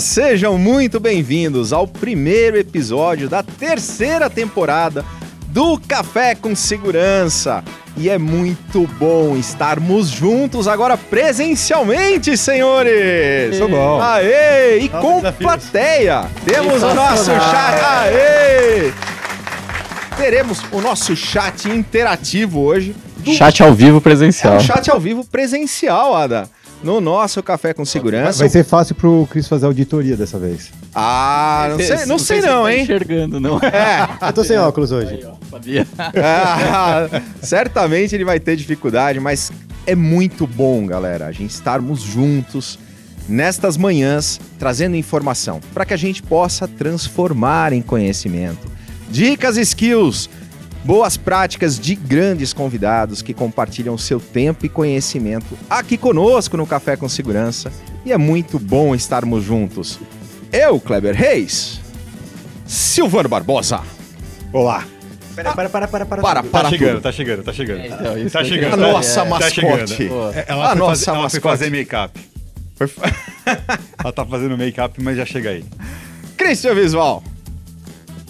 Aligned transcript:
Sejam 0.00 0.58
muito 0.58 1.00
bem-vindos 1.00 1.72
ao 1.72 1.86
primeiro 1.86 2.56
episódio 2.56 3.28
da 3.28 3.42
terceira 3.42 4.28
temporada 4.28 5.04
do 5.48 5.78
Café 5.78 6.34
com 6.34 6.54
Segurança. 6.54 7.64
E 7.96 8.10
é 8.10 8.18
muito 8.18 8.86
bom 8.98 9.36
estarmos 9.36 10.08
juntos 10.08 10.68
agora 10.68 10.98
presencialmente, 10.98 12.36
senhores! 12.36 13.54
Isso 13.54 13.66
bom. 13.68 14.00
Aê! 14.02 14.80
E 14.80 14.88
Novos 14.90 15.00
com 15.08 15.16
desafios. 15.16 15.50
plateia! 15.50 16.24
Temos 16.44 16.82
o 16.82 16.94
nosso 16.94 17.30
chat. 17.30 17.84
Aê! 17.84 18.92
Teremos 20.18 20.60
o 20.72 20.80
nosso 20.80 21.16
chat 21.16 21.68
interativo 21.70 22.60
hoje. 22.60 22.94
do 23.18 23.32
Chat 23.32 23.62
ao 23.62 23.72
vivo 23.72 23.98
é 23.98 24.00
presencial. 24.00 24.56
um 24.56 24.60
chat 24.60 24.90
ao 24.90 25.00
vivo 25.00 25.24
presencial, 25.24 26.14
Ada. 26.14 26.48
No 26.86 27.00
nosso 27.00 27.42
Café 27.42 27.74
com 27.74 27.84
Segurança. 27.84 28.38
Vai 28.38 28.48
ser 28.48 28.64
fácil 28.64 28.94
pro 28.94 29.26
Cris 29.28 29.48
fazer 29.48 29.66
auditoria 29.66 30.16
dessa 30.16 30.38
vez. 30.38 30.70
Ah, 30.94 31.66
não 31.70 31.78
sei 31.78 32.06
não, 32.06 32.16
sei 32.16 32.40
se 32.40 32.46
não, 32.46 32.62
tá 32.62 32.72
hein? 32.72 32.82
enxergando, 32.84 33.40
não. 33.40 33.58
É, 33.58 34.08
Eu 34.28 34.32
tô 34.32 34.44
sem 34.44 34.56
óculos 34.56 34.92
hoje. 34.92 35.26
Sabia? 35.50 35.84
ah, 35.98 37.08
certamente 37.42 38.14
ele 38.14 38.24
vai 38.24 38.38
ter 38.38 38.54
dificuldade, 38.54 39.18
mas 39.18 39.50
é 39.84 39.96
muito 39.96 40.46
bom, 40.46 40.86
galera, 40.86 41.26
a 41.26 41.32
gente 41.32 41.50
estarmos 41.50 42.02
juntos 42.02 42.78
nestas 43.28 43.76
manhãs 43.76 44.40
trazendo 44.56 44.94
informação 44.94 45.58
para 45.74 45.84
que 45.84 45.92
a 45.92 45.96
gente 45.96 46.22
possa 46.22 46.68
transformar 46.68 47.72
em 47.72 47.82
conhecimento. 47.82 48.70
Dicas, 49.10 49.56
skills, 49.56 50.30
boas 50.86 51.16
práticas 51.16 51.78
de 51.80 51.96
grandes 51.96 52.52
convidados 52.52 53.20
que 53.20 53.34
compartilham 53.34 53.98
seu 53.98 54.20
tempo 54.20 54.64
e 54.64 54.68
conhecimento 54.68 55.58
aqui 55.68 55.96
conosco 55.98 56.56
no 56.56 56.64
Café 56.66 56.96
com 56.96 57.08
Segurança. 57.08 57.72
E 58.04 58.12
é 58.12 58.16
muito 58.16 58.56
bom 58.58 58.94
estarmos 58.94 59.42
juntos. 59.42 59.98
Eu, 60.52 60.78
Kleber 60.78 61.14
Reis, 61.14 61.80
Silvano 62.64 63.28
Barbosa. 63.28 63.80
Olá. 64.52 64.84
Pera, 65.34 65.52
para, 65.52 65.68
para, 65.68 65.88
para, 65.88 66.06
para. 66.06 66.22
Para, 66.22 66.42
para 66.44 66.62
Tá 66.62 66.70
chegando, 66.70 66.92
tudo. 66.94 67.02
tá 67.02 67.12
chegando, 67.12 67.42
tá 67.42 67.52
chegando. 67.52 67.84
Então, 67.84 68.18
isso 68.18 68.30
Tá 68.30 68.44
chegando. 68.44 68.72
A 68.74 68.76
nossa. 68.76 69.26
Tá 69.26 69.50
chegando. 69.50 69.80
mascote. 69.80 70.08
É, 70.38 70.46
A 70.48 70.52
Ela, 70.54 70.68
foi, 70.70 70.78
nossa 70.78 71.04
fazer, 71.04 71.10
ela 71.10 71.16
foi 71.16 71.22
mascote. 71.40 71.40
fazer 71.58 71.70
make-up. 71.70 72.20
Foi- 72.76 72.88
Ela 74.02 74.12
tá 74.12 74.24
fazendo 74.24 74.56
make-up, 74.56 75.02
mas 75.02 75.16
já 75.16 75.26
chega 75.26 75.50
aí. 75.50 75.64
Christian 76.38 76.74
Visual. 76.74 77.22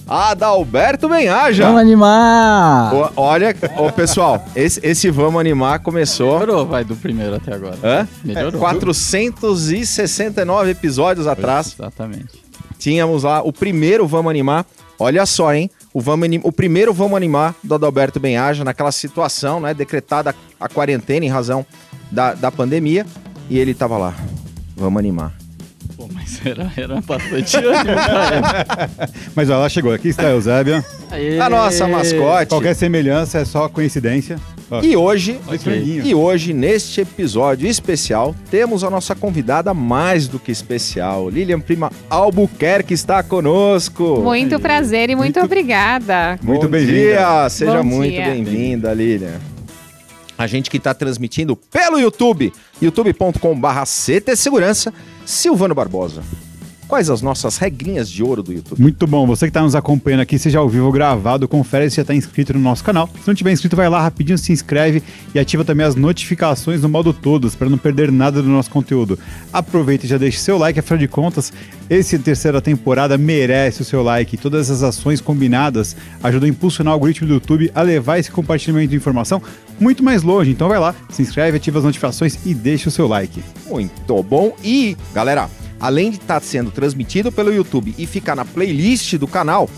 Adalberto 0.06 1.09
Benhaja. 1.09 1.65
Vamos 1.65 1.81
animar! 1.81 2.94
O- 2.94 3.11
Olha, 3.17 3.55
ô, 3.77 3.91
pessoal, 3.91 4.44
esse, 4.55 4.78
esse 4.83 5.11
Vamos 5.11 5.41
Animar 5.41 5.81
começou. 5.81 6.39
Melhorou, 6.39 6.67
vai, 6.67 6.84
do 6.84 6.94
primeiro 6.94 7.34
até 7.34 7.55
agora. 7.55 7.77
Hã? 7.83 8.06
Melhorou. 8.25 8.61
469 8.61 10.71
episódios 10.71 11.27
atrás. 11.27 11.75
Exatamente. 11.78 12.45
Tínhamos 12.78 13.25
lá 13.25 13.43
o 13.43 13.53
primeiro 13.53 14.06
Vamos 14.06 14.31
Animar. 14.31 14.65
Olha 14.99 15.27
só, 15.27 15.53
hein? 15.53 15.71
O, 15.93 16.00
Vamos 16.00 16.25
Ani- 16.27 16.41
o 16.43 16.53
primeiro 16.53 16.93
Vamos 16.95 17.16
Animar 17.16 17.55
do 17.65 17.75
Adalberto 17.75 18.21
Benhaja, 18.21 18.62
naquela 18.65 18.93
situação, 18.93 19.61
né? 19.61 19.75
Decretada 19.75 20.34
a 20.61 20.69
quarentena 20.69 21.27
em 21.27 21.28
razão 21.28 21.66
da, 22.11 22.33
da 22.34 22.50
pandemia. 22.53 23.05
E 23.50 23.59
ele 23.59 23.75
tava 23.75 23.97
lá. 23.99 24.15
Vamos 24.77 24.99
animar. 24.99 25.33
Era, 26.44 26.72
era 26.76 27.00
bastante 27.00 27.56
ânimo, 27.59 27.97
cara. 27.97 28.91
Mas 29.34 29.48
ó, 29.50 29.54
ela 29.54 29.69
chegou. 29.69 29.92
Aqui 29.92 30.09
está 30.09 30.25
a 30.26 30.31
Eusébia. 30.31 30.84
Aê! 31.10 31.38
A 31.41 31.48
nossa 31.48 31.87
mascote. 31.88 32.48
Qualquer 32.48 32.75
semelhança 32.75 33.38
é 33.38 33.44
só 33.44 33.69
coincidência. 33.69 34.36
Ó, 34.70 34.81
E 34.82 34.97
hoje, 34.97 35.38
dois 35.47 35.60
Ok. 35.60 35.72
franguinhos. 35.72 36.06
E 36.09 36.15
hoje, 36.15 36.53
neste 36.53 37.00
episódio 37.00 37.69
especial, 37.69 38.34
temos 38.50 38.82
a 38.82 38.91
nossa 38.91 39.15
convidada 39.15 39.72
mais 39.72 40.26
do 40.26 40.38
que 40.41 40.50
especial. 40.50 41.31
Lilian 41.31 41.60
Prima 41.60 41.91
Albuquerque 42.10 42.92
está 42.92 43.22
conosco. 43.22 44.20
Muito 44.22 44.59
prazer 44.59 45.10
e 45.10 45.15
muito, 45.15 45.38
Muito- 45.38 45.44
obrigada. 45.47 46.38
Muito 46.42 46.69
bem-vinda. 46.69 47.48
seja 47.48 47.82
Bom 47.82 47.84
muito 47.84 48.16
bem-vinda, 48.16 48.92
Lilian. 48.92 49.38
A 50.36 50.47
gente 50.47 50.69
que 50.69 50.76
está 50.76 50.92
transmitindo 50.92 51.56
pelo 51.56 51.98
YouTube, 51.98 52.53
youtube.com.br 52.82 53.69
CT 53.86 54.36
Segurança, 54.36 54.92
Silvano 55.26 55.75
Barbosa. 55.75 56.22
Quais 56.87 57.10
as 57.10 57.20
nossas 57.20 57.59
regrinhas 57.59 58.09
de 58.09 58.22
ouro 58.22 58.44
do 58.44 58.53
YouTube? 58.53 58.81
Muito 58.81 59.09
bom. 59.09 59.26
Você 59.26 59.47
que 59.47 59.50
está 59.50 59.60
nos 59.60 59.75
acompanhando 59.75 60.20
aqui, 60.20 60.38
seja 60.38 60.60
ao 60.60 60.69
vivo 60.69 60.92
gravado, 60.92 61.48
confere 61.48 61.91
se 61.91 61.97
já 61.97 62.03
está 62.03 62.14
inscrito 62.14 62.54
no 62.54 62.60
nosso 62.60 62.84
canal. 62.84 63.10
Se 63.20 63.26
não 63.26 63.34
tiver 63.34 63.50
inscrito, 63.50 63.75
vai 63.75 63.88
lá 63.88 64.00
rapidinho, 64.00 64.38
se 64.38 64.53
inscreve 64.53 65.03
e 65.34 65.38
ativa 65.41 65.65
também 65.65 65.84
as 65.84 65.97
notificações 65.97 66.82
no 66.82 66.88
modo 66.88 67.12
todos 67.12 67.56
para 67.56 67.69
não 67.69 67.76
perder 67.76 68.12
nada 68.12 68.41
do 68.41 68.48
nosso 68.48 68.70
conteúdo. 68.70 69.19
Aproveita 69.53 70.06
e 70.06 70.09
já 70.09 70.16
deixa 70.16 70.38
seu 70.38 70.56
like, 70.56 70.78
afinal 70.78 70.98
de 71.00 71.09
contas, 71.09 71.53
esse 71.91 72.16
terceira 72.20 72.60
temporada 72.60 73.19
merece 73.19 73.82
o 73.82 73.84
seu 73.84 74.04
like. 74.04 74.36
Todas 74.36 74.70
as 74.70 74.84
ações 74.84 75.20
combinadas 75.20 75.97
ajudam 76.22 76.47
a 76.47 76.50
impulsionar 76.50 76.92
o 76.92 76.94
algoritmo 76.94 77.26
do 77.26 77.34
YouTube 77.34 77.69
a 77.75 77.82
levar 77.82 78.20
esse 78.20 78.31
compartilhamento 78.31 78.91
de 78.91 78.97
informação 78.97 79.42
muito 79.78 80.03
mais 80.03 80.22
longe. 80.22 80.50
Então 80.50 80.69
vai 80.69 80.78
lá, 80.78 80.94
se 81.10 81.22
inscreve, 81.22 81.56
ativa 81.56 81.78
as 81.78 81.84
notificações 81.84 82.38
e 82.44 82.54
deixa 82.54 82.88
o 82.88 82.92
seu 82.92 83.06
like. 83.06 83.42
Muito 83.66 84.22
bom. 84.22 84.56
E, 84.62 84.97
galera, 85.14 85.48
além 85.81 86.10
de 86.10 86.16
estar 86.16 86.41
sendo 86.41 86.70
transmitido 86.70 87.31
pelo 87.31 87.53
YouTube 87.53 87.94
e 87.97 88.06
ficar 88.06 88.34
na 88.34 88.44
playlist 88.44 89.15
do 89.16 89.26
canal, 89.26 89.69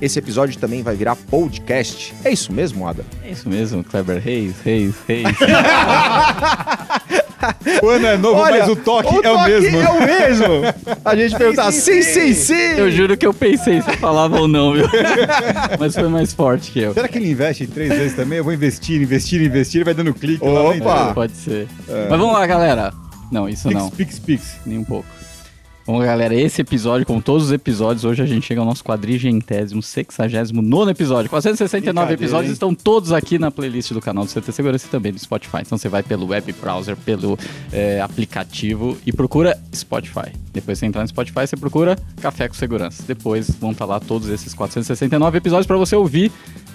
esse 0.00 0.18
episódio 0.18 0.58
também 0.58 0.82
vai 0.82 0.96
virar 0.96 1.14
podcast. 1.14 2.12
É 2.24 2.32
isso 2.32 2.52
mesmo, 2.52 2.88
Ada? 2.88 3.04
É 3.24 3.30
isso 3.30 3.48
mesmo, 3.48 3.84
Kleber 3.84 4.20
Reis, 4.20 4.54
Reis, 4.64 4.94
Reis. 5.06 5.26
O 7.82 7.88
ano 7.88 8.06
é 8.06 8.16
novo, 8.16 8.40
Olha, 8.40 8.60
mas 8.60 8.68
o 8.68 8.76
toque 8.76 9.08
o 9.08 9.22
é 9.22 9.30
o 9.30 9.34
toque 9.34 9.50
mesmo. 9.50 9.80
É 9.80 9.88
o 9.88 10.00
mesmo. 10.06 10.46
A 11.04 11.16
gente 11.16 11.36
perguntar 11.36 11.72
sim, 11.72 12.02
sim, 12.02 12.32
sim. 12.34 12.54
Eu 12.76 12.90
juro 12.90 13.16
que 13.16 13.26
eu 13.26 13.34
pensei 13.34 13.80
se 13.82 13.96
falava 13.96 14.40
ou 14.40 14.48
não, 14.48 14.72
viu? 14.74 14.86
Mas 15.78 15.94
foi 15.94 16.08
mais 16.08 16.32
forte 16.32 16.70
que 16.70 16.80
eu. 16.80 16.94
Será 16.94 17.08
que 17.08 17.18
ele 17.18 17.30
investe 17.30 17.66
três 17.66 17.90
vezes 17.92 18.14
também? 18.16 18.38
Eu 18.38 18.44
vou 18.44 18.52
investir, 18.52 19.00
investir, 19.00 19.40
investir, 19.42 19.78
ele 19.78 19.84
vai 19.84 19.94
dando 19.94 20.14
clique 20.14 20.44
lá 20.44 20.62
Opa! 20.62 20.72
dentro. 20.72 21.14
Pode 21.14 21.32
ser. 21.32 21.66
Mas 21.88 22.18
vamos 22.18 22.32
lá, 22.32 22.46
galera. 22.46 22.92
Não, 23.30 23.48
isso 23.48 23.70
não. 23.70 23.90
Pix, 23.90 24.18
pix, 24.18 24.42
pix. 24.42 24.60
Nem 24.66 24.78
um 24.78 24.84
pouco. 24.84 25.06
Bom, 25.84 25.98
galera, 25.98 26.32
esse 26.32 26.60
episódio, 26.60 27.04
como 27.04 27.20
todos 27.20 27.46
os 27.46 27.52
episódios, 27.52 28.04
hoje 28.04 28.22
a 28.22 28.26
gente 28.26 28.46
chega 28.46 28.60
ao 28.60 28.66
nosso 28.66 28.84
quadrigentésimo, 28.84 29.82
sexagésimo 29.82 30.62
nono 30.62 30.92
episódio. 30.92 31.28
469 31.28 31.92
Brincadeira, 31.92 32.22
episódios 32.22 32.50
hein? 32.50 32.52
estão 32.52 32.72
todos 32.72 33.10
aqui 33.10 33.36
na 33.36 33.50
playlist 33.50 33.92
do 33.92 34.00
canal 34.00 34.24
do 34.24 34.32
CT 34.32 34.52
Segurança 34.52 34.86
e 34.86 34.90
também 34.90 35.12
do 35.12 35.18
Spotify. 35.18 35.58
Então 35.62 35.76
você 35.76 35.88
vai 35.88 36.04
pelo 36.04 36.28
web 36.28 36.52
browser, 36.52 36.96
pelo 36.96 37.36
é, 37.72 38.00
aplicativo 38.00 38.96
e 39.04 39.12
procura 39.12 39.58
Spotify. 39.74 40.30
Depois 40.52 40.78
você 40.78 40.86
entrar 40.86 41.02
no 41.02 41.08
Spotify, 41.08 41.48
você 41.48 41.56
procura 41.56 41.98
Café 42.20 42.46
com 42.46 42.54
Segurança. 42.54 43.02
Depois 43.04 43.50
vão 43.50 43.72
estar 43.72 43.84
lá 43.84 43.98
todos 43.98 44.28
esses 44.28 44.54
469 44.54 45.38
episódios 45.38 45.66
para 45.66 45.76
você 45.76 45.96
ouvir 45.96 46.30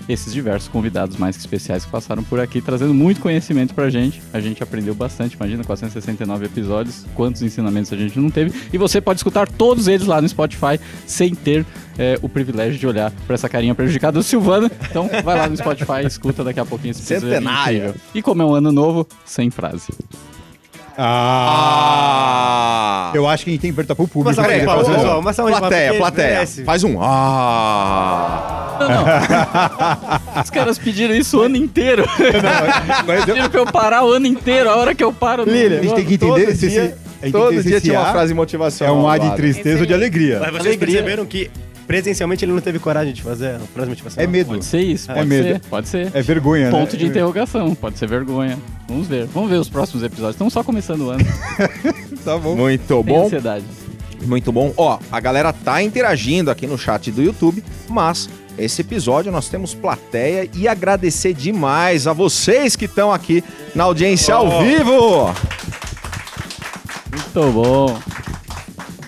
esses 0.08 0.34
diversos 0.34 0.70
convidados 0.70 1.18
mais 1.18 1.36
que 1.36 1.42
especiais 1.42 1.86
que 1.86 1.92
passaram 1.92 2.24
por 2.24 2.40
aqui, 2.40 2.62
trazendo 2.62 2.94
muito 2.94 3.20
conhecimento 3.20 3.74
pra 3.74 3.90
gente. 3.90 4.22
A 4.34 4.40
gente 4.40 4.64
aprendeu 4.64 4.96
bastante, 4.96 5.36
imagina, 5.36 5.64
469 5.64 6.46
episódios, 6.46 7.06
quantos 7.14 7.42
ensinamentos 7.42 7.92
a 7.92 7.98
gente 7.98 8.20
não 8.20 8.30
teve. 8.30 8.54
E 8.72 8.78
você 8.78 9.02
pode 9.02 9.20
escutar 9.20 9.48
todos 9.48 9.88
eles 9.88 10.08
lá 10.08 10.22
no 10.22 10.28
Spotify 10.28 10.80
sem 11.06 11.34
ter 11.36 11.66
é, 11.98 12.18
o 12.22 12.30
privilégio 12.30 12.80
de 12.80 12.88
olhar 12.88 13.12
pra 13.26 13.34
essa 13.34 13.50
carinha 13.50 13.76
prejudicada 13.76 14.18
do 14.20 14.24
Silvano. 14.24 14.70
Então 14.90 15.10
vai 15.24 15.38
lá 15.38 15.50
no 15.50 15.58
Spotify, 15.58 16.06
escuta 16.06 16.44
daqui 16.44 16.60
a 16.60 16.66
pouquinho 16.66 16.92
esse 16.92 17.02
episódio 17.02 17.36
Centenário. 17.36 17.78
incrível. 17.78 18.02
E 18.14 18.22
como 18.22 18.42
é 18.42 18.46
um 18.46 18.54
ano 18.54 18.72
novo, 18.72 19.08
sem 19.26 19.50
frase. 19.50 19.88
Ah! 21.78 23.12
Eu 23.14 23.28
acho 23.28 23.44
que 23.44 23.50
a 23.50 23.54
gente 23.54 23.62
tem 23.62 23.72
que 23.72 23.76
perguntar 23.76 23.96
pro 23.96 24.08
público. 24.08 24.36
Palmas, 24.36 24.54
ele 24.54 24.66
fazer. 24.66 24.94
pessoal. 24.94 25.20
Uma 25.20 25.34
salva 25.34 25.52
de 25.52 25.60
palmas, 25.60 25.70
Plateia, 25.70 25.98
plateia. 25.98 26.28
merece. 26.34 26.64
Faz 26.64 26.84
um 26.84 26.98
ah! 27.02 28.78
Não, 28.80 28.88
não. 28.90 30.42
Os 30.44 30.50
caras 30.50 30.78
pediram 30.78 31.16
isso 31.16 31.40
o 31.40 31.42
ano 31.42 31.56
inteiro. 31.56 32.06
Mas 33.08 33.20
eu- 33.22 33.26
Pediram 33.36 33.50
pra 33.50 33.60
eu 33.62 33.66
parar 33.66 34.06
o 34.06 34.12
ano 34.12 34.28
inteiro. 34.28 34.70
A 34.70 34.76
hora 34.76 34.94
que 34.94 35.04
eu 35.04 35.12
paro... 35.12 35.44
Lilian, 35.46 35.80
a 35.80 35.84
gente 35.84 35.96
tem 35.96 36.06
que 36.06 36.14
entender 36.16 36.56
se 36.56 36.70
dia- 36.70 36.96
Todo 37.32 37.64
dia 37.64 37.82
tinha 37.82 38.00
uma 38.00 38.12
frase 38.12 38.32
é 38.32 38.36
motivacional. 38.36 38.96
um 38.98 39.10
A 39.10 39.18
de 39.18 39.36
tristeza 39.36 39.80
ou 39.80 39.86
de 39.88 39.94
alegria. 39.94 40.38
Mas 40.40 40.50
vocês 40.52 40.66
Alegria. 40.68 40.88
perceberam 40.98 41.26
que 41.26 41.50
presencialmente 41.88 42.44
ele 42.46 42.52
não 42.52 42.60
teve 42.62 42.78
coragem 42.80 43.14
de 43.14 43.22
fazer 43.22 43.56
a 43.56 43.60
frase 43.60 43.90
motivacional? 43.90 44.24
É 44.24 44.32
medo. 44.32 44.50
Pode 44.50 44.66
ser 44.66 44.82
isso, 44.82 45.10
É 45.12 45.16
pode 45.16 45.28
medo. 45.28 45.44
ser, 45.48 45.60
pode 45.70 45.88
ser. 45.88 46.12
É 46.14 46.22
vergonha, 46.22 46.70
Ponto 46.70 46.94
né? 46.94 47.00
de 47.00 47.06
interrogação, 47.06 47.74
pode 47.74 47.98
ser 47.98 48.08
vergonha. 48.08 48.58
Vamos 48.88 49.08
ver. 49.08 49.26
Vamos 49.28 49.50
ver 49.50 49.56
os 49.58 49.70
próximos 49.70 50.04
episódios. 50.04 50.36
Estamos 50.36 50.54
só 50.54 50.64
começando 50.64 51.02
o 51.02 51.10
ano. 51.12 51.26
Tá 52.24 52.38
bom. 52.38 52.58
Muito 52.58 52.88
Tem 52.88 53.04
bom, 53.04 53.26
ansiedade. 53.26 53.64
muito 54.26 54.52
bom. 54.52 54.74
Ó, 54.76 55.00
a 55.10 55.20
galera 55.22 55.54
tá 55.54 55.82
interagindo 55.82 56.52
aqui 56.52 56.68
no 56.68 56.78
chat 56.78 57.10
do 57.10 57.24
YouTube, 57.24 57.64
mas 57.88 58.30
esse 58.58 58.82
episódio 58.82 59.32
nós 59.32 59.48
temos 59.48 59.74
plateia 59.74 60.50
e 60.54 60.68
agradecer 60.68 61.34
demais 61.34 62.06
a 62.06 62.12
vocês 62.12 62.76
que 62.76 62.84
estão 62.84 63.14
aqui 63.14 63.42
na 63.74 63.86
audiência 63.86 64.36
ao 64.36 64.62
vivo. 64.62 65.28
Muito 67.14 67.52
bom. 67.54 67.98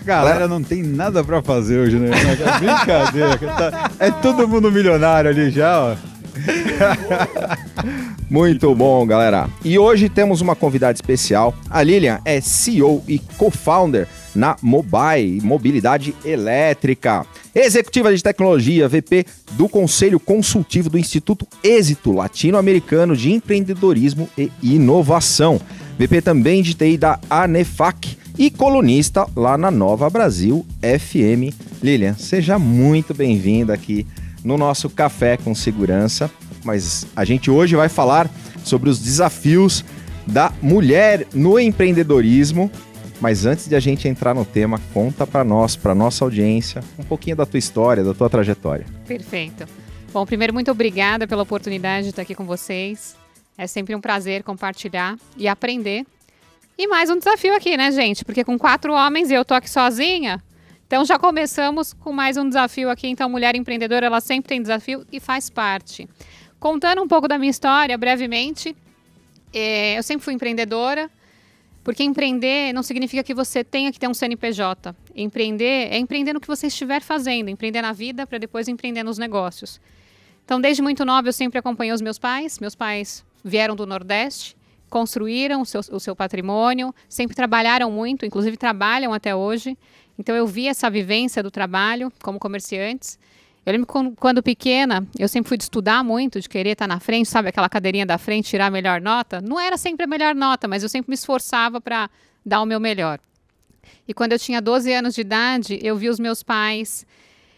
Galera, 0.06 0.48
não 0.48 0.64
tem 0.64 0.82
nada 0.82 1.24
pra 1.24 1.42
fazer 1.42 1.80
hoje, 1.80 1.98
né? 1.98 2.10
É 2.12 2.60
brincadeira. 2.60 3.38
Tá- 3.38 3.92
É 4.00 4.10
todo 4.12 4.48
mundo 4.48 4.72
milionário 4.72 5.30
ali 5.30 5.52
já, 5.52 5.80
ó. 5.82 5.96
Muito 8.30 8.74
bom, 8.76 9.06
galera. 9.06 9.50
E 9.64 9.78
hoje 9.78 10.08
temos 10.10 10.40
uma 10.42 10.56
convidada 10.56 10.94
especial. 10.94 11.54
A 11.70 11.82
Lilian 11.84 12.20
é 12.24 12.40
CEO 12.40 13.04
e 13.08 13.20
co-founder 13.38 14.08
na 14.36 14.56
Mobile, 14.62 15.42
Mobilidade 15.42 16.14
Elétrica. 16.24 17.26
Executiva 17.54 18.16
de 18.16 18.22
Tecnologia, 18.24 18.88
VP 18.88 19.26
do 19.54 19.68
Conselho 19.68 20.20
Consultivo 20.20 20.90
do 20.90 20.98
Instituto 20.98 21.48
Êxito 21.64 22.12
Latino-Americano 22.12 23.16
de 23.18 23.32
Empreendedorismo 23.34 24.30
e 24.38 24.52
Inovação. 24.62 25.60
VP 25.98 26.22
também 26.22 26.62
de 26.62 26.74
TI 26.76 26.98
da 26.98 27.20
ANEFAC 27.30 28.18
e 28.40 28.50
colunista 28.50 29.28
lá 29.36 29.58
na 29.58 29.70
Nova 29.70 30.10
Brasil 30.10 30.66
FM. 30.82 31.54
Lilian, 31.84 32.14
seja 32.14 32.58
muito 32.58 33.14
bem-vinda 33.14 33.74
aqui 33.74 34.08
no 34.46 34.58
nosso 34.58 34.90
Café 34.90 35.36
com 35.36 35.54
Segurança. 35.54 36.32
Mas 36.64 37.06
a 37.14 37.26
gente 37.26 37.52
hoje 37.52 37.76
vai 37.76 37.90
falar 37.90 38.32
sobre 38.64 38.90
os 38.90 38.98
desafios 38.98 39.84
da 40.26 40.54
mulher 40.62 41.28
no 41.34 41.60
empreendedorismo. 41.60 42.72
Mas 43.20 43.46
antes 43.46 43.68
de 43.68 43.76
a 43.76 43.80
gente 43.82 44.08
entrar 44.08 44.34
no 44.34 44.46
tema, 44.46 44.80
conta 44.94 45.28
para 45.28 45.44
nós, 45.44 45.76
para 45.76 45.94
nossa 45.94 46.24
audiência, 46.24 46.82
um 46.98 47.04
pouquinho 47.04 47.36
da 47.36 47.46
tua 47.46 47.60
história, 47.60 48.06
da 48.06 48.14
tua 48.14 48.30
trajetória. 48.30 48.86
Perfeito. 49.06 49.66
Bom, 50.14 50.26
primeiro, 50.26 50.54
muito 50.54 50.72
obrigada 50.72 51.28
pela 51.28 51.44
oportunidade 51.44 52.04
de 52.04 52.12
estar 52.12 52.22
aqui 52.22 52.34
com 52.34 52.46
vocês. 52.46 53.18
É 53.58 53.68
sempre 53.68 53.94
um 53.94 54.00
prazer 54.00 54.44
compartilhar 54.44 55.18
e 55.36 55.46
aprender. 55.46 56.06
E 56.80 56.88
mais 56.88 57.10
um 57.10 57.18
desafio 57.18 57.54
aqui, 57.54 57.76
né, 57.76 57.92
gente? 57.92 58.24
Porque 58.24 58.42
com 58.42 58.58
quatro 58.58 58.94
homens 58.94 59.30
e 59.30 59.34
eu 59.34 59.44
tô 59.44 59.54
aqui 59.54 59.70
sozinha, 59.70 60.42
então 60.88 61.04
já 61.04 61.20
começamos 61.20 61.92
com 61.92 62.14
mais 62.14 62.38
um 62.38 62.48
desafio 62.48 62.90
aqui. 62.90 63.10
Então, 63.10 63.30
mulher 63.30 63.54
empreendedora, 63.54 64.06
ela 64.06 64.22
sempre 64.22 64.48
tem 64.48 64.62
desafio 64.62 65.06
e 65.12 65.20
faz 65.20 65.50
parte. 65.50 66.08
Contando 66.58 67.04
um 67.04 67.08
pouco 67.08 67.28
da 67.28 67.38
minha 67.38 67.52
história, 67.52 67.98
brevemente, 67.98 68.74
é, 69.54 69.98
eu 69.98 70.04
sempre 70.04 70.24
fui 70.24 70.34
empreendedora, 70.34 71.12
porque 71.84 72.02
empreender 72.02 72.72
não 72.72 72.82
significa 72.82 73.24
que 73.24 73.34
você 73.34 73.62
tenha 73.62 73.92
que 73.92 74.00
ter 74.00 74.08
um 74.08 74.14
CNPJ. 74.14 74.96
Empreender 75.14 75.90
é 75.92 75.98
empreender 75.98 76.32
no 76.32 76.40
que 76.40 76.48
você 76.48 76.68
estiver 76.68 77.02
fazendo, 77.02 77.50
empreender 77.50 77.82
na 77.82 77.92
vida 77.92 78.26
para 78.26 78.38
depois 78.38 78.70
empreender 78.70 79.04
nos 79.04 79.18
negócios. 79.18 79.82
Então, 80.46 80.62
desde 80.62 80.82
muito 80.82 81.04
nova, 81.04 81.28
eu 81.28 81.34
sempre 81.34 81.60
acompanhei 81.60 81.92
os 81.92 82.00
meus 82.02 82.18
pais. 82.18 82.58
Meus 82.58 82.74
pais 82.74 83.26
vieram 83.44 83.76
do 83.76 83.86
Nordeste, 83.86 84.56
construíram 84.90 85.62
o 85.62 85.66
seu, 85.66 85.82
o 85.92 86.00
seu 86.00 86.16
patrimônio, 86.16 86.94
sempre 87.08 87.36
trabalharam 87.36 87.92
muito, 87.92 88.26
inclusive 88.26 88.58
trabalham 88.58 89.14
até 89.14 89.36
hoje. 89.36 89.78
Então, 90.18 90.36
eu 90.36 90.46
vi 90.46 90.68
essa 90.68 90.90
vivência 90.90 91.42
do 91.42 91.50
trabalho 91.50 92.12
como 92.22 92.40
comerciantes. 92.40 93.18
Eu 93.66 93.74
lembro 93.74 94.16
quando, 94.18 94.42
pequena, 94.42 95.08
eu 95.18 95.28
sempre 95.28 95.48
fui 95.48 95.58
de 95.58 95.64
estudar 95.64 96.04
muito, 96.04 96.42
de 96.42 96.50
querer 96.50 96.72
estar 96.72 96.88
na 96.88 97.00
frente, 97.00 97.30
sabe, 97.30 97.50
aquela 97.50 97.70
cadeirinha 97.70 98.06
da 98.06 98.18
frente, 98.18 98.50
tirar 98.50 98.68
a 98.68 98.72
melhor 98.72 99.00
nota. 99.00 99.42
Não 99.42 99.60
era 99.60 99.78
sempre 99.78 100.06
a 100.06 100.08
melhor 100.08 100.34
nota, 100.34 100.68
mas 100.68 100.82
eu 100.82 100.90
sempre 100.90 101.10
me 101.10 101.16
esforçava 101.16 101.80
para 101.80 102.10
dar 102.46 102.62
o 102.62 102.66
meu 102.66 102.80
melhor. 102.80 103.20
E 104.08 104.14
quando 104.14 104.32
eu 104.32 104.40
tinha 104.40 104.62
12 104.62 104.92
anos 104.92 105.14
de 105.14 105.22
idade, 105.22 105.80
eu 105.84 105.96
vi 105.96 106.10
os 106.10 106.20
meus 106.20 106.42
pais 106.42 107.06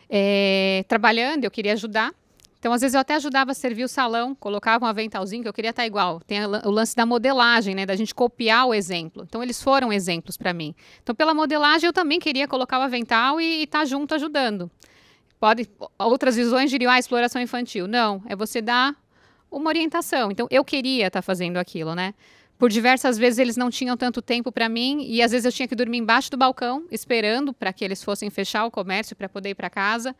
é, 0.09 0.83
trabalhando, 0.87 1.45
eu 1.45 1.51
queria 1.51 1.73
ajudar. 1.73 2.13
Então, 2.61 2.71
às 2.71 2.81
vezes, 2.81 2.93
eu 2.93 3.01
até 3.01 3.15
ajudava 3.15 3.49
a 3.49 3.53
servir 3.55 3.83
o 3.83 3.87
salão, 3.87 4.35
colocava 4.35 4.85
um 4.85 4.87
aventalzinho, 4.87 5.41
que 5.41 5.49
eu 5.49 5.53
queria 5.53 5.71
estar 5.71 5.83
igual. 5.83 6.19
Tem 6.19 6.45
o 6.45 6.69
lance 6.69 6.95
da 6.95 7.07
modelagem, 7.07 7.73
né? 7.73 7.87
Da 7.87 7.95
gente 7.95 8.13
copiar 8.13 8.67
o 8.67 8.73
exemplo. 8.75 9.23
Então, 9.27 9.41
eles 9.41 9.59
foram 9.59 9.91
exemplos 9.91 10.37
para 10.37 10.53
mim. 10.53 10.75
Então, 11.01 11.15
pela 11.15 11.33
modelagem, 11.33 11.87
eu 11.87 11.91
também 11.91 12.19
queria 12.19 12.47
colocar 12.47 12.77
o 12.77 12.83
avental 12.83 13.41
e 13.41 13.63
estar 13.63 13.83
junto 13.85 14.13
ajudando. 14.13 14.69
Pode, 15.39 15.67
outras 15.97 16.35
visões 16.35 16.69
diriam, 16.69 16.91
ah, 16.91 16.99
exploração 16.99 17.41
infantil. 17.41 17.87
Não, 17.87 18.21
é 18.27 18.35
você 18.35 18.61
dar 18.61 18.95
uma 19.49 19.67
orientação. 19.67 20.29
Então, 20.29 20.45
eu 20.51 20.63
queria 20.63 21.07
estar 21.07 21.23
fazendo 21.23 21.57
aquilo, 21.57 21.95
né? 21.95 22.13
Por 22.59 22.69
diversas 22.69 23.17
vezes 23.17 23.39
eles 23.39 23.57
não 23.57 23.71
tinham 23.71 23.97
tanto 23.97 24.21
tempo 24.21 24.51
para 24.51 24.69
mim 24.69 25.03
e 25.07 25.23
às 25.23 25.31
vezes 25.31 25.45
eu 25.45 25.51
tinha 25.51 25.67
que 25.67 25.73
dormir 25.73 25.97
embaixo 25.97 26.29
do 26.29 26.37
balcão 26.37 26.85
esperando 26.91 27.53
para 27.53 27.73
que 27.73 27.83
eles 27.83 28.03
fossem 28.03 28.29
fechar 28.29 28.65
o 28.65 28.69
comércio 28.69 29.15
para 29.15 29.27
poder 29.27 29.49
ir 29.49 29.55
para 29.55 29.67
casa. 29.67 30.15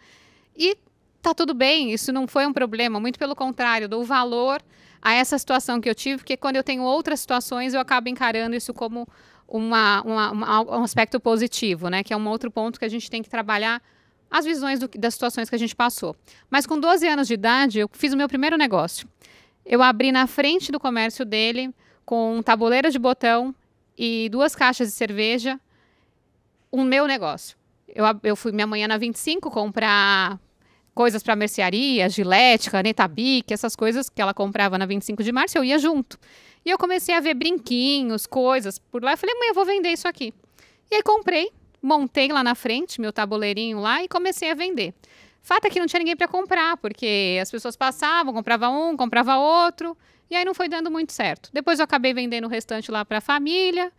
E 0.58 0.76
tá 1.22 1.34
tudo 1.34 1.54
bem, 1.54 1.92
isso 1.92 2.12
não 2.12 2.28
foi 2.28 2.46
um 2.46 2.54
problema, 2.54 3.00
muito 3.00 3.20
pelo 3.20 3.36
contrário, 3.36 3.88
dou 3.88 4.04
valor 4.04 4.62
a 5.02 5.14
essa 5.14 5.38
situação 5.38 5.82
que 5.82 5.90
eu 5.90 5.96
tive, 5.96 6.18
porque 6.18 6.38
quando 6.38 6.56
eu 6.56 6.64
tenho 6.64 6.84
outras 6.84 7.20
situações 7.20 7.74
eu 7.74 7.80
acabo 7.80 8.10
encarando 8.10 8.56
isso 8.56 8.74
como 8.74 9.08
uma, 9.48 10.02
uma, 10.04 10.32
uma, 10.32 10.62
um 10.80 10.84
aspecto 10.84 11.20
positivo, 11.20 11.90
né? 11.90 12.04
Que 12.04 12.14
é 12.14 12.18
um 12.18 12.28
outro 12.28 12.50
ponto 12.50 12.80
que 12.80 12.86
a 12.86 12.90
gente 12.90 13.10
tem 13.10 13.22
que 13.22 13.30
trabalhar 13.30 13.82
as 14.30 14.46
visões 14.46 14.80
do, 14.80 14.88
das 14.88 15.14
situações 15.14 15.50
que 15.50 15.56
a 15.56 15.60
gente 15.60 15.76
passou. 15.76 16.16
Mas 16.50 16.66
com 16.66 16.80
12 16.80 17.06
anos 17.08 17.28
de 17.28 17.34
idade, 17.34 17.80
eu 17.80 17.90
fiz 17.92 18.14
o 18.14 18.18
meu 18.18 18.30
primeiro 18.30 18.58
negócio. 18.58 19.08
Eu 19.66 19.84
abri 19.84 20.12
na 20.12 20.26
frente 20.26 20.72
do 20.72 20.80
comércio 20.80 21.26
dele 21.26 21.74
com 22.06 22.38
um 22.38 22.42
tabuleiro 22.44 22.90
de 22.90 22.98
botão 22.98 23.54
e 23.98 24.30
duas 24.30 24.56
caixas 24.56 24.88
de 24.88 24.94
cerveja, 24.94 25.60
um 26.72 26.84
meu 26.84 27.06
negócio. 27.06 27.58
Eu, 27.88 28.06
eu 28.24 28.36
fui 28.38 28.54
minha 28.54 28.66
manhã 28.66 28.88
na 28.88 28.98
25 28.98 29.52
comprar 29.52 30.40
coisas 30.94 31.24
para 31.24 31.36
mercearia, 31.36 32.10
gilete, 32.10 32.70
caneta 32.70 33.08
Bic, 33.08 33.54
essas 33.54 33.76
coisas 33.76 34.10
que 34.10 34.22
ela 34.22 34.34
comprava 34.34 34.78
na 34.78 34.86
25 34.86 35.24
de 35.24 35.32
março, 35.32 35.58
eu 35.58 35.64
ia 35.64 35.80
junto. 35.80 36.20
E 36.66 36.70
eu 36.70 36.78
comecei 36.78 37.16
a 37.16 37.20
ver 37.20 37.34
brinquinhos, 37.34 38.28
coisas 38.28 38.78
por 38.78 39.04
lá. 39.04 39.14
Eu 39.14 39.18
falei, 39.18 39.36
mãe, 39.36 39.50
eu 39.50 39.54
vou 39.54 39.66
vender 39.66 39.90
isso 39.90 40.08
aqui. 40.08 40.34
E 40.92 40.96
aí 40.96 41.04
comprei, 41.04 41.52
montei 41.82 42.28
lá 42.28 42.44
na 42.44 42.54
frente 42.54 43.02
meu 43.02 43.12
tabuleirinho 43.12 43.80
lá 43.80 44.04
e 44.04 44.08
comecei 44.08 44.52
a 44.52 44.54
vender. 44.54 44.94
Fato 45.42 45.66
é 45.66 45.70
que 45.70 45.80
não 45.80 45.88
tinha 45.88 46.00
ninguém 46.00 46.16
para 46.16 46.28
comprar, 46.28 46.78
porque 46.78 47.40
as 47.42 47.50
pessoas 47.50 47.76
passavam, 47.76 48.32
comprava 48.32 48.70
um, 48.70 48.96
comprava 48.96 49.38
outro, 49.38 49.98
e 50.30 50.36
aí 50.36 50.46
não 50.46 50.54
foi 50.54 50.70
dando 50.70 50.92
muito 50.92 51.12
certo. 51.14 51.50
Depois 51.52 51.80
eu 51.80 51.84
acabei 51.84 52.14
vendendo 52.14 52.46
o 52.46 52.48
restante 52.48 52.92
lá 52.92 53.04
para 53.04 53.18
a 53.18 53.22
família. 53.22 53.92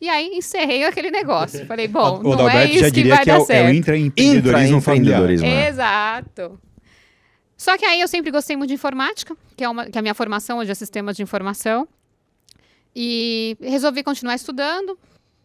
E 0.00 0.08
aí 0.08 0.30
encerrei 0.34 0.84
aquele 0.84 1.10
negócio. 1.10 1.66
Falei, 1.66 1.86
bom, 1.88 2.20
o 2.20 2.36
não 2.36 2.48
é 2.48 2.66
isso 2.66 2.84
que 2.84 2.90
diria 2.90 3.16
vai 3.16 3.24
que 3.24 3.30
é 3.30 3.32
dar 3.32 3.38
o, 3.38 3.42
é 3.42 3.44
o 3.44 3.46
certo. 3.46 3.74
intraempreendedorismo 3.74 4.80
familiar. 4.80 5.20
Intraempreendedorismo. 5.20 5.46
né? 5.46 5.68
Exato. 5.68 6.60
Só 7.56 7.76
que 7.76 7.84
aí 7.84 8.00
eu 8.00 8.06
sempre 8.06 8.30
gostei 8.30 8.56
muito 8.56 8.68
de 8.68 8.74
informática, 8.74 9.36
que 9.56 9.64
é, 9.64 9.68
uma, 9.68 9.86
que 9.86 9.98
é 9.98 10.00
a 10.00 10.02
minha 10.02 10.14
formação 10.14 10.58
hoje 10.58 10.70
é 10.70 10.74
sistemas 10.74 11.16
de 11.16 11.22
informação. 11.24 11.88
E 12.94 13.56
resolvi 13.60 14.04
continuar 14.04 14.36
estudando, 14.36 14.96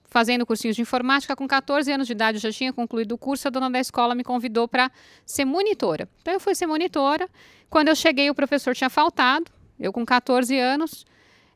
fazendo 0.05 0.45
cursinhos 0.45 0.75
de 0.75 0.81
informática. 0.83 1.35
Com 1.35 1.47
14 1.47 1.91
anos 1.91 2.05
de 2.05 2.13
idade, 2.13 2.37
eu 2.37 2.41
já 2.41 2.51
tinha 2.51 2.71
concluído 2.71 3.13
o 3.13 3.17
curso. 3.17 3.47
A 3.47 3.51
dona 3.51 3.69
da 3.69 3.79
escola 3.79 4.13
me 4.13 4.23
convidou 4.23 4.67
para 4.67 4.91
ser 5.25 5.43
monitora. 5.43 6.07
Então, 6.21 6.33
eu 6.33 6.39
fui 6.39 6.53
ser 6.53 6.67
monitora. 6.67 7.27
Quando 7.67 7.87
eu 7.87 7.95
cheguei, 7.95 8.29
o 8.29 8.35
professor 8.35 8.75
tinha 8.75 8.89
faltado. 8.89 9.45
Eu, 9.79 9.91
com 9.91 10.05
14 10.05 10.57
anos, 10.57 11.03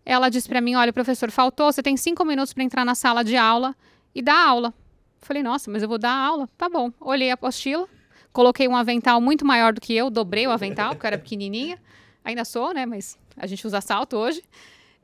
ela 0.08 0.30
disse 0.30 0.48
para 0.48 0.62
mim: 0.62 0.74
Olha, 0.76 0.94
professor 0.94 1.30
faltou, 1.30 1.70
você 1.70 1.84
tem 1.84 1.98
cinco 1.98 2.24
minutos 2.24 2.54
para 2.54 2.64
entrar 2.64 2.86
na 2.86 2.96
sala 2.96 3.26
de 3.26 3.36
aula 3.36 3.76
e 4.16 4.22
dar 4.22 4.48
aula. 4.48 4.74
Falei: 5.20 5.44
Nossa, 5.44 5.70
mas 5.70 5.84
eu 5.84 5.90
vou 5.90 5.98
dar 5.98 6.14
aula? 6.14 6.48
Tá 6.58 6.70
bom. 6.70 6.94
Olhei 7.02 7.30
a 7.30 7.34
apostila, 7.34 7.86
coloquei 8.32 8.70
um 8.70 8.76
avental 8.78 9.20
muito 9.20 9.46
maior 9.46 9.74
do 9.74 9.82
que 9.82 9.94
eu, 9.94 10.10
dobrei 10.10 10.48
o 10.48 10.52
avental, 10.52 10.92
porque 10.92 11.06
eu 11.06 11.10
era 11.10 11.18
pequenininha. 11.18 11.78
Ainda 12.24 12.46
sou, 12.46 12.74
né? 12.74 12.86
Mas 12.86 13.20
a 13.36 13.46
gente 13.46 13.68
usa 13.68 13.82
salto 13.82 14.16
hoje. 14.16 14.42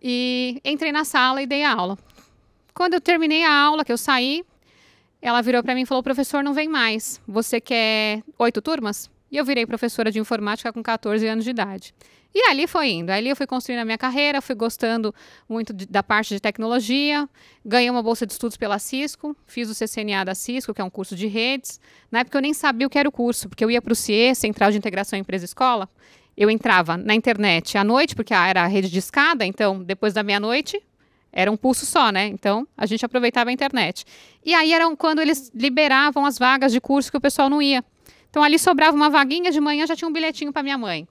E 0.01 0.61
entrei 0.63 0.93
na 0.93 1.03
sala 1.03 1.41
e 1.41 1.45
dei 1.45 1.65
a 1.65 1.73
aula. 1.73 1.97
Quando 2.73 2.93
eu 2.93 3.01
terminei 3.01 3.43
a 3.43 3.53
aula, 3.53 3.83
que 3.83 3.91
eu 3.91 3.97
saí, 3.97 4.45
ela 5.21 5.41
virou 5.41 5.61
para 5.61 5.75
mim 5.75 5.81
e 5.81 5.85
falou: 5.85 6.01
professor, 6.01 6.41
não 6.41 6.53
vem 6.53 6.69
mais. 6.69 7.21
Você 7.27 7.59
quer 7.59 8.23
oito 8.39 8.61
turmas? 8.61 9.11
E 9.33 9.37
eu 9.37 9.43
virei 9.43 9.65
professora 9.65 10.11
de 10.11 10.19
informática 10.19 10.71
com 10.71 10.83
14 10.83 11.27
anos 11.27 11.43
de 11.43 11.49
idade. 11.49 11.91
E 12.35 12.49
ali 12.51 12.67
foi 12.67 12.91
indo. 12.91 13.09
Ali 13.09 13.29
eu 13.29 13.35
fui 13.35 13.47
construindo 13.47 13.79
a 13.79 13.85
minha 13.85 13.97
carreira, 13.97 14.39
fui 14.43 14.53
gostando 14.53 15.13
muito 15.49 15.73
de, 15.73 15.87
da 15.87 16.03
parte 16.03 16.35
de 16.35 16.39
tecnologia, 16.39 17.27
ganhei 17.65 17.89
uma 17.89 18.03
bolsa 18.03 18.27
de 18.27 18.33
estudos 18.33 18.55
pela 18.55 18.77
Cisco, 18.77 19.35
fiz 19.47 19.67
o 19.71 19.73
CCNA 19.73 20.23
da 20.23 20.35
Cisco, 20.35 20.71
que 20.71 20.79
é 20.79 20.83
um 20.83 20.89
curso 20.89 21.15
de 21.15 21.25
redes. 21.25 21.81
Na 22.11 22.19
época 22.19 22.37
eu 22.37 22.43
nem 22.43 22.53
sabia 22.53 22.85
o 22.85 22.89
que 22.91 22.99
era 22.99 23.09
o 23.09 23.11
curso, 23.11 23.49
porque 23.49 23.65
eu 23.65 23.71
ia 23.71 23.81
para 23.81 23.91
o 23.91 23.95
CIE, 23.95 24.35
Central 24.35 24.69
de 24.69 24.77
Integração 24.77 25.17
Empresa-Escola. 25.17 25.89
Eu 26.37 26.47
entrava 26.47 26.95
na 26.95 27.15
internet 27.15 27.75
à 27.75 27.83
noite, 27.83 28.15
porque 28.15 28.35
era 28.35 28.61
a 28.61 28.67
rede 28.67 28.87
de 28.87 28.99
escada, 28.99 29.43
então 29.43 29.83
depois 29.83 30.13
da 30.13 30.21
meia-noite 30.21 30.79
era 31.31 31.51
um 31.51 31.57
pulso 31.57 31.87
só, 31.87 32.11
né? 32.11 32.27
Então 32.27 32.67
a 32.77 32.85
gente 32.85 33.03
aproveitava 33.03 33.49
a 33.49 33.53
internet. 33.53 34.05
E 34.45 34.53
aí 34.53 34.71
eram 34.71 34.95
quando 34.95 35.19
eles 35.19 35.51
liberavam 35.55 36.23
as 36.23 36.37
vagas 36.37 36.71
de 36.71 36.79
curso 36.79 37.09
que 37.09 37.17
o 37.17 37.21
pessoal 37.21 37.49
não 37.49 37.59
ia. 37.59 37.83
Então 38.33 38.41
ali 38.41 38.57
sobrava 38.57 38.97
uma 38.97 39.11
vaguinha 39.11 39.51
de 39.51 39.61
manhã, 39.61 39.85
já 39.85 39.95
tinha 39.95 40.09
um 40.09 40.11
bilhetinho 40.11 40.51
para 40.51 40.63
minha 40.63 40.75
mãe. 40.75 41.07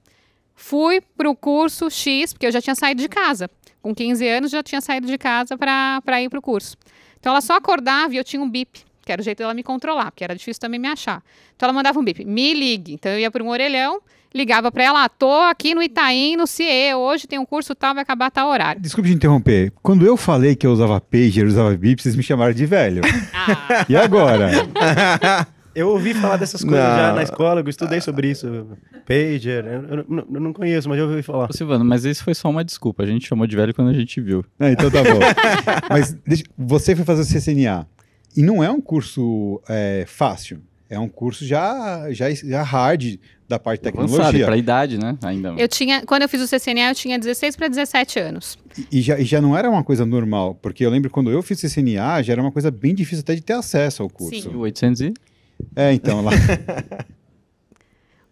Fui 0.57 1.01
para 1.17 1.31
o 1.31 1.37
curso 1.37 1.89
X, 1.89 2.33
porque 2.33 2.45
eu 2.45 2.51
já 2.51 2.61
tinha 2.61 2.75
saído 2.75 3.01
de 3.01 3.09
casa. 3.09 3.49
Com 3.81 3.95
15 3.95 4.27
anos 4.27 4.51
já 4.51 4.61
tinha 4.61 4.81
saído 4.81 5.07
de 5.07 5.17
casa 5.17 5.57
para 5.57 6.21
ir 6.21 6.29
para 6.29 6.41
o 6.41 6.43
curso. 6.43 6.77
Então 7.21 7.31
ela 7.31 7.41
só 7.41 7.55
acordava 7.55 8.13
e 8.13 8.17
eu 8.17 8.25
tinha 8.25 8.43
um 8.43 8.51
bip, 8.51 8.81
que 9.07 9.13
era 9.13 9.23
o 9.23 9.25
jeito 9.25 9.39
dela 9.39 9.55
me 9.55 9.63
controlar, 9.63 10.11
porque 10.11 10.25
era 10.25 10.35
difícil 10.35 10.61
também 10.61 10.81
me 10.81 10.89
achar. 10.89 11.23
Então 11.55 11.69
ela 11.69 11.73
mandava 11.73 11.97
um 11.97 12.03
bip, 12.03 12.25
me 12.25 12.55
ligue. 12.55 12.95
Então 12.95 13.13
eu 13.13 13.21
ia 13.21 13.31
para 13.31 13.45
um 13.45 13.51
orelhão, 13.51 14.01
ligava 14.35 14.73
para 14.73 14.83
ela, 14.83 15.05
ah, 15.05 15.09
tô 15.09 15.31
aqui 15.43 15.77
no 15.77 15.83
Itaim, 15.83 16.35
no 16.35 16.49
CIE, 16.49 16.93
hoje 16.97 17.29
tem 17.29 17.39
um 17.39 17.47
curso 17.47 17.73
tal, 17.73 17.95
vai 17.95 18.03
acabar 18.03 18.33
tal 18.33 18.49
horário. 18.49 18.83
Desculpe 18.83 19.09
te 19.09 19.15
interromper. 19.15 19.73
Quando 19.81 20.05
eu 20.05 20.17
falei 20.17 20.57
que 20.57 20.67
eu 20.67 20.73
usava 20.73 21.01
pager, 21.01 21.47
usava 21.47 21.71
bip, 21.77 22.03
vocês 22.03 22.17
me 22.17 22.23
chamaram 22.25 22.53
de 22.53 22.67
velho. 22.67 23.01
Ah, 23.33 23.87
E 23.89 23.95
agora? 23.97 24.51
Eu 25.75 25.89
ouvi 25.89 26.13
falar 26.15 26.37
dessas 26.37 26.63
coisas 26.63 26.79
Não. 26.87 26.97
já 26.97 27.13
na 27.15 27.23
escola, 27.23 27.61
eu 27.61 27.69
estudei 27.69 28.01
sobre 28.01 28.31
isso. 28.31 28.67
Pager, 29.07 29.65
eu, 29.65 29.83
eu 29.99 30.05
não- 30.09 30.27
eu 30.35 30.41
não 30.41 30.53
conheço, 30.53 30.89
mas 30.89 30.99
eu 30.99 31.09
ouvi 31.09 31.23
falar. 31.23 31.49
Ô, 31.51 31.53
Silvano, 31.53 31.85
mas 31.85 32.05
isso 32.05 32.23
foi 32.23 32.35
só 32.35 32.51
uma 32.51 32.65
desculpa. 32.65 33.03
A 33.03 33.07
gente 33.07 33.27
chamou 33.27 33.47
de 33.47 33.57
velho 33.57 33.75
quando 33.75 33.89
a 33.89 33.95
gente 33.95 34.21
viu. 34.21 34.45
É, 34.61 34.73
então 34.73 34.91
tá 34.91 35.03
bom. 35.03 35.19
Mas 35.89 36.13
deixa- 36.27 36.45
você 36.57 36.95
foi 36.95 37.05
fazer 37.05 37.23
o 37.23 37.25
CCNA. 37.25 37.87
E 38.37 38.43
não 38.43 38.63
é 38.63 38.71
um 38.71 38.81
curso 38.81 39.61
é, 39.69 40.05
fácil. 40.07 40.61
É 40.89 40.99
um 40.99 41.09
curso 41.09 41.45
já, 41.47 42.11
já, 42.13 42.31
já 42.31 42.63
hard 42.63 43.17
da 43.49 43.59
parte 43.59 43.81
de 43.83 43.89
Avançado, 43.89 44.11
tecnologia. 44.19 44.45
pra 44.47 44.57
idade, 44.59 44.99
né? 44.99 45.17
Ainda. 45.23 45.55
Eu 45.57 45.67
tinha, 45.69 46.05
quando 46.05 46.23
eu 46.23 46.29
fiz 46.29 46.41
o 46.43 46.47
CCNA, 46.47 46.91
eu 46.91 46.95
tinha 46.95 47.19
16 47.19 47.57
para 47.57 47.69
17 47.69 48.19
anos. 48.19 48.59
E 48.91 49.01
já, 49.01 49.19
e 49.19 49.25
já 49.25 49.41
não 49.41 49.57
era 49.57 49.71
uma 49.71 49.83
coisa 49.83 50.05
normal. 50.05 50.55
Porque 50.55 50.85
eu 50.85 50.91
lembro 50.91 51.09
quando 51.11 51.31
eu 51.31 51.43
fiz 51.43 51.59
CCNA, 51.61 52.23
já 52.23 52.35
era 52.35 52.43
uma 52.43 52.53
coisa 52.53 52.71
bem 52.71 52.95
difícil 52.95 53.21
até 53.21 53.35
de 53.35 53.41
ter 53.41 53.55
acesso 53.55 54.03
ao 54.03 54.11
curso. 54.11 54.43
Sim. 54.43 54.49
1800 54.51 55.01
e... 55.01 55.15
É, 55.75 55.93
então, 55.93 56.23
lá. 56.23 56.33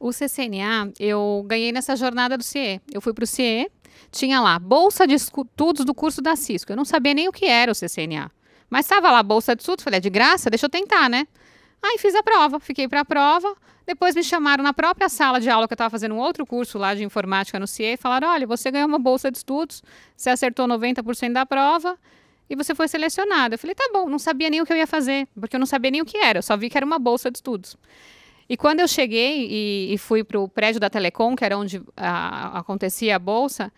O 0.02 0.12
CCNA, 0.14 0.94
eu 0.98 1.44
ganhei 1.46 1.70
nessa 1.72 1.94
jornada 1.94 2.38
do 2.38 2.42
CIE. 2.42 2.80
Eu 2.90 3.02
fui 3.02 3.12
para 3.12 3.22
o 3.22 3.26
CIE, 3.26 3.70
tinha 4.10 4.40
lá 4.40 4.58
bolsa 4.58 5.06
de 5.06 5.12
estudos 5.12 5.84
do 5.84 5.94
curso 5.94 6.22
da 6.22 6.34
Cisco. 6.36 6.72
Eu 6.72 6.76
não 6.76 6.86
sabia 6.86 7.12
nem 7.12 7.28
o 7.28 7.32
que 7.32 7.44
era 7.44 7.70
o 7.70 7.74
CCNA. 7.74 8.30
Mas 8.70 8.86
estava 8.86 9.10
lá 9.10 9.22
bolsa 9.22 9.54
de 9.54 9.60
estudos, 9.60 9.84
falei, 9.84 9.98
é 9.98 10.00
de 10.00 10.08
graça? 10.08 10.48
Deixa 10.48 10.64
eu 10.64 10.70
tentar, 10.70 11.10
né? 11.10 11.28
Aí 11.82 11.98
fiz 11.98 12.14
a 12.14 12.22
prova, 12.22 12.58
fiquei 12.58 12.88
para 12.88 13.00
a 13.00 13.04
prova. 13.04 13.54
Depois 13.86 14.14
me 14.14 14.24
chamaram 14.24 14.64
na 14.64 14.72
própria 14.72 15.10
sala 15.10 15.38
de 15.38 15.50
aula 15.50 15.68
que 15.68 15.72
eu 15.72 15.76
estava 15.76 15.90
fazendo 15.90 16.14
um 16.14 16.18
outro 16.18 16.46
curso 16.46 16.78
lá 16.78 16.94
de 16.94 17.04
informática 17.04 17.58
no 17.58 17.66
CIE 17.66 17.92
e 17.92 17.96
falaram: 17.98 18.28
olha, 18.28 18.46
você 18.46 18.70
ganhou 18.70 18.88
uma 18.88 18.98
bolsa 18.98 19.30
de 19.30 19.36
estudos, 19.36 19.82
você 20.16 20.30
acertou 20.30 20.66
90% 20.66 21.32
da 21.32 21.44
prova 21.44 21.98
e 22.50 22.56
você 22.56 22.74
foi 22.74 22.88
selecionada. 22.88 23.54
Eu 23.54 23.58
falei: 23.58 23.74
tá 23.74 23.88
bom, 23.92 24.08
não 24.08 24.18
sabia 24.18 24.50
nem 24.50 24.60
o 24.60 24.66
que 24.66 24.72
eu 24.72 24.76
ia 24.76 24.86
fazer, 24.86 25.26
porque 25.38 25.56
eu 25.56 25.60
não 25.60 25.66
sabia 25.66 25.90
nem 25.90 26.02
o 26.02 26.04
que 26.04 26.18
era, 26.18 26.38
eu 26.40 26.42
só 26.42 26.56
vi 26.56 26.68
que 26.68 26.76
era 26.76 26.84
uma 26.84 26.98
bolsa 26.98 27.30
de 27.30 27.38
estudos. 27.38 27.76
E 28.48 28.56
quando 28.56 28.80
eu 28.80 28.88
cheguei 28.88 29.46
e, 29.48 29.94
e 29.94 29.98
fui 29.98 30.24
para 30.24 30.38
o 30.40 30.48
prédio 30.48 30.80
da 30.80 30.90
Telecom, 30.90 31.36
que 31.36 31.44
era 31.44 31.56
onde 31.56 31.80
a- 31.96 32.58
acontecia 32.58 33.14
a 33.14 33.18
bolsa, 33.18 33.72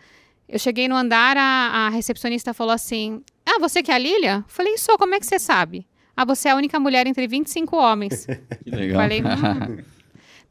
eu 0.49 0.57
cheguei 0.57 0.87
no 0.87 0.95
andar, 0.95 1.37
a, 1.37 1.85
a 1.85 1.89
recepcionista 1.89 2.53
falou 2.53 2.73
assim: 2.73 3.21
Ah, 3.45 3.59
você 3.59 3.83
que 3.83 3.91
é 3.91 3.93
a 3.93 3.97
Lília? 3.99 4.43
Falei, 4.47 4.77
sou, 4.79 4.97
como 4.97 5.13
é 5.13 5.19
que 5.19 5.25
você 5.27 5.37
sabe? 5.37 5.85
Ah, 6.17 6.25
você 6.25 6.47
é 6.47 6.51
a 6.51 6.55
única 6.55 6.79
mulher 6.79 7.05
entre 7.07 7.27
25 7.27 7.75
homens. 7.77 8.25
Que 8.63 8.69
legal. 8.71 9.01
Falei, 9.01 9.21
hum. 9.21 9.83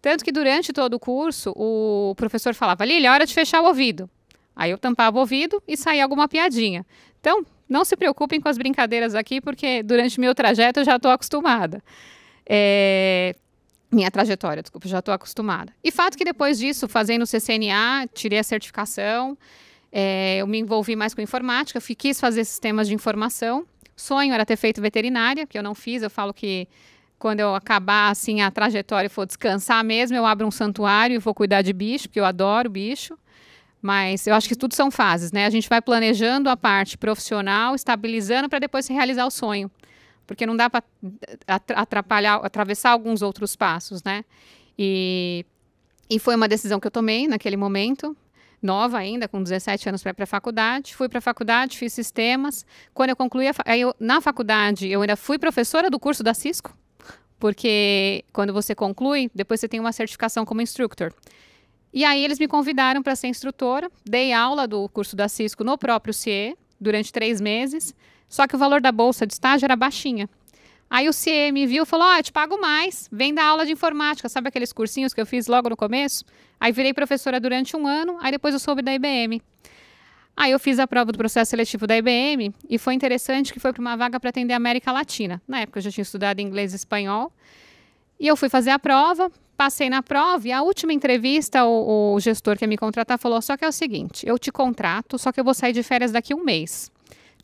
Tanto 0.02 0.24
que 0.24 0.32
durante 0.32 0.72
todo 0.72 0.94
o 0.94 0.98
curso, 1.00 1.52
o 1.56 2.14
professor 2.16 2.54
falava, 2.54 2.84
Lília, 2.84 3.06
é 3.08 3.10
hora 3.12 3.24
de 3.26 3.32
fechar 3.32 3.60
o 3.60 3.66
ouvido. 3.66 4.10
Aí 4.54 4.70
eu 4.70 4.78
tampava 4.78 5.16
o 5.16 5.20
ouvido 5.20 5.62
e 5.66 5.76
saía 5.76 6.02
alguma 6.02 6.28
piadinha. 6.28 6.84
Então, 7.20 7.44
não 7.68 7.84
se 7.84 7.96
preocupem 7.96 8.40
com 8.40 8.48
as 8.48 8.58
brincadeiras 8.58 9.14
aqui, 9.14 9.40
porque 9.40 9.82
durante 9.82 10.20
meu 10.20 10.34
trajeto 10.34 10.80
eu 10.80 10.84
já 10.84 10.96
estou 10.96 11.10
acostumada. 11.10 11.82
É, 12.46 13.34
Minha 13.90 14.10
trajetória, 14.10 14.62
desculpa, 14.62 14.88
já 14.88 14.98
estou 14.98 15.14
acostumada. 15.14 15.72
E 15.82 15.90
fato 15.90 16.16
que 16.16 16.24
depois 16.24 16.58
disso, 16.58 16.88
fazendo 16.88 17.22
o 17.22 17.26
CCNA, 17.26 18.08
tirei 18.12 18.38
a 18.38 18.42
certificação, 18.42 19.36
é, 19.90 20.38
eu 20.38 20.46
me 20.46 20.58
envolvi 20.58 20.96
mais 20.96 21.14
com 21.14 21.20
informática, 21.20 21.80
fui, 21.80 21.94
quis 21.94 22.18
fazer 22.20 22.44
sistemas 22.44 22.88
de 22.88 22.94
informação. 22.94 23.66
Sonho 23.94 24.32
era 24.32 24.44
ter 24.44 24.56
feito 24.56 24.80
veterinária, 24.80 25.46
que 25.46 25.56
eu 25.56 25.62
não 25.62 25.74
fiz. 25.74 26.02
Eu 26.02 26.10
falo 26.10 26.32
que 26.32 26.66
quando 27.18 27.40
eu 27.40 27.54
acabar 27.54 28.10
assim 28.10 28.40
a 28.40 28.50
trajetória 28.50 29.06
e 29.06 29.10
for 29.10 29.26
descansar 29.26 29.84
mesmo, 29.84 30.16
eu 30.16 30.26
abro 30.26 30.46
um 30.46 30.50
santuário 30.50 31.14
e 31.14 31.18
vou 31.18 31.34
cuidar 31.34 31.62
de 31.62 31.72
bicho, 31.72 32.08
porque 32.08 32.18
eu 32.18 32.24
adoro 32.24 32.68
bicho. 32.68 33.16
Mas 33.82 34.28
eu 34.28 34.34
acho 34.34 34.48
que 34.48 34.54
tudo 34.54 34.74
são 34.74 34.92
fases, 34.92 35.32
né? 35.32 35.44
A 35.44 35.50
gente 35.50 35.68
vai 35.68 35.82
planejando 35.82 36.48
a 36.48 36.56
parte 36.56 36.96
profissional, 36.96 37.74
estabilizando 37.74 38.48
para 38.48 38.60
depois 38.60 38.86
se 38.86 38.92
realizar 38.92 39.26
o 39.26 39.30
sonho. 39.30 39.68
Porque 40.24 40.46
não 40.46 40.56
dá 40.56 40.70
para 40.70 40.84
atrapalhar, 41.48 42.36
atravessar 42.36 42.90
alguns 42.90 43.22
outros 43.22 43.56
passos, 43.56 44.04
né? 44.04 44.24
E, 44.78 45.44
e 46.08 46.20
foi 46.20 46.36
uma 46.36 46.46
decisão 46.46 46.78
que 46.78 46.86
eu 46.86 46.92
tomei 46.92 47.26
naquele 47.26 47.56
momento, 47.56 48.16
nova 48.62 48.98
ainda, 48.98 49.26
com 49.26 49.42
17 49.42 49.88
anos 49.88 50.00
para 50.00 50.10
ir 50.10 50.14
para 50.14 50.24
a 50.24 50.28
faculdade. 50.28 50.94
Fui 50.94 51.08
para 51.08 51.18
a 51.18 51.22
faculdade, 51.22 51.76
fiz 51.76 51.92
sistemas. 51.92 52.64
Quando 52.94 53.10
eu 53.10 53.16
concluí, 53.16 53.48
a 53.48 53.76
eu, 53.76 53.92
na 53.98 54.20
faculdade, 54.20 54.88
eu 54.88 55.00
ainda 55.00 55.16
fui 55.16 55.40
professora 55.40 55.90
do 55.90 55.98
curso 55.98 56.22
da 56.22 56.32
Cisco, 56.32 56.72
porque 57.40 58.24
quando 58.32 58.52
você 58.52 58.76
conclui, 58.76 59.28
depois 59.34 59.58
você 59.58 59.66
tem 59.66 59.80
uma 59.80 59.92
certificação 59.92 60.44
como 60.44 60.62
instructor. 60.62 61.12
E 61.92 62.04
aí 62.04 62.24
eles 62.24 62.38
me 62.38 62.48
convidaram 62.48 63.02
para 63.02 63.14
ser 63.14 63.28
instrutora, 63.28 63.90
dei 64.04 64.32
aula 64.32 64.66
do 64.66 64.88
curso 64.88 65.14
da 65.14 65.28
Cisco 65.28 65.62
no 65.62 65.76
próprio 65.76 66.14
CIE 66.14 66.56
durante 66.80 67.12
três 67.12 67.40
meses, 67.40 67.94
só 68.28 68.46
que 68.46 68.56
o 68.56 68.58
valor 68.58 68.80
da 68.80 68.90
bolsa 68.90 69.26
de 69.26 69.34
estágio 69.34 69.66
era 69.66 69.76
baixinha. 69.76 70.28
Aí 70.88 71.08
o 71.08 71.12
CIE 71.12 71.52
me 71.52 71.66
viu 71.66 71.84
e 71.84 71.86
falou: 71.86 72.06
Ó, 72.06 72.16
eu 72.16 72.22
te 72.22 72.32
pago 72.32 72.58
mais, 72.60 73.08
vem 73.12 73.34
dar 73.34 73.44
aula 73.44 73.64
de 73.64 73.72
informática, 73.72 74.28
sabe 74.28 74.48
aqueles 74.48 74.72
cursinhos 74.72 75.12
que 75.12 75.20
eu 75.20 75.26
fiz 75.26 75.46
logo 75.46 75.68
no 75.68 75.76
começo? 75.76 76.24
Aí 76.58 76.72
virei 76.72 76.94
professora 76.94 77.38
durante 77.38 77.76
um 77.76 77.86
ano, 77.86 78.18
aí 78.20 78.30
depois 78.30 78.54
eu 78.54 78.60
soube 78.60 78.82
da 78.82 78.92
IBM. 78.94 79.42
Aí 80.36 80.50
eu 80.50 80.58
fiz 80.58 80.78
a 80.78 80.86
prova 80.86 81.12
do 81.12 81.18
processo 81.18 81.50
seletivo 81.50 81.86
da 81.86 81.96
IBM 81.96 82.54
e 82.68 82.78
foi 82.78 82.94
interessante 82.94 83.52
que 83.52 83.60
foi 83.60 83.72
para 83.72 83.80
uma 83.80 83.96
vaga 83.96 84.18
para 84.18 84.30
atender 84.30 84.54
a 84.54 84.56
América 84.56 84.90
Latina. 84.90 85.42
Na 85.46 85.60
época 85.60 85.78
eu 85.78 85.82
já 85.82 85.90
tinha 85.90 86.02
estudado 86.02 86.40
inglês 86.40 86.72
e 86.72 86.76
espanhol. 86.76 87.32
E 88.18 88.26
eu 88.26 88.36
fui 88.36 88.48
fazer 88.48 88.70
a 88.70 88.78
prova, 88.78 89.30
passei 89.62 89.88
na 89.88 90.02
prova 90.02 90.48
e 90.48 90.50
a 90.50 90.60
última 90.60 90.92
entrevista 90.92 91.64
o, 91.64 92.14
o 92.14 92.20
gestor 92.20 92.58
que 92.58 92.66
me 92.66 92.76
contratar 92.76 93.16
falou 93.16 93.40
só 93.40 93.56
que 93.56 93.64
é 93.64 93.68
o 93.68 93.72
seguinte, 93.72 94.26
eu 94.26 94.36
te 94.36 94.50
contrato, 94.50 95.16
só 95.16 95.30
que 95.30 95.38
eu 95.38 95.44
vou 95.44 95.54
sair 95.54 95.72
de 95.72 95.84
férias 95.84 96.10
daqui 96.10 96.34
um 96.34 96.42
mês. 96.42 96.90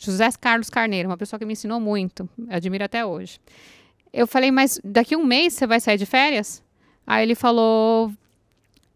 José 0.00 0.28
Carlos 0.40 0.68
Carneiro, 0.68 1.08
uma 1.08 1.16
pessoa 1.16 1.38
que 1.38 1.46
me 1.46 1.52
ensinou 1.52 1.78
muito, 1.78 2.28
admiro 2.48 2.82
até 2.82 3.06
hoje. 3.06 3.38
Eu 4.12 4.26
falei, 4.26 4.50
mas 4.50 4.80
daqui 4.82 5.14
um 5.14 5.24
mês 5.24 5.52
você 5.54 5.64
vai 5.64 5.78
sair 5.78 5.96
de 5.96 6.06
férias? 6.06 6.60
Aí 7.06 7.22
ele 7.22 7.36
falou, 7.36 8.12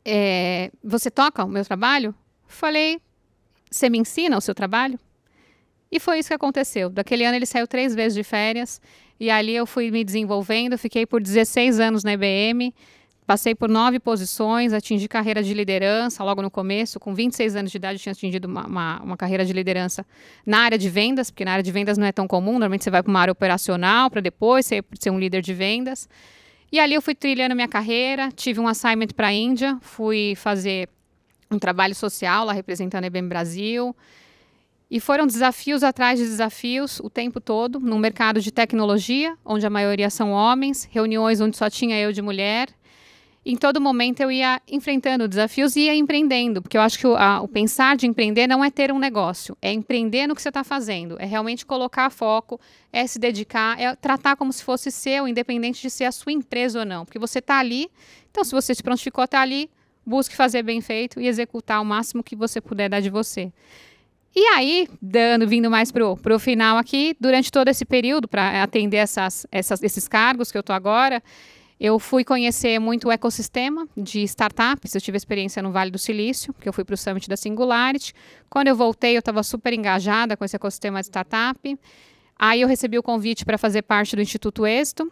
é, 0.05 0.73
você 0.83 1.09
toca 1.09 1.45
o 1.45 1.49
meu 1.49 1.64
trabalho? 1.64 2.12
Falei, 2.49 3.00
você 3.71 3.88
me 3.88 3.99
ensina 3.99 4.37
o 4.37 4.41
seu 4.41 4.55
trabalho? 4.55 4.99
E 5.93 6.00
foi 6.00 6.19
isso 6.19 6.29
que 6.31 6.35
aconteceu. 6.35 6.91
Daquele 6.91 7.25
ano 7.25 7.37
ele 7.37 7.47
saiu 7.47 7.69
três 7.69 7.95
vezes 7.95 8.14
de 8.14 8.25
férias 8.25 8.81
e 9.21 9.31
ali 9.31 9.55
eu 9.55 9.64
fui 9.64 9.93
me 9.93 10.02
desenvolvendo. 10.02 10.76
Fiquei 10.76 11.07
por 11.07 11.23
16 11.23 11.79
anos 11.79 12.02
na 12.02 12.14
IBM, 12.14 12.75
passei 13.26 13.55
por 13.55 13.69
nove 13.69 13.99
posições, 13.99 14.73
atingi 14.73 15.09
carreira 15.09 15.43
de 15.43 15.55
liderança 15.55 16.23
logo 16.25 16.43
no 16.43 16.50
começo. 16.50 16.99
Com 16.99 17.14
26 17.14 17.57
anos 17.57 17.71
de 17.71 17.76
idade, 17.76 17.99
tinha 17.99 18.12
atingido 18.12 18.47
uma, 18.47 18.67
uma, 18.67 19.02
uma 19.02 19.17
carreira 19.17 19.45
de 19.45 19.52
liderança 19.52 20.05
na 20.45 20.61
área 20.61 20.76
de 20.76 20.88
vendas, 20.88 21.31
porque 21.31 21.45
na 21.45 21.52
área 21.52 21.62
de 21.62 21.71
vendas 21.71 21.97
não 21.97 22.07
é 22.07 22.12
tão 22.12 22.26
comum. 22.26 22.52
Normalmente 22.52 22.85
você 22.85 22.91
vai 22.91 23.02
para 23.02 23.11
uma 23.11 23.21
área 23.21 23.33
operacional 23.33 24.11
para 24.11 24.21
depois 24.21 24.67
ser, 24.67 24.85
ser 24.99 25.11
um 25.11 25.19
líder 25.19 25.43
de 25.43 25.55
vendas. 25.55 26.09
E 26.71 26.81
ali 26.81 26.95
eu 26.95 27.02
fui 27.02 27.14
trilhando 27.14 27.55
minha 27.55 27.69
carreira, 27.69 28.31
tive 28.33 28.59
um 28.59 28.67
assignment 28.67 29.09
para 29.14 29.29
a 29.29 29.33
Índia, 29.33 29.79
fui 29.83 30.35
fazer 30.37 30.88
um 31.50 31.59
trabalho 31.59 31.95
social 31.95 32.47
lá 32.47 32.52
representando 32.52 33.05
a 33.05 33.07
IBM 33.07 33.29
Brasil. 33.29 33.95
E 34.91 35.00
foram 35.00 35.26
desafios 35.26 35.83
atrás 35.83 36.19
de 36.19 36.25
desafios 36.26 37.00
o 37.00 37.09
tempo 37.09 37.41
todo, 37.41 37.79
num 37.81 37.99
mercado 37.99 38.41
de 38.41 38.50
tecnologia, 38.50 39.37
onde 39.45 39.64
a 39.64 39.71
maioria 39.71 40.11
são 40.11 40.33
homens, 40.33 40.88
reuniões 40.91 41.41
onde 41.41 41.57
só 41.57 41.71
tinha 41.71 41.99
eu 41.99 42.12
de 42.12 42.21
mulher. 42.21 42.69
Em 43.45 43.57
todo 43.57 43.81
momento 43.81 44.21
eu 44.21 44.31
ia 44.31 44.63
enfrentando 44.71 45.27
desafios 45.27 45.75
e 45.75 45.81
ia 45.83 45.95
empreendendo, 45.97 46.63
porque 46.63 46.77
eu 46.77 46.81
acho 46.81 46.97
que 46.97 47.07
o, 47.07 47.17
a- 47.17 47.41
o 47.41 47.49
pensar 47.49 47.97
de 47.97 48.07
empreender 48.07 48.47
não 48.47 48.65
é 48.65 48.71
ter 48.71 48.93
um 48.93 49.01
negócio, 49.01 49.57
é 49.61 49.73
empreender 49.73 50.29
no 50.29 50.35
que 50.37 50.41
você 50.41 50.49
está 50.49 50.63
fazendo, 50.63 51.17
é 51.21 51.25
realmente 51.25 51.67
colocar 51.67 52.09
foco, 52.11 52.61
é 52.93 53.05
se 53.05 53.19
dedicar, 53.19 53.81
é 53.81 53.97
tratar 53.97 54.37
como 54.37 54.53
se 54.53 54.63
fosse 54.63 54.93
seu, 54.93 55.27
independente 55.27 55.83
de 55.83 55.91
ser 55.91 56.05
a 56.05 56.13
sua 56.13 56.31
empresa 56.31 56.79
ou 56.81 56.85
não, 56.87 57.05
porque 57.05 57.19
você 57.19 57.41
está 57.41 57.59
ali, 57.59 57.91
então 58.31 58.45
se 58.45 58.53
você 58.53 58.75
se 58.77 58.83
prontificou 58.83 59.23
a 59.23 59.25
estar 59.25 59.41
ali, 59.41 59.69
busque 60.07 60.37
fazer 60.37 60.63
bem 60.63 60.81
feito 60.81 61.21
e 61.21 61.27
executar 61.27 61.81
o 61.83 61.85
máximo 61.85 62.23
que 62.23 62.37
você 62.37 62.61
puder 62.61 62.89
dar 62.89 63.01
de 63.01 63.11
você. 63.11 63.53
E 64.35 64.41
aí, 64.55 64.89
dando, 65.01 65.47
vindo 65.47 65.71
mais 65.71 65.93
pro, 65.93 66.17
pro 66.17 66.39
final 66.39 66.79
aqui, 66.79 67.15
durante 67.21 67.51
todo 67.53 67.69
esse 67.69 67.85
período, 67.85 68.27
para 68.27 68.63
atender 68.63 68.97
essas, 68.99 69.47
essas, 69.53 69.83
esses 69.83 70.09
cargos 70.09 70.51
que 70.51 70.57
eu 70.57 70.61
estou 70.61 70.75
agora, 70.75 71.23
eu 71.83 71.99
fui 71.99 72.23
conhecer 72.23 72.79
muito 72.79 73.09
o 73.09 73.11
ecossistema 73.11 73.89
de 73.97 74.23
startups. 74.23 74.95
Eu 74.95 75.01
tive 75.01 75.17
experiência 75.17 75.61
no 75.61 75.73
Vale 75.73 75.91
do 75.91 75.99
Silício, 75.99 76.55
que 76.61 76.69
eu 76.69 76.73
fui 76.73 76.85
para 76.85 76.95
o 76.95 76.97
Summit 76.97 77.29
da 77.29 77.37
Singularity. 77.37 78.15
Quando 78.49 78.69
eu 78.69 78.77
voltei, 78.77 79.17
eu 79.17 79.19
estava 79.19 79.43
super 79.43 79.73
engajada 79.73 80.37
com 80.37 80.45
esse 80.45 80.55
ecossistema 80.55 81.01
de 81.01 81.07
startup. 81.07 81.79
Aí 82.39 82.61
eu 82.61 82.69
recebi 82.69 82.97
o 83.01 83.03
convite 83.03 83.45
para 83.45 83.59
fazer 83.59 83.83
parte 83.83 84.15
do 84.15 84.23
Instituto 84.23 84.65
Êxito. 84.65 85.11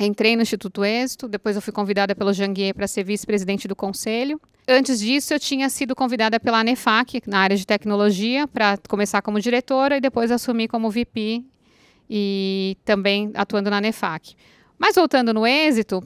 Entrei 0.00 0.34
no 0.34 0.42
Instituto 0.42 0.84
Êxito, 0.84 1.28
depois 1.28 1.54
eu 1.54 1.62
fui 1.62 1.72
convidada 1.72 2.12
pelo 2.12 2.32
Janguier 2.32 2.74
para 2.74 2.88
ser 2.88 3.04
vice-presidente 3.04 3.68
do 3.68 3.76
conselho. 3.76 4.40
Antes 4.66 4.98
disso, 4.98 5.32
eu 5.32 5.38
tinha 5.38 5.68
sido 5.68 5.94
convidada 5.94 6.40
pela 6.40 6.58
ANEFAC, 6.58 7.22
na 7.24 7.38
área 7.38 7.56
de 7.56 7.64
tecnologia, 7.64 8.48
para 8.48 8.76
começar 8.88 9.22
como 9.22 9.38
diretora 9.38 9.98
e 9.98 10.00
depois 10.00 10.32
assumir 10.32 10.66
como 10.66 10.90
VP 10.90 11.44
e 12.10 12.76
também 12.84 13.30
atuando 13.36 13.70
na 13.70 13.76
ANEFAC. 13.76 14.34
Mas 14.78 14.94
voltando 14.94 15.32
no 15.32 15.46
êxito, 15.46 16.02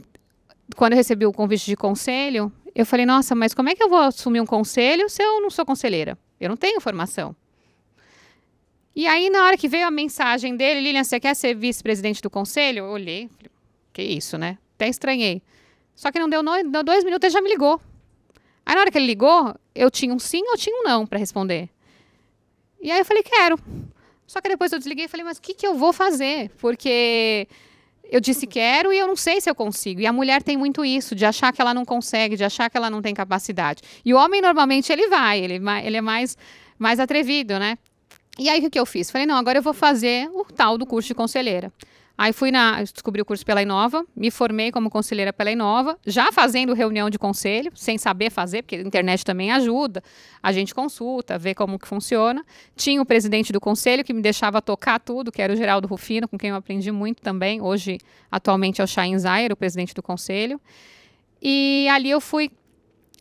quando 0.76 0.92
eu 0.92 0.96
recebi 0.96 1.26
o 1.26 1.32
convite 1.32 1.66
de 1.66 1.76
conselho, 1.76 2.52
eu 2.74 2.86
falei, 2.86 3.06
nossa, 3.06 3.34
mas 3.34 3.54
como 3.54 3.68
é 3.68 3.74
que 3.74 3.82
eu 3.82 3.88
vou 3.88 3.98
assumir 3.98 4.40
um 4.40 4.46
conselho 4.46 5.08
se 5.08 5.22
eu 5.22 5.40
não 5.40 5.50
sou 5.50 5.64
conselheira? 5.64 6.18
Eu 6.40 6.48
não 6.48 6.56
tenho 6.56 6.80
formação. 6.80 7.34
E 8.94 9.06
aí, 9.06 9.30
na 9.30 9.44
hora 9.44 9.56
que 9.56 9.68
veio 9.68 9.86
a 9.86 9.90
mensagem 9.90 10.56
dele, 10.56 10.80
Lilian, 10.80 11.04
você 11.04 11.20
quer 11.20 11.34
ser 11.34 11.54
vice-presidente 11.54 12.20
do 12.20 12.28
conselho? 12.28 12.80
Eu 12.80 12.90
olhei, 12.90 13.28
falei, 13.28 13.50
que 13.92 14.02
isso, 14.02 14.36
né? 14.36 14.58
até 14.78 14.88
estranhei. 14.88 15.42
Só 15.94 16.12
que 16.12 16.18
não 16.20 16.28
deu, 16.28 16.42
no, 16.42 16.62
deu 16.70 16.84
dois 16.84 17.04
minutos, 17.04 17.26
ele 17.26 17.32
já 17.32 17.40
me 17.40 17.50
ligou. 17.50 17.80
Aí 18.64 18.74
na 18.74 18.82
hora 18.82 18.90
que 18.90 18.98
ele 18.98 19.06
ligou, 19.06 19.54
eu 19.74 19.90
tinha 19.90 20.14
um 20.14 20.18
sim 20.18 20.42
ou 20.48 20.56
tinha 20.56 20.76
um 20.80 20.84
não 20.84 21.04
para 21.04 21.18
responder. 21.18 21.68
E 22.80 22.92
aí 22.92 23.00
eu 23.00 23.04
falei, 23.04 23.24
quero. 23.24 23.58
Só 24.26 24.40
que 24.40 24.48
depois 24.48 24.70
eu 24.70 24.78
desliguei 24.78 25.06
e 25.06 25.08
falei, 25.08 25.24
mas 25.24 25.38
o 25.38 25.42
que, 25.42 25.54
que 25.54 25.66
eu 25.66 25.74
vou 25.74 25.92
fazer? 25.92 26.50
Porque 26.58 27.48
eu 28.10 28.20
disse 28.20 28.46
quero 28.46 28.92
e 28.92 28.98
eu 28.98 29.06
não 29.06 29.16
sei 29.16 29.40
se 29.40 29.50
eu 29.50 29.54
consigo. 29.54 30.00
E 30.00 30.06
a 30.06 30.12
mulher 30.12 30.42
tem 30.42 30.56
muito 30.56 30.84
isso, 30.84 31.14
de 31.14 31.24
achar 31.24 31.52
que 31.52 31.60
ela 31.60 31.74
não 31.74 31.84
consegue, 31.84 32.36
de 32.36 32.44
achar 32.44 32.70
que 32.70 32.76
ela 32.76 32.88
não 32.88 33.02
tem 33.02 33.14
capacidade. 33.14 33.82
E 34.04 34.14
o 34.14 34.16
homem, 34.16 34.40
normalmente, 34.40 34.90
ele 34.92 35.08
vai, 35.08 35.38
ele, 35.40 35.60
ele 35.84 35.96
é 35.96 36.00
mais, 36.00 36.36
mais 36.78 36.98
atrevido, 36.98 37.58
né? 37.58 37.76
E 38.38 38.48
aí, 38.48 38.64
o 38.64 38.70
que 38.70 38.78
eu 38.78 38.86
fiz? 38.86 39.10
Falei, 39.10 39.26
não, 39.26 39.36
agora 39.36 39.58
eu 39.58 39.62
vou 39.62 39.74
fazer 39.74 40.30
o 40.32 40.44
tal 40.44 40.78
do 40.78 40.86
curso 40.86 41.08
de 41.08 41.14
conselheira. 41.14 41.72
Aí 42.20 42.32
fui 42.32 42.50
na, 42.50 42.82
descobri 42.82 43.22
o 43.22 43.24
curso 43.24 43.46
pela 43.46 43.62
Inova, 43.62 44.04
me 44.16 44.28
formei 44.28 44.72
como 44.72 44.90
conselheira 44.90 45.32
pela 45.32 45.52
Inova, 45.52 45.96
já 46.04 46.32
fazendo 46.32 46.74
reunião 46.74 47.08
de 47.08 47.16
conselho, 47.16 47.70
sem 47.76 47.96
saber 47.96 48.28
fazer, 48.28 48.62
porque 48.62 48.74
a 48.74 48.80
internet 48.80 49.24
também 49.24 49.52
ajuda, 49.52 50.02
a 50.42 50.50
gente 50.50 50.74
consulta, 50.74 51.38
vê 51.38 51.54
como 51.54 51.78
que 51.78 51.86
funciona. 51.86 52.44
Tinha 52.74 53.00
o 53.00 53.06
presidente 53.06 53.52
do 53.52 53.60
conselho 53.60 54.02
que 54.02 54.12
me 54.12 54.20
deixava 54.20 54.60
tocar 54.60 54.98
tudo, 54.98 55.30
que 55.30 55.40
era 55.40 55.52
o 55.52 55.56
Geraldo 55.56 55.86
Rufino, 55.86 56.26
com 56.26 56.36
quem 56.36 56.50
eu 56.50 56.56
aprendi 56.56 56.90
muito 56.90 57.22
também. 57.22 57.62
Hoje, 57.62 57.98
atualmente, 58.28 58.80
é 58.80 58.84
o 58.84 58.86
Shain 58.88 59.16
Zayer, 59.16 59.52
o 59.52 59.56
presidente 59.56 59.94
do 59.94 60.02
conselho. 60.02 60.60
E 61.40 61.86
ali 61.88 62.10
eu 62.10 62.20
fui 62.20 62.50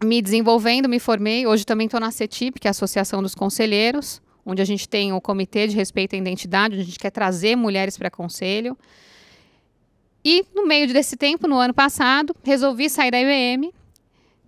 me 0.04 0.24
desenvolvendo, 0.24 0.90
me 0.90 0.98
formei. 0.98 1.46
Hoje 1.46 1.64
também 1.64 1.86
estou 1.86 2.00
na 2.00 2.10
CETIP, 2.10 2.60
que 2.60 2.68
é 2.68 2.70
a 2.70 2.72
Associação 2.72 3.22
dos 3.22 3.36
Conselheiros 3.36 4.26
onde 4.48 4.62
a 4.62 4.66
gente 4.66 4.88
tem 4.88 5.12
o 5.12 5.20
Comitê 5.20 5.68
de 5.68 5.76
Respeito 5.76 6.16
à 6.16 6.18
Identidade, 6.18 6.76
onde 6.76 6.84
a 6.84 6.86
gente 6.86 6.98
quer 6.98 7.12
trazer 7.12 7.58
mulheres 7.58 7.98
para 7.98 8.10
conselho. 8.10 8.78
E 10.24 10.46
no 10.56 10.66
meio 10.66 10.88
desse 10.92 11.18
tempo, 11.18 11.50
no 11.50 11.58
ano 11.58 11.74
passado, 11.74 12.34
resolvi 12.44 12.90
sair 12.90 13.12
da 13.12 13.20
IBM. 13.20 13.74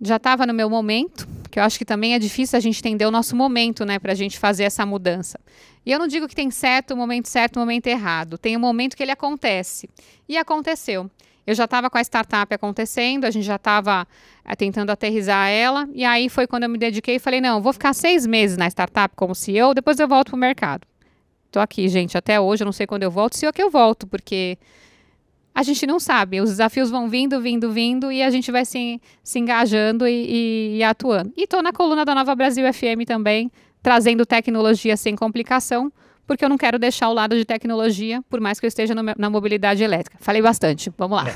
Já 0.00 0.16
estava 0.16 0.46
no 0.46 0.54
meu 0.54 0.70
momento, 0.70 1.28
que 1.50 1.58
eu 1.58 1.62
acho 1.62 1.78
que 1.78 1.84
também 1.84 2.14
é 2.14 2.18
difícil 2.18 2.56
a 2.56 2.60
gente 2.60 2.78
entender 2.78 3.04
o 3.04 3.10
nosso 3.10 3.36
momento, 3.36 3.84
né, 3.84 3.98
para 3.98 4.12
a 4.12 4.14
gente 4.14 4.38
fazer 4.38 4.64
essa 4.64 4.86
mudança. 4.86 5.38
E 5.84 5.92
eu 5.92 5.98
não 5.98 6.08
digo 6.08 6.26
que 6.26 6.34
tem 6.34 6.50
certo, 6.50 6.96
momento 6.96 7.28
certo, 7.28 7.58
momento 7.58 7.86
errado. 7.86 8.38
Tem 8.38 8.56
um 8.56 8.60
momento 8.60 8.96
que 8.96 9.02
ele 9.02 9.12
acontece. 9.12 9.90
E 10.26 10.38
aconteceu. 10.38 11.10
Eu 11.46 11.54
já 11.54 11.64
estava 11.64 11.88
com 11.90 11.98
a 11.98 12.00
startup 12.00 12.54
acontecendo, 12.54 13.24
a 13.24 13.30
gente 13.30 13.44
já 13.44 13.56
estava 13.56 14.06
é, 14.44 14.54
tentando 14.54 14.90
aterrizar 14.90 15.48
ela, 15.48 15.88
e 15.92 16.04
aí 16.04 16.28
foi 16.28 16.46
quando 16.46 16.64
eu 16.64 16.68
me 16.68 16.78
dediquei 16.78 17.16
e 17.16 17.18
falei: 17.18 17.40
não, 17.40 17.60
vou 17.60 17.72
ficar 17.72 17.92
seis 17.92 18.26
meses 18.26 18.56
na 18.56 18.66
startup 18.68 19.14
como 19.16 19.34
CEO, 19.34 19.74
depois 19.74 19.98
eu 19.98 20.06
volto 20.06 20.30
para 20.30 20.36
o 20.36 20.38
mercado. 20.38 20.86
Estou 21.46 21.60
aqui, 21.60 21.88
gente, 21.88 22.16
até 22.16 22.40
hoje, 22.40 22.62
eu 22.62 22.66
não 22.66 22.72
sei 22.72 22.86
quando 22.86 23.02
eu 23.02 23.10
volto, 23.10 23.36
se 23.36 23.44
é 23.44 23.52
que 23.52 23.62
eu 23.62 23.70
volto, 23.70 24.06
porque 24.06 24.56
a 25.52 25.62
gente 25.62 25.84
não 25.86 25.98
sabe, 25.98 26.40
os 26.40 26.50
desafios 26.50 26.90
vão 26.90 27.08
vindo, 27.08 27.40
vindo, 27.40 27.72
vindo, 27.72 28.12
e 28.12 28.22
a 28.22 28.30
gente 28.30 28.52
vai 28.52 28.64
se, 28.64 29.00
se 29.22 29.38
engajando 29.38 30.06
e, 30.06 30.12
e, 30.12 30.76
e 30.78 30.82
atuando. 30.84 31.32
E 31.36 31.42
estou 31.42 31.60
na 31.62 31.72
coluna 31.72 32.04
da 32.04 32.14
Nova 32.14 32.34
Brasil 32.36 32.64
FM 32.72 33.04
também, 33.04 33.50
trazendo 33.82 34.24
tecnologia 34.24 34.96
sem 34.96 35.16
complicação 35.16 35.92
porque 36.30 36.44
eu 36.44 36.48
não 36.48 36.56
quero 36.56 36.78
deixar 36.78 37.08
o 37.08 37.12
lado 37.12 37.34
de 37.36 37.44
tecnologia, 37.44 38.22
por 38.30 38.40
mais 38.40 38.60
que 38.60 38.64
eu 38.64 38.68
esteja 38.68 38.94
no, 38.94 39.02
na 39.18 39.28
mobilidade 39.28 39.82
elétrica. 39.82 40.16
Falei 40.20 40.40
bastante, 40.40 40.88
vamos 40.96 41.16
lá. 41.16 41.26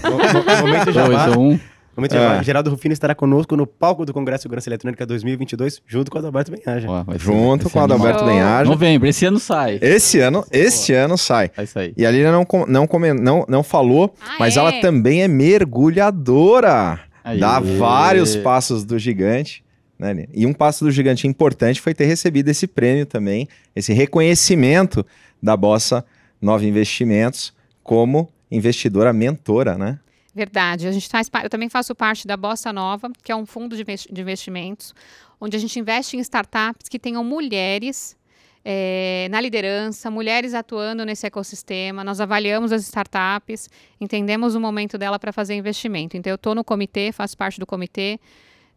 momento 0.63 0.93
já 0.93 1.03
Dois, 1.11 1.37
um. 1.37 1.59
Momento 1.97 2.15
É. 2.15 2.41
Geraldo 2.45 2.71
Rufino 2.71 2.93
estará 2.93 3.13
conosco 3.13 3.57
no 3.57 3.67
palco 3.67 4.07
do 4.07 4.13
Congresso 4.15 4.39
de 4.39 4.43
Segurança 4.43 4.69
Eletrônica 4.69 5.05
2022, 5.05 5.83
junto 5.85 6.13
com 6.13 6.17
o 6.17 6.21
Adalberto 6.21 6.53
Benhaja. 6.53 6.89
Ó, 6.89 7.05
Junto 7.19 7.69
com 7.69 7.81
o 7.81 7.83
Adalberto. 7.83 8.25
Benhaja. 8.25 8.71
Novembro, 8.71 9.09
esse 9.09 9.27
ano 9.27 9.41
sai. 9.41 9.81
Esse 9.83 10.21
ano, 10.21 10.45
este 10.53 10.93
ano 10.93 11.19
sai. 11.19 11.51
Vai 11.57 11.67
sair. 11.67 11.93
E 11.97 12.07
a 12.07 12.11
Lina 12.13 12.31
não, 12.31 12.47
não, 12.69 12.89
não, 13.21 13.45
não 13.49 13.63
falou, 13.65 14.15
Ah, 14.21 14.37
mas 14.39 14.57
é? 14.57 14.61
ela 14.61 14.73
também 14.75 15.25
é 15.25 15.29
mergulhadora. 15.29 17.01
Aí. 17.25 17.41
Dá 17.41 17.59
vários 17.59 18.37
passos 18.37 18.85
do 18.85 18.97
gigante. 18.97 19.64
Né? 20.13 20.27
E 20.35 20.45
um 20.45 20.53
passo 20.53 20.85
do 20.85 20.91
gigante 20.91 21.27
importante 21.27 21.81
foi 21.81 21.95
ter 21.95 22.05
recebido 22.05 22.49
esse 22.49 22.67
prêmio 22.67 23.07
também, 23.07 23.49
esse 23.75 23.93
reconhecimento 23.95 25.07
da 25.43 25.57
Bossa 25.57 26.05
Nova 26.41 26.67
Investimentos 26.67 27.55
como 27.83 28.29
investidora 28.51 29.13
mentora, 29.13 29.79
né? 29.79 29.99
Verdade. 30.35 30.89
A 30.89 30.93
gente 30.93 31.09
faz, 31.09 31.31
eu 31.43 31.49
também 31.49 31.69
faço 31.69 31.95
parte 31.95 32.27
da 32.27 32.37
Bossa 32.37 32.73
Nova, 32.73 33.11
que 33.23 33.31
é 33.31 33.37
um 33.37 33.47
fundo 33.47 33.77
de 33.77 33.83
investi- 33.83 34.13
de 34.13 34.21
investimentos, 34.21 34.95
onde 35.41 35.57
a 35.57 35.61
gente 35.61 35.79
investe 35.79 36.17
em 36.17 36.21
startups 36.21 36.89
que 36.89 36.99
tenham 36.99 37.23
mulheres 37.23 38.17
eh, 38.65 39.29
na 39.31 39.41
liderança, 39.41 40.11
mulheres 40.11 40.55
atuando 40.55 41.05
nesse 41.05 41.27
ecossistema. 41.27 42.03
Nós 42.03 42.21
avaliamos 42.21 42.73
as 42.73 42.83
startups, 42.83 43.69
entendemos 44.01 44.55
o 44.55 44.61
momento 44.61 44.99
dela 44.99 45.19
para 45.19 45.33
fazer 45.33 45.55
investimento. 45.55 46.17
Então, 46.17 46.31
eu 46.31 46.37
estou 46.37 46.55
no 46.55 46.65
comitê, 46.65 47.13
faço 47.13 47.37
parte 47.37 47.61
do 47.61 47.67
comitê. 47.67 48.19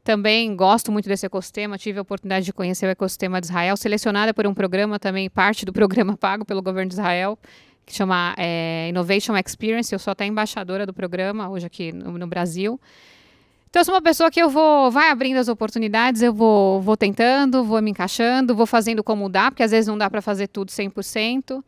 Também 0.08 0.56
gosto 0.56 0.90
muito 0.90 1.10
desse 1.10 1.26
ecossistema, 1.26 1.78
tive 1.78 2.00
a 2.00 2.02
oportunidade 2.02 2.46
de 2.46 2.54
conhecer 2.54 2.86
o 2.86 2.90
ecossistema 2.90 3.42
de 3.42 3.48
Israel, 3.48 3.76
selecionada 3.76 4.34
por 4.34 4.48
um 4.48 4.54
programa 4.54 4.98
também, 4.98 5.28
parte 5.30 5.66
do 5.66 5.74
programa 5.74 6.16
pago 6.16 6.46
pelo 6.46 6.62
governo 6.62 6.88
de 6.88 6.96
Israel, 6.96 7.38
que 7.86 7.94
chama 7.94 8.34
é, 8.38 8.88
Innovation 8.88 9.36
Experience. 9.36 9.92
Eu 9.92 10.00
sou 10.00 10.12
até 10.14 10.26
embaixadora 10.26 10.86
do 10.86 10.94
programa 10.94 11.50
hoje 11.50 11.66
aqui 11.66 11.92
no, 11.92 12.18
no 12.18 12.26
Brasil. 12.26 12.80
Então, 13.70 13.82
eu 13.82 13.84
sou 13.84 13.94
uma 13.96 14.02
pessoa 14.02 14.32
que 14.32 14.42
eu 14.42 14.50
vou, 14.50 14.90
vai 14.90 15.10
abrindo 15.10 15.40
as 15.40 15.50
oportunidades, 15.50 16.22
eu 16.22 16.34
vou, 16.34 16.82
vou 16.82 16.96
tentando, 16.96 17.66
vou 17.66 17.82
me 17.82 17.92
encaixando, 17.92 18.56
vou 18.56 18.66
fazendo 18.66 19.04
como 19.04 19.28
dá, 19.28 19.52
porque 19.52 19.64
às 19.64 19.72
vezes 19.72 19.90
não 19.90 19.98
dá 19.98 20.10
para 20.10 20.22
fazer 20.22 20.48
tudo 20.48 20.70
100%. 20.70 21.62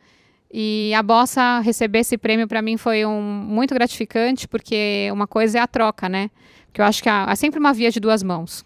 E 0.50 0.94
a 0.96 1.04
Bossa 1.04 1.60
receber 1.60 2.00
esse 2.00 2.18
prêmio 2.18 2.48
para 2.48 2.62
mim 2.62 2.78
foi 2.78 3.06
um, 3.06 3.22
muito 3.22 3.74
gratificante, 3.74 4.48
porque 4.48 5.10
uma 5.12 5.28
coisa 5.28 5.60
é 5.60 5.62
a 5.62 5.68
troca, 5.68 6.08
né? 6.08 6.32
Porque 6.70 6.82
eu 6.82 6.86
acho 6.86 7.02
que 7.04 7.10
há, 7.10 7.26
há 7.26 7.36
sempre 7.36 7.60
uma 7.60 7.74
via 7.74 7.92
de 7.92 8.00
duas 8.00 8.24
mãos. 8.24 8.66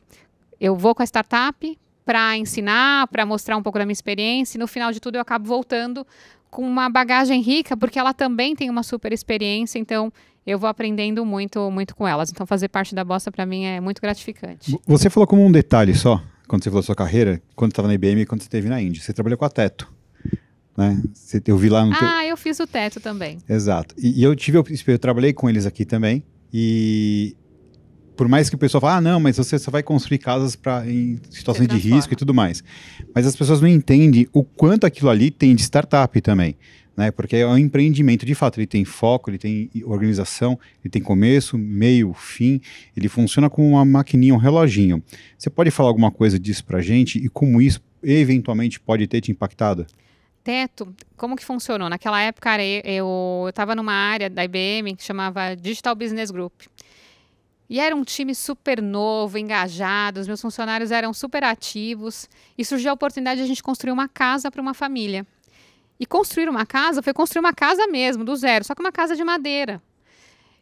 Eu 0.59 0.75
vou 0.75 0.93
com 0.93 1.01
a 1.01 1.05
startup 1.05 1.77
para 2.05 2.37
ensinar, 2.37 3.07
para 3.07 3.25
mostrar 3.25 3.57
um 3.57 3.63
pouco 3.63 3.79
da 3.79 3.85
minha 3.85 3.93
experiência, 3.93 4.57
e 4.57 4.59
no 4.59 4.67
final 4.67 4.91
de 4.91 4.99
tudo 4.99 5.15
eu 5.15 5.21
acabo 5.21 5.45
voltando 5.47 6.05
com 6.49 6.61
uma 6.67 6.89
bagagem 6.89 7.41
rica, 7.41 7.75
porque 7.75 7.97
ela 7.97 8.13
também 8.13 8.55
tem 8.55 8.69
uma 8.69 8.83
super 8.83 9.11
experiência, 9.11 9.79
então 9.79 10.11
eu 10.45 10.59
vou 10.59 10.69
aprendendo 10.69 11.25
muito, 11.25 11.71
muito 11.71 11.95
com 11.95 12.07
elas. 12.07 12.29
Então 12.29 12.45
fazer 12.45 12.67
parte 12.67 12.93
da 12.93 13.03
Bossa 13.03 13.31
para 13.31 13.45
mim 13.45 13.63
é 13.65 13.79
muito 13.79 14.01
gratificante. 14.01 14.77
Você 14.85 15.09
falou 15.09 15.25
como 15.25 15.43
um 15.45 15.51
detalhe 15.51 15.95
só, 15.95 16.21
quando 16.47 16.63
você 16.63 16.69
falou 16.69 16.81
da 16.81 16.85
sua 16.85 16.95
carreira, 16.95 17.41
quando 17.55 17.71
estava 17.71 17.87
na 17.87 17.93
IBM 17.95 18.21
e 18.21 18.25
quando 18.25 18.41
você 18.41 18.47
esteve 18.47 18.67
na 18.69 18.81
Índia. 18.81 19.01
Você 19.01 19.13
trabalhou 19.13 19.37
com 19.37 19.45
a 19.45 19.49
Teto. 19.49 19.91
Né? 20.77 21.01
Você- 21.13 21.41
eu 21.47 21.57
vi 21.57 21.69
lá 21.69 21.85
no 21.85 21.97
teu... 21.97 22.07
Ah, 22.07 22.25
eu 22.25 22.35
fiz 22.35 22.59
o 22.59 22.65
teto 22.67 22.99
também. 22.99 23.37
Exato. 23.47 23.93
E, 23.97 24.19
e 24.19 24.23
eu 24.23 24.35
tive, 24.35 24.57
eu 24.57 24.99
trabalhei 24.99 25.31
com 25.31 25.49
eles 25.49 25.65
aqui 25.65 25.85
também. 25.85 26.23
E 26.51 27.35
por 28.15 28.28
mais 28.28 28.49
que 28.49 28.56
o 28.56 28.58
pessoal 28.58 28.82
fale, 28.82 28.97
ah, 28.97 29.02
não, 29.02 29.19
mas 29.19 29.38
você 29.38 29.58
só 29.58 29.71
vai 29.71 29.84
construir 29.84 30.19
casas 30.19 30.56
para 30.56 30.89
em 30.89 31.19
situações 31.30 31.67
de 31.67 31.78
risco 31.78 32.13
e 32.13 32.15
tudo 32.15 32.34
mais. 32.34 32.63
Mas 33.13 33.26
as 33.26 33.36
pessoas 33.36 33.62
não 33.62 33.67
entendem 33.67 34.28
o 34.32 34.43
quanto 34.43 34.86
aquilo 34.86 35.10
ali 35.10 35.32
tem 35.32 35.56
de 35.56 35.62
startup 35.62 36.19
também. 36.21 36.56
Né? 36.95 37.10
Porque 37.10 37.36
é 37.36 37.47
um 37.47 37.58
empreendimento, 37.58 38.26
de 38.26 38.36
fato, 38.36 38.60
ele 38.60 38.67
tem 38.67 38.86
foco, 38.86 39.30
ele 39.30 39.39
tem 39.39 39.69
organização, 39.84 40.60
ele 40.84 40.91
tem 40.91 41.02
começo, 41.02 41.58
meio, 41.58 42.13
fim, 42.13 42.62
ele 42.95 43.10
funciona 43.10 43.49
como 43.49 43.69
uma 43.69 43.84
maquininha, 43.84 44.34
um 44.34 44.38
reloginho. 44.38 45.04
Você 45.38 45.49
pode 45.49 45.71
falar 45.71 45.89
alguma 45.89 46.12
coisa 46.12 46.39
disso 46.39 46.63
pra 46.63 46.82
gente 46.82 47.17
e 47.17 47.28
como 47.30 47.62
isso 47.62 47.82
eventualmente 48.04 48.80
pode 48.80 49.08
ter 49.08 49.21
te 49.21 49.32
impactado? 49.32 49.88
Teto, 50.43 50.93
como 51.15 51.36
que 51.36 51.45
funcionou? 51.45 51.89
Naquela 51.89 52.21
época 52.21 52.58
eu 52.84 53.45
estava 53.47 53.73
numa 53.76 53.93
área 53.93 54.30
da 54.30 54.43
IBM 54.43 54.95
que 54.95 55.04
chamava 55.04 55.56
Digital 55.56 55.95
Business 55.95 56.30
Group. 56.30 56.54
E 57.73 57.79
era 57.79 57.95
um 57.95 58.03
time 58.03 58.36
super 58.36 58.79
novo, 58.79 59.36
engajado, 59.36 60.19
os 60.19 60.27
meus 60.27 60.39
funcionários 60.39 60.91
eram 60.91 61.12
super 61.12 61.43
ativos. 61.43 62.29
E 62.55 62.63
surgiu 62.63 62.91
a 62.91 62.93
oportunidade 62.93 63.39
de 63.39 63.45
a 63.45 63.47
gente 63.47 63.63
construir 63.63 63.91
uma 63.91 64.07
casa 64.07 64.51
para 64.51 64.62
uma 64.62 64.75
família. 64.75 65.25
E 65.99 66.05
construir 66.05 66.47
uma 66.47 66.67
casa 66.67 67.01
foi 67.01 67.13
construir 67.13 67.39
uma 67.39 67.51
casa 67.51 67.88
mesmo, 67.88 68.23
do 68.23 68.36
zero, 68.36 68.63
só 68.63 68.75
que 68.75 68.79
uma 68.79 68.91
casa 68.91 69.15
de 69.15 69.23
madeira. 69.23 69.81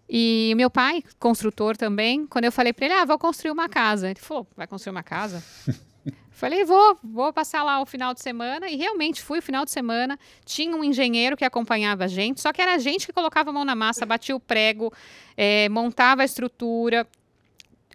E 0.07 0.53
meu 0.55 0.69
pai, 0.69 1.03
construtor 1.19 1.75
também, 1.75 2.25
quando 2.25 2.45
eu 2.45 2.51
falei 2.51 2.71
para 2.71 2.85
ele, 2.85 2.93
ah, 2.93 3.03
vou 3.03 3.19
construir 3.19 3.51
uma 3.51 3.67
casa. 3.67 4.09
Ele 4.09 4.19
falou, 4.21 4.47
vai 4.55 4.65
construir 4.65 4.91
uma 4.91 5.03
casa? 5.03 5.43
Falei, 6.31 6.63
vou, 6.65 6.97
vou 7.03 7.31
passar 7.31 7.61
lá 7.63 7.81
o 7.81 7.85
final 7.85 8.13
de 8.13 8.21
semana. 8.21 8.67
E 8.69 8.75
realmente 8.75 9.21
fui 9.21 9.39
o 9.39 9.41
final 9.41 9.63
de 9.63 9.71
semana. 9.71 10.17
Tinha 10.43 10.75
um 10.75 10.83
engenheiro 10.83 11.37
que 11.37 11.45
acompanhava 11.45 12.05
a 12.05 12.07
gente, 12.07 12.41
só 12.41 12.51
que 12.51 12.61
era 12.61 12.73
a 12.73 12.77
gente 12.77 13.05
que 13.05 13.13
colocava 13.13 13.51
a 13.51 13.53
mão 13.53 13.63
na 13.63 13.75
massa, 13.75 14.05
batia 14.05 14.35
o 14.35 14.39
prego, 14.39 14.91
eh, 15.37 15.69
montava 15.69 16.23
a 16.23 16.25
estrutura. 16.25 17.07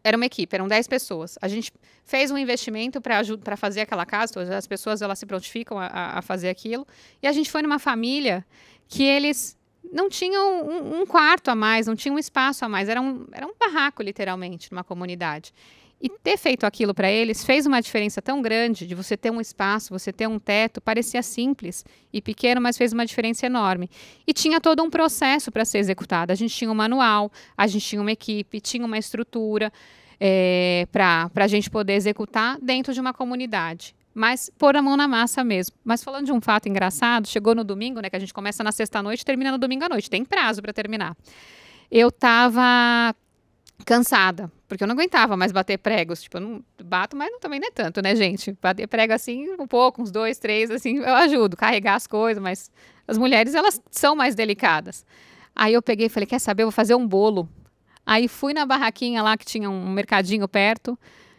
Era 0.04 0.16
uma 0.16 0.26
equipe, 0.26 0.54
eram 0.54 0.68
10 0.68 0.86
pessoas. 0.86 1.36
A 1.42 1.48
gente 1.48 1.72
fez 2.04 2.30
um 2.30 2.38
investimento 2.38 3.00
para 3.00 3.56
fazer 3.56 3.80
aquela 3.80 4.06
casa, 4.06 4.56
as 4.56 4.66
pessoas 4.66 5.02
elas 5.02 5.18
se 5.18 5.26
prontificam 5.26 5.76
a- 5.80 6.18
a, 6.18 6.22
fazer 6.22 6.48
aquilo. 6.48 6.86
E 7.20 7.26
a 7.26 7.32
gente 7.32 7.50
foi 7.50 7.62
numa 7.62 7.80
família 7.80 8.46
que 8.86 9.02
eles 9.02 9.58
não 9.92 10.08
tinham 10.08 10.64
um, 10.64 11.00
um 11.00 11.06
quarto 11.06 11.48
a 11.48 11.56
mais, 11.56 11.88
não 11.88 11.96
tinham 11.96 12.14
um 12.14 12.18
espaço 12.18 12.64
a 12.64 12.68
mais. 12.68 12.88
Era 12.88 13.00
um, 13.00 13.26
era 13.32 13.44
um 13.44 13.52
barraco, 13.58 14.00
literalmente, 14.02 14.70
numa 14.70 14.84
comunidade. 14.84 15.52
E 16.00 16.10
ter 16.10 16.36
feito 16.36 16.64
aquilo 16.64 16.92
para 16.92 17.10
eles 17.10 17.42
fez 17.42 17.64
uma 17.64 17.80
diferença 17.80 18.20
tão 18.20 18.42
grande 18.42 18.86
de 18.86 18.94
você 18.94 19.16
ter 19.16 19.30
um 19.30 19.40
espaço, 19.40 19.90
você 19.90 20.12
ter 20.12 20.26
um 20.26 20.38
teto, 20.38 20.78
parecia 20.78 21.22
simples 21.22 21.84
e 22.12 22.20
pequeno, 22.20 22.60
mas 22.60 22.76
fez 22.76 22.92
uma 22.92 23.06
diferença 23.06 23.46
enorme. 23.46 23.88
E 24.26 24.32
tinha 24.34 24.60
todo 24.60 24.82
um 24.82 24.90
processo 24.90 25.50
para 25.50 25.64
ser 25.64 25.78
executado. 25.78 26.32
A 26.32 26.34
gente 26.34 26.54
tinha 26.54 26.70
um 26.70 26.74
manual, 26.74 27.32
a 27.56 27.66
gente 27.66 27.86
tinha 27.86 28.02
uma 28.02 28.12
equipe, 28.12 28.60
tinha 28.60 28.84
uma 28.84 28.98
estrutura 28.98 29.72
é, 30.20 30.86
para 30.92 31.30
a 31.34 31.46
gente 31.46 31.70
poder 31.70 31.94
executar 31.94 32.58
dentro 32.60 32.92
de 32.92 33.00
uma 33.00 33.14
comunidade. 33.14 33.94
Mas 34.14 34.50
pôr 34.58 34.76
a 34.76 34.82
mão 34.82 34.96
na 34.96 35.06
massa 35.08 35.44
mesmo. 35.44 35.76
Mas 35.84 36.02
falando 36.02 36.26
de 36.26 36.32
um 36.32 36.40
fato 36.40 36.68
engraçado, 36.68 37.26
chegou 37.28 37.54
no 37.54 37.62
domingo, 37.64 38.00
né? 38.00 38.08
Que 38.08 38.16
a 38.16 38.18
gente 38.18 38.32
começa 38.32 38.64
na 38.64 38.72
sexta-noite 38.72 39.24
termina 39.24 39.50
no 39.50 39.58
domingo 39.58 39.84
à 39.84 39.88
noite. 39.88 40.08
Tem 40.08 40.24
prazo 40.24 40.62
para 40.62 40.72
terminar. 40.72 41.16
Eu 41.90 42.08
estava 42.08 43.14
cansada, 43.84 44.50
porque 44.68 44.82
eu 44.82 44.88
não 44.88 44.94
aguentava 44.94 45.36
mais 45.36 45.52
bater 45.52 45.78
pregos. 45.78 46.22
Tipo, 46.22 46.38
eu 46.38 46.40
não 46.40 46.64
bato, 46.82 47.16
mas 47.16 47.30
não, 47.30 47.38
também 47.38 47.60
não 47.60 47.68
é 47.68 47.70
tanto, 47.70 48.02
né, 48.02 48.14
gente? 48.16 48.56
Bater 48.60 48.86
prego 48.86 49.12
assim, 49.12 49.50
um 49.58 49.66
pouco, 49.66 50.02
uns 50.02 50.10
dois, 50.10 50.38
três, 50.38 50.70
assim, 50.70 50.98
eu 50.98 51.14
ajudo, 51.14 51.56
carregar 51.56 51.94
as 51.94 52.06
coisas, 52.06 52.42
mas 52.42 52.70
as 53.06 53.16
mulheres, 53.16 53.54
elas 53.54 53.80
são 53.90 54.16
mais 54.16 54.34
delicadas. 54.34 55.04
Aí 55.54 55.72
eu 55.72 55.82
peguei 55.82 56.06
e 56.06 56.08
falei, 56.10 56.26
quer 56.26 56.38
saber, 56.38 56.62
eu 56.62 56.66
vou 56.66 56.72
fazer 56.72 56.94
um 56.94 57.06
bolo. 57.06 57.48
Aí 58.04 58.28
fui 58.28 58.52
na 58.52 58.66
barraquinha 58.66 59.22
lá, 59.22 59.36
que 59.36 59.44
tinha 59.44 59.68
um 59.70 59.90
mercadinho 59.90 60.46
perto, 60.46 60.98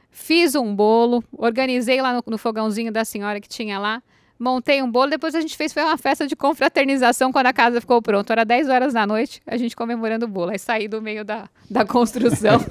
fiz 0.09 0.55
um 0.55 0.75
bolo, 0.75 1.23
organizei 1.31 2.01
lá 2.01 2.13
no, 2.13 2.23
no 2.25 2.37
fogãozinho 2.37 2.91
da 2.91 3.05
senhora 3.05 3.39
que 3.39 3.47
tinha 3.47 3.79
lá, 3.79 4.01
montei 4.39 4.81
um 4.81 4.89
bolo, 4.89 5.09
depois 5.09 5.35
a 5.35 5.41
gente 5.41 5.55
fez 5.55 5.73
foi 5.73 5.83
uma 5.83 5.97
festa 5.97 6.27
de 6.27 6.35
confraternização 6.35 7.31
quando 7.31 7.47
a 7.47 7.53
casa 7.53 7.81
ficou 7.81 8.01
pronta. 8.01 8.33
Era 8.33 8.43
10 8.43 8.69
horas 8.69 8.93
da 8.93 9.05
noite, 9.05 9.41
a 9.45 9.57
gente 9.57 9.75
comemorando 9.75 10.25
o 10.25 10.27
bolo. 10.27 10.51
Aí 10.51 10.59
saí 10.59 10.87
do 10.87 11.01
meio 11.01 11.23
da, 11.23 11.49
da 11.69 11.85
construção. 11.85 12.59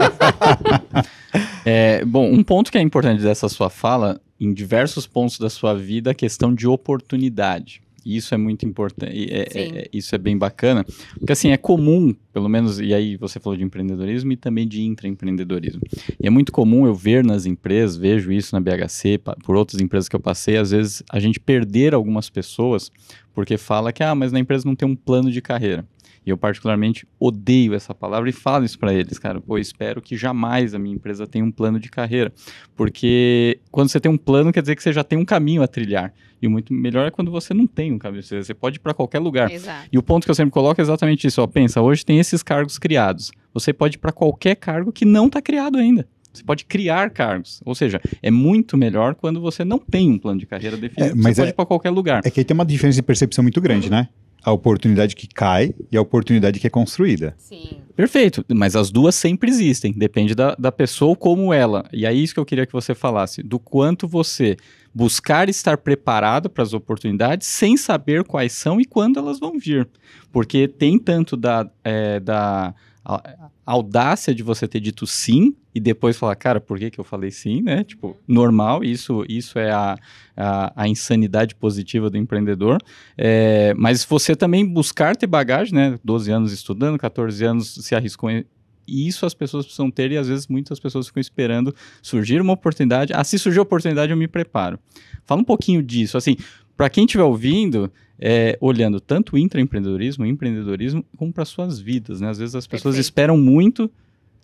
É, 1.68 2.04
bom, 2.04 2.32
um 2.32 2.44
ponto 2.44 2.70
que 2.70 2.78
é 2.78 2.80
importante 2.80 3.22
dessa 3.22 3.48
sua 3.48 3.68
fala, 3.68 4.20
em 4.40 4.54
diversos 4.54 5.06
pontos 5.06 5.38
da 5.38 5.50
sua 5.50 5.74
vida, 5.74 6.12
a 6.12 6.14
questão 6.14 6.54
de 6.54 6.66
oportunidade. 6.66 7.82
E 8.06 8.16
Isso 8.16 8.32
é 8.32 8.38
muito 8.38 8.64
importante, 8.64 9.12
é, 9.32 9.40
é- 9.52 9.78
é- 9.80 9.88
isso 9.92 10.14
é 10.14 10.18
bem 10.18 10.38
bacana, 10.38 10.84
porque 11.18 11.32
assim, 11.32 11.50
é 11.50 11.56
comum, 11.56 12.14
pelo 12.32 12.48
menos, 12.48 12.78
e 12.78 12.94
aí 12.94 13.16
você 13.16 13.40
falou 13.40 13.56
de 13.56 13.64
empreendedorismo 13.64 14.30
e 14.30 14.36
também 14.36 14.68
de 14.68 14.80
intraempreendedorismo. 14.82 15.80
E 16.22 16.26
é 16.26 16.30
muito 16.30 16.52
comum 16.52 16.86
eu 16.86 16.94
ver 16.94 17.24
nas 17.24 17.46
empresas, 17.46 17.96
vejo 17.96 18.30
isso 18.30 18.54
na 18.54 18.60
BHC, 18.60 19.18
por 19.42 19.56
outras 19.56 19.80
empresas 19.80 20.08
que 20.08 20.14
eu 20.14 20.20
passei, 20.20 20.56
às 20.56 20.70
vezes 20.70 21.02
a 21.10 21.18
gente 21.18 21.40
perder 21.40 21.94
algumas 21.94 22.30
pessoas 22.30 22.92
porque 23.34 23.58
fala 23.58 23.92
que, 23.92 24.02
ah, 24.02 24.14
mas 24.14 24.32
na 24.32 24.38
empresa 24.38 24.66
não 24.66 24.74
tem 24.74 24.88
um 24.88 24.96
plano 24.96 25.30
de 25.30 25.42
carreira. 25.42 25.84
E 26.26 26.30
eu 26.30 26.36
particularmente 26.36 27.06
odeio 27.20 27.72
essa 27.72 27.94
palavra 27.94 28.28
e 28.28 28.32
falo 28.32 28.64
isso 28.64 28.76
para 28.78 28.92
eles, 28.92 29.16
cara. 29.16 29.40
Pô, 29.40 29.56
espero 29.58 30.02
que 30.02 30.16
jamais 30.16 30.74
a 30.74 30.78
minha 30.78 30.96
empresa 30.96 31.24
tenha 31.24 31.44
um 31.44 31.52
plano 31.52 31.78
de 31.78 31.88
carreira, 31.88 32.32
porque 32.74 33.60
quando 33.70 33.88
você 33.88 34.00
tem 34.00 34.10
um 34.10 34.16
plano 34.18 34.52
quer 34.52 34.60
dizer 34.60 34.74
que 34.74 34.82
você 34.82 34.92
já 34.92 35.04
tem 35.04 35.18
um 35.18 35.24
caminho 35.24 35.62
a 35.62 35.68
trilhar. 35.68 36.12
E 36.42 36.48
muito 36.48 36.74
melhor 36.74 37.06
é 37.06 37.10
quando 37.10 37.30
você 37.30 37.54
não 37.54 37.66
tem 37.66 37.92
um 37.92 37.98
caminho, 37.98 38.22
você 38.22 38.42
você 38.42 38.52
pode 38.52 38.76
ir 38.76 38.80
para 38.80 38.92
qualquer 38.92 39.20
lugar. 39.20 39.50
Exato. 39.50 39.88
E 39.90 39.96
o 39.96 40.02
ponto 40.02 40.24
que 40.24 40.30
eu 40.30 40.34
sempre 40.34 40.50
coloco 40.52 40.80
é 40.80 40.82
exatamente 40.82 41.26
isso. 41.26 41.40
Ó, 41.40 41.46
pensa, 41.46 41.80
hoje 41.80 42.04
tem 42.04 42.18
esses 42.18 42.42
cargos 42.42 42.78
criados. 42.78 43.30
Você 43.54 43.72
pode 43.72 43.96
ir 43.96 43.98
para 43.98 44.12
qualquer 44.12 44.56
cargo 44.56 44.92
que 44.92 45.04
não 45.04 45.28
está 45.28 45.40
criado 45.40 45.78
ainda. 45.78 46.06
Você 46.32 46.44
pode 46.44 46.66
criar 46.66 47.08
cargos. 47.10 47.62
Ou 47.64 47.74
seja, 47.74 48.00
é 48.22 48.30
muito 48.30 48.76
melhor 48.76 49.14
quando 49.14 49.40
você 49.40 49.64
não 49.64 49.78
tem 49.78 50.10
um 50.10 50.18
plano 50.18 50.38
de 50.38 50.44
carreira 50.46 50.76
definido. 50.76 51.12
É, 51.12 51.14
mas 51.14 51.36
você 51.36 51.42
pode 51.42 51.48
é- 51.48 51.52
ir 51.52 51.54
para 51.54 51.66
qualquer 51.66 51.90
lugar. 51.90 52.20
É 52.24 52.30
que 52.30 52.40
aí 52.40 52.44
tem 52.44 52.54
uma 52.54 52.66
diferença 52.66 52.96
de 52.96 53.02
percepção 53.02 53.42
muito 53.42 53.60
grande, 53.60 53.88
né? 53.88 54.08
A 54.46 54.52
oportunidade 54.52 55.16
que 55.16 55.26
cai 55.26 55.74
e 55.90 55.96
a 55.96 56.00
oportunidade 56.00 56.60
que 56.60 56.66
é 56.68 56.70
construída. 56.70 57.34
Sim. 57.36 57.78
Perfeito, 57.96 58.44
mas 58.54 58.76
as 58.76 58.90
duas 58.90 59.14
sempre 59.16 59.50
existem, 59.50 59.92
depende 59.92 60.34
da, 60.36 60.54
da 60.54 60.70
pessoa 60.70 61.16
como 61.16 61.52
ela. 61.52 61.84
E 61.92 62.06
é 62.06 62.12
isso 62.14 62.32
que 62.32 62.38
eu 62.38 62.44
queria 62.46 62.64
que 62.64 62.72
você 62.72 62.94
falasse, 62.94 63.42
do 63.42 63.58
quanto 63.58 64.06
você 64.06 64.56
buscar 64.94 65.48
estar 65.48 65.76
preparado 65.78 66.48
para 66.48 66.62
as 66.62 66.72
oportunidades 66.72 67.46
sem 67.48 67.76
saber 67.76 68.22
quais 68.22 68.52
são 68.52 68.80
e 68.80 68.84
quando 68.84 69.18
elas 69.18 69.40
vão 69.40 69.58
vir. 69.58 69.88
Porque 70.30 70.68
tem 70.68 70.96
tanto 70.98 71.36
da, 71.36 71.68
é, 71.82 72.20
da 72.20 72.72
a- 73.04 73.50
audácia 73.66 74.32
de 74.34 74.42
você 74.44 74.68
ter 74.68 74.78
dito 74.80 75.06
sim 75.06 75.54
e 75.74 75.80
depois 75.80 76.16
falar, 76.16 76.36
cara, 76.36 76.60
por 76.60 76.78
que, 76.78 76.90
que 76.90 76.98
eu 77.00 77.04
falei 77.04 77.30
sim, 77.32 77.60
né? 77.60 77.82
Tipo, 77.84 78.16
normal, 78.26 78.84
isso, 78.84 79.24
isso 79.28 79.58
é 79.58 79.70
a, 79.72 79.96
a, 80.36 80.72
a 80.84 80.88
insanidade 80.88 81.54
positiva 81.56 82.08
do 82.08 82.16
empreendedor. 82.16 82.78
É, 83.18 83.74
mas 83.76 84.04
você 84.04 84.36
também 84.36 84.64
buscar 84.64 85.16
ter 85.16 85.26
bagagem, 85.26 85.74
né? 85.74 85.98
12 86.04 86.30
anos 86.30 86.52
estudando, 86.52 86.96
14 86.96 87.44
anos 87.44 87.74
se 87.74 87.94
arriscou. 87.94 88.30
em- 88.30 88.44
E 88.86 89.08
isso 89.08 89.26
as 89.26 89.34
pessoas 89.34 89.64
precisam 89.66 89.90
ter 89.90 90.12
e 90.12 90.16
às 90.16 90.28
vezes 90.28 90.46
muitas 90.46 90.78
pessoas 90.78 91.08
ficam 91.08 91.20
esperando 91.20 91.74
surgir 92.00 92.40
uma 92.40 92.52
oportunidade. 92.52 93.12
Ah, 93.12 93.24
se 93.24 93.36
surgir 93.38 93.58
a 93.58 93.62
oportunidade, 93.62 94.12
eu 94.12 94.16
me 94.16 94.28
preparo. 94.28 94.78
Fala 95.24 95.40
um 95.40 95.44
pouquinho 95.44 95.82
disso. 95.82 96.16
Assim, 96.16 96.36
para 96.76 96.88
quem 96.88 97.04
estiver 97.04 97.24
ouvindo, 97.24 97.92
é, 98.18 98.56
olhando 98.60 99.00
tanto 99.00 99.36
o 99.36 99.38
intraempreendedorismo, 99.38 100.24
o 100.24 100.26
empreendedorismo, 100.26 101.04
como 101.16 101.32
para 101.32 101.44
suas 101.44 101.78
vidas, 101.78 102.20
né? 102.20 102.30
Às 102.30 102.38
vezes 102.38 102.54
as 102.54 102.66
pessoas 102.66 102.94
Perfeito. 102.94 103.04
esperam 103.04 103.36
muito 103.36 103.90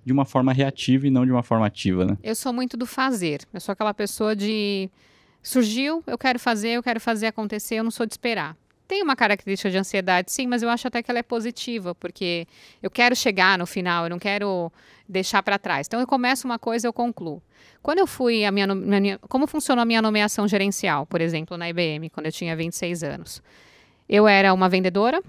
de 0.04 0.12
uma 0.12 0.24
forma 0.24 0.52
reativa 0.52 1.06
e 1.06 1.10
não 1.10 1.24
de 1.24 1.30
uma 1.30 1.42
forma 1.42 1.66
ativa, 1.66 2.04
né? 2.04 2.18
Eu 2.22 2.34
sou 2.34 2.52
muito 2.52 2.76
do 2.76 2.86
fazer. 2.86 3.42
Eu 3.52 3.60
sou 3.60 3.72
aquela 3.72 3.94
pessoa 3.94 4.34
de 4.34 4.90
surgiu, 5.42 6.02
eu 6.06 6.16
quero 6.18 6.38
fazer, 6.38 6.70
eu 6.70 6.82
quero 6.82 7.00
fazer 7.00 7.26
acontecer, 7.26 7.76
eu 7.76 7.84
não 7.84 7.90
sou 7.90 8.06
de 8.06 8.12
esperar. 8.12 8.56
Tem 8.92 9.02
uma 9.02 9.16
característica 9.16 9.70
de 9.70 9.78
ansiedade, 9.78 10.30
sim, 10.30 10.46
mas 10.46 10.62
eu 10.62 10.68
acho 10.68 10.86
até 10.86 11.02
que 11.02 11.10
ela 11.10 11.18
é 11.18 11.22
positiva, 11.22 11.94
porque 11.94 12.46
eu 12.82 12.90
quero 12.90 13.16
chegar 13.16 13.56
no 13.56 13.64
final, 13.66 14.04
eu 14.04 14.10
não 14.10 14.18
quero 14.18 14.70
deixar 15.08 15.42
para 15.42 15.58
trás. 15.58 15.86
Então 15.86 15.98
eu 15.98 16.06
começo 16.06 16.46
uma 16.46 16.58
coisa, 16.58 16.86
eu 16.86 16.92
concluo. 16.92 17.42
Quando 17.82 18.00
eu 18.00 18.06
fui 18.06 18.44
a 18.44 18.52
minha, 18.52 18.66
minha- 18.66 19.18
como 19.30 19.46
funcionou 19.46 19.80
a 19.80 19.86
minha 19.86 20.02
nomeação 20.02 20.46
gerencial, 20.46 21.06
por 21.06 21.22
exemplo, 21.22 21.56
na 21.56 21.70
IBM, 21.70 22.10
quando 22.10 22.26
eu 22.26 22.32
tinha 22.32 22.54
26 22.54 23.02
anos. 23.02 23.42
Eu 24.06 24.28
era 24.28 24.52
uma 24.52 24.68
vendedora, 24.68 25.22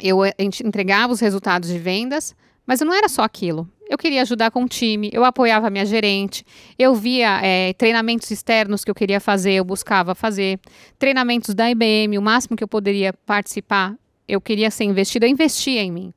eu 0.00 0.24
eh, 0.24 0.32
ent- 0.38 0.60
entregava 0.62 1.12
os 1.12 1.20
resultados 1.20 1.68
de 1.68 1.78
vendas, 1.78 2.34
mas 2.66 2.80
não 2.80 2.94
era 2.94 3.10
só 3.10 3.20
aquilo. 3.24 3.68
Eu 3.88 3.98
queria 3.98 4.22
ajudar 4.22 4.50
com 4.50 4.64
o 4.64 4.68
time, 4.68 5.10
eu 5.12 5.24
apoiava 5.24 5.66
a 5.66 5.70
minha 5.70 5.84
gerente, 5.84 6.44
eu 6.78 6.94
via 6.94 7.40
eh, 7.42 7.74
treinamentos 7.74 8.30
externos 8.30 8.82
que 8.82 8.90
eu 8.90 8.94
queria 8.94 9.20
fazer, 9.20 9.52
eu 9.52 9.64
buscava 9.64 10.14
fazer. 10.14 10.58
Treinamentos 10.98 11.54
da 11.54 11.70
IBM, 11.70 12.16
o 12.16 12.22
máximo 12.22 12.56
que 12.56 12.64
eu 12.64 12.68
poderia 12.68 13.12
participar, 13.12 13.94
eu 14.26 14.40
queria 14.40 14.70
ser 14.70 14.84
investida, 14.84 15.26
eu 15.26 15.30
investia 15.30 15.82
em 15.82 15.92
mim. 15.92 16.14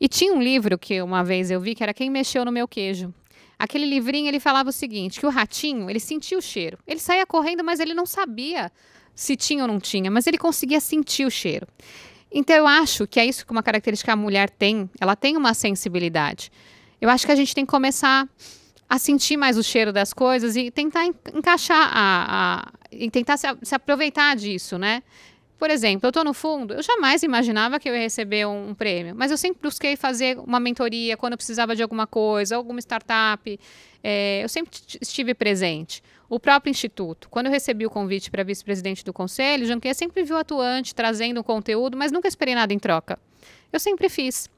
E 0.00 0.08
tinha 0.08 0.32
um 0.32 0.40
livro 0.42 0.78
que 0.78 1.00
uma 1.02 1.22
vez 1.22 1.50
eu 1.50 1.60
vi 1.60 1.74
que 1.74 1.82
era 1.82 1.92
Quem 1.92 2.10
Mexeu 2.10 2.44
no 2.44 2.50
Meu 2.50 2.66
Queijo. 2.66 3.12
Aquele 3.58 3.86
livrinho 3.86 4.28
ele 4.28 4.40
falava 4.40 4.70
o 4.70 4.72
seguinte, 4.72 5.20
que 5.20 5.26
o 5.26 5.30
ratinho, 5.30 5.88
ele 5.88 6.00
sentia 6.00 6.36
o 6.36 6.42
cheiro. 6.42 6.78
Ele 6.86 7.00
saía 7.00 7.24
correndo, 7.24 7.62
mas 7.62 7.80
ele 7.80 7.94
não 7.94 8.06
sabia 8.06 8.72
se 9.14 9.36
tinha 9.36 9.62
ou 9.62 9.68
não 9.68 9.78
tinha, 9.78 10.10
mas 10.10 10.26
ele 10.26 10.38
conseguia 10.38 10.80
sentir 10.80 11.24
o 11.24 11.30
cheiro. 11.30 11.66
Então 12.32 12.56
eu 12.56 12.66
acho 12.66 13.06
que 13.06 13.20
é 13.20 13.24
isso 13.24 13.46
que 13.46 13.52
uma 13.52 13.62
característica 13.62 14.10
que 14.10 14.12
a 14.12 14.16
mulher 14.16 14.50
tem, 14.50 14.90
ela 15.00 15.14
tem 15.14 15.36
uma 15.36 15.54
sensibilidade. 15.54 16.50
Eu 17.04 17.10
acho 17.10 17.26
que 17.26 17.32
a 17.32 17.36
gente 17.36 17.54
tem 17.54 17.66
que 17.66 17.70
começar 17.70 18.26
a 18.88 18.98
sentir 18.98 19.36
mais 19.36 19.58
o 19.58 19.62
cheiro 19.62 19.92
das 19.92 20.14
coisas 20.14 20.56
e 20.56 20.70
tentar 20.70 21.04
en- 21.04 21.14
encaixar 21.34 21.90
a, 21.92 22.62
a- 22.62 22.72
e 22.90 23.10
tentar 23.10 23.36
se, 23.36 23.46
se 23.62 23.74
aproveitar 23.74 24.34
disso, 24.36 24.78
né? 24.78 25.02
Por 25.58 25.68
exemplo, 25.70 26.06
eu 26.06 26.08
estou 26.08 26.24
no 26.24 26.32
fundo, 26.32 26.72
eu 26.72 26.82
jamais 26.82 27.22
imaginava 27.22 27.78
que 27.78 27.90
eu 27.90 27.94
ia 27.94 28.00
receber 28.00 28.46
um, 28.46 28.70
um 28.70 28.74
prêmio, 28.74 29.14
mas 29.14 29.30
eu 29.30 29.36
sempre 29.36 29.60
busquei 29.62 29.96
fazer 29.96 30.38
uma 30.38 30.58
mentoria 30.58 31.14
quando 31.14 31.32
eu 31.34 31.36
precisava 31.36 31.76
de 31.76 31.82
alguma 31.82 32.06
coisa, 32.06 32.56
alguma 32.56 32.80
startup. 32.80 33.60
é, 34.02 34.42
eu 34.42 34.48
sempre 34.48 34.70
estive 35.02 35.34
presente. 35.34 36.02
O 36.26 36.40
próprio 36.40 36.70
Instituto, 36.70 37.28
quando 37.28 37.46
eu 37.46 37.52
recebi 37.52 37.84
o 37.84 37.90
convite 37.90 38.30
para 38.30 38.42
vice-presidente 38.42 39.04
do 39.04 39.12
conselho, 39.12 39.66
Janquia 39.66 39.92
sempre 39.92 40.22
viu 40.22 40.38
atuante, 40.38 40.94
trazendo 40.94 41.44
conteúdo, 41.44 41.98
mas 41.98 42.10
nunca 42.10 42.28
esperei 42.28 42.54
nada 42.54 42.72
em 42.72 42.78
troca. 42.78 43.18
Eu 43.70 43.78
sempre 43.78 44.08
fiz. 44.08 44.48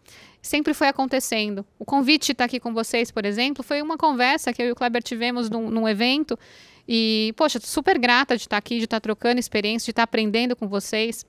Sempre 0.47 0.73
foi 0.73 0.87
acontecendo. 0.87 1.67
O 1.77 1.85
convite 1.85 2.31
estar 2.31 2.45
aqui 2.45 2.61
com 2.61 2.73
vocês, 2.73 3.11
por 3.11 3.25
exemplo, 3.25 3.65
foi 3.65 3.83
uma 3.83 3.99
conversa 3.99 4.53
que 4.53 4.63
eu 4.63 4.69
e 4.69 4.71
o 4.71 4.77
Kleber 4.77 5.03
tivemos 5.03 5.51
num, 5.51 5.69
num 5.69 5.89
evento. 5.89 6.39
E, 6.89 7.35
poxa, 7.37 7.59
super 7.61 7.99
grata 7.99 8.37
de 8.37 8.45
estar 8.45 8.57
aqui, 8.57 8.79
de 8.79 8.85
estar 8.85 9.01
trocando 9.01 9.41
experiência, 9.41 9.87
de 9.87 9.91
estar 9.91 10.05
aprendendo 10.05 10.55
com 10.55 10.69
vocês, 10.69 11.27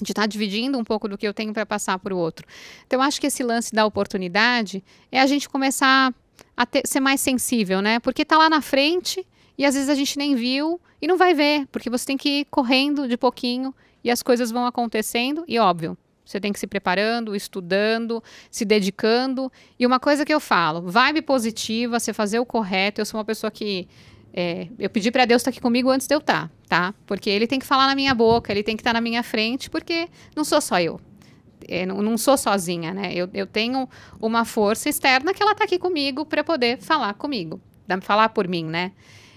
de 0.00 0.12
estar 0.12 0.26
dividindo 0.26 0.78
um 0.78 0.82
pouco 0.82 1.06
do 1.06 1.18
que 1.18 1.28
eu 1.28 1.34
tenho 1.34 1.52
para 1.52 1.66
passar 1.66 1.98
para 1.98 2.14
o 2.14 2.16
outro. 2.16 2.46
Então, 2.86 3.02
acho 3.02 3.20
que 3.20 3.26
esse 3.26 3.42
lance 3.42 3.70
da 3.74 3.84
oportunidade 3.84 4.82
é 5.12 5.20
a 5.20 5.26
gente 5.26 5.46
começar 5.46 6.14
a 6.56 6.64
ter- 6.64 6.86
ser 6.86 7.00
mais 7.00 7.20
sensível, 7.20 7.82
né? 7.82 7.98
Porque 7.98 8.22
está 8.22 8.38
lá 8.38 8.48
na 8.48 8.62
frente 8.62 9.26
e 9.58 9.66
às 9.66 9.74
vezes 9.74 9.90
a 9.90 9.94
gente 9.94 10.16
nem 10.16 10.34
viu 10.34 10.80
e 11.02 11.06
não 11.06 11.18
vai 11.18 11.34
ver, 11.34 11.66
porque 11.70 11.90
você 11.90 12.06
tem 12.06 12.16
que 12.16 12.40
ir 12.40 12.44
correndo 12.46 13.06
de 13.06 13.18
pouquinho 13.18 13.74
e 14.02 14.10
as 14.10 14.22
coisas 14.22 14.50
vão 14.50 14.64
acontecendo. 14.64 15.44
E 15.46 15.58
óbvio, 15.58 15.98
você 16.24 16.40
tem 16.40 16.52
que 16.52 16.58
se 16.58 16.66
preparando, 16.66 17.36
estudando, 17.36 18.22
se 18.50 18.64
dedicando. 18.64 19.52
E 19.78 19.86
uma 19.86 20.00
coisa 20.00 20.24
que 20.24 20.32
eu 20.32 20.40
falo, 20.40 20.82
vibe 20.82 21.22
positiva, 21.22 22.00
você 22.00 22.12
fazer 22.12 22.38
o 22.38 22.46
correto. 22.46 23.00
Eu 23.00 23.06
sou 23.06 23.18
uma 23.18 23.24
pessoa 23.24 23.50
que 23.50 23.86
é, 24.32 24.68
eu 24.78 24.90
pedi 24.90 25.10
para 25.10 25.24
Deus 25.24 25.42
estar 25.42 25.50
aqui 25.50 25.60
comigo 25.60 25.90
antes 25.90 26.06
de 26.06 26.14
eu 26.14 26.18
estar, 26.18 26.50
tá? 26.68 26.94
Porque 27.06 27.30
Ele 27.30 27.46
tem 27.46 27.58
que 27.58 27.66
falar 27.66 27.86
na 27.86 27.94
minha 27.94 28.14
boca, 28.14 28.52
Ele 28.52 28.62
tem 28.62 28.76
que 28.76 28.80
estar 28.80 28.92
na 28.92 29.00
minha 29.00 29.22
frente, 29.22 29.70
porque 29.70 30.08
não 30.34 30.44
sou 30.44 30.60
só 30.60 30.80
eu. 30.80 31.00
É, 31.68 31.86
não, 31.86 32.02
não 32.02 32.18
sou 32.18 32.36
sozinha, 32.36 32.92
né? 32.92 33.12
Eu, 33.14 33.28
eu 33.32 33.46
tenho 33.46 33.88
uma 34.20 34.44
força 34.44 34.88
externa 34.88 35.32
que 35.32 35.42
ela 35.42 35.52
está 35.52 35.64
aqui 35.64 35.78
comigo 35.78 36.26
para 36.26 36.42
poder 36.42 36.78
falar 36.78 37.14
comigo. 37.14 37.60
falar 38.02 38.30
por 38.30 38.48
mim, 38.48 38.64
né? 38.64 38.92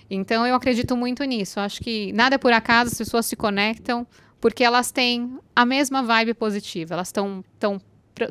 Então 0.10 0.48
eu 0.48 0.56
acredito 0.56 0.96
muito 0.96 1.24
nisso. 1.26 1.60
Eu 1.60 1.64
acho 1.64 1.82
que 1.82 2.12
nada 2.14 2.36
é 2.36 2.38
por 2.38 2.54
acaso, 2.54 2.92
as 2.92 2.98
pessoas 2.98 3.26
se 3.26 3.36
conectam 3.36 4.08
porque 4.40 4.64
elas 4.64 4.92
têm 4.92 5.40
a 5.56 5.66
mesma 5.66 6.04
vibe 6.04 6.34
positiva, 6.34 6.94
elas 6.94 7.08
estão 7.08 7.44
tão, 7.60 7.82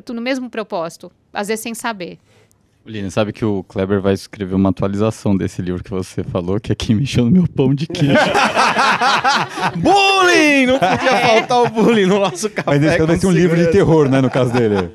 tão 0.03 0.15
no 0.15 0.21
mesmo 0.21 0.49
propósito, 0.49 1.11
às 1.33 1.47
vezes 1.47 1.63
sem 1.63 1.73
saber. 1.73 2.19
Lina, 2.87 3.11
sabe 3.11 3.33
que 3.33 3.43
o 3.43 3.63
Kleber 3.63 3.99
vai 3.99 4.13
escrever 4.13 4.55
uma 4.55 4.69
atualização 4.69 5.35
desse 5.35 5.61
livro 5.61 5.83
que 5.83 5.89
você 5.91 6.23
falou, 6.23 6.57
que 6.57 6.71
é 6.71 6.75
quem 6.75 6.95
mexeu 6.95 7.25
no 7.25 7.31
meu 7.31 7.45
pão 7.45 7.75
de 7.75 7.85
queijo. 7.85 8.13
bullying! 9.75 10.67
Não 10.67 10.79
podia 10.79 11.17
faltar 11.17 11.63
o 11.63 11.69
bullying 11.69 12.05
no 12.05 12.19
nosso 12.19 12.49
café. 12.49 12.69
Mas 12.69 12.83
esse 12.83 13.05
vai 13.05 13.17
ser 13.17 13.27
um 13.27 13.31
livro 13.31 13.57
de 13.57 13.67
terror, 13.67 14.07
né, 14.07 14.21
no 14.21 14.29
caso 14.29 14.53
dele. 14.53 14.89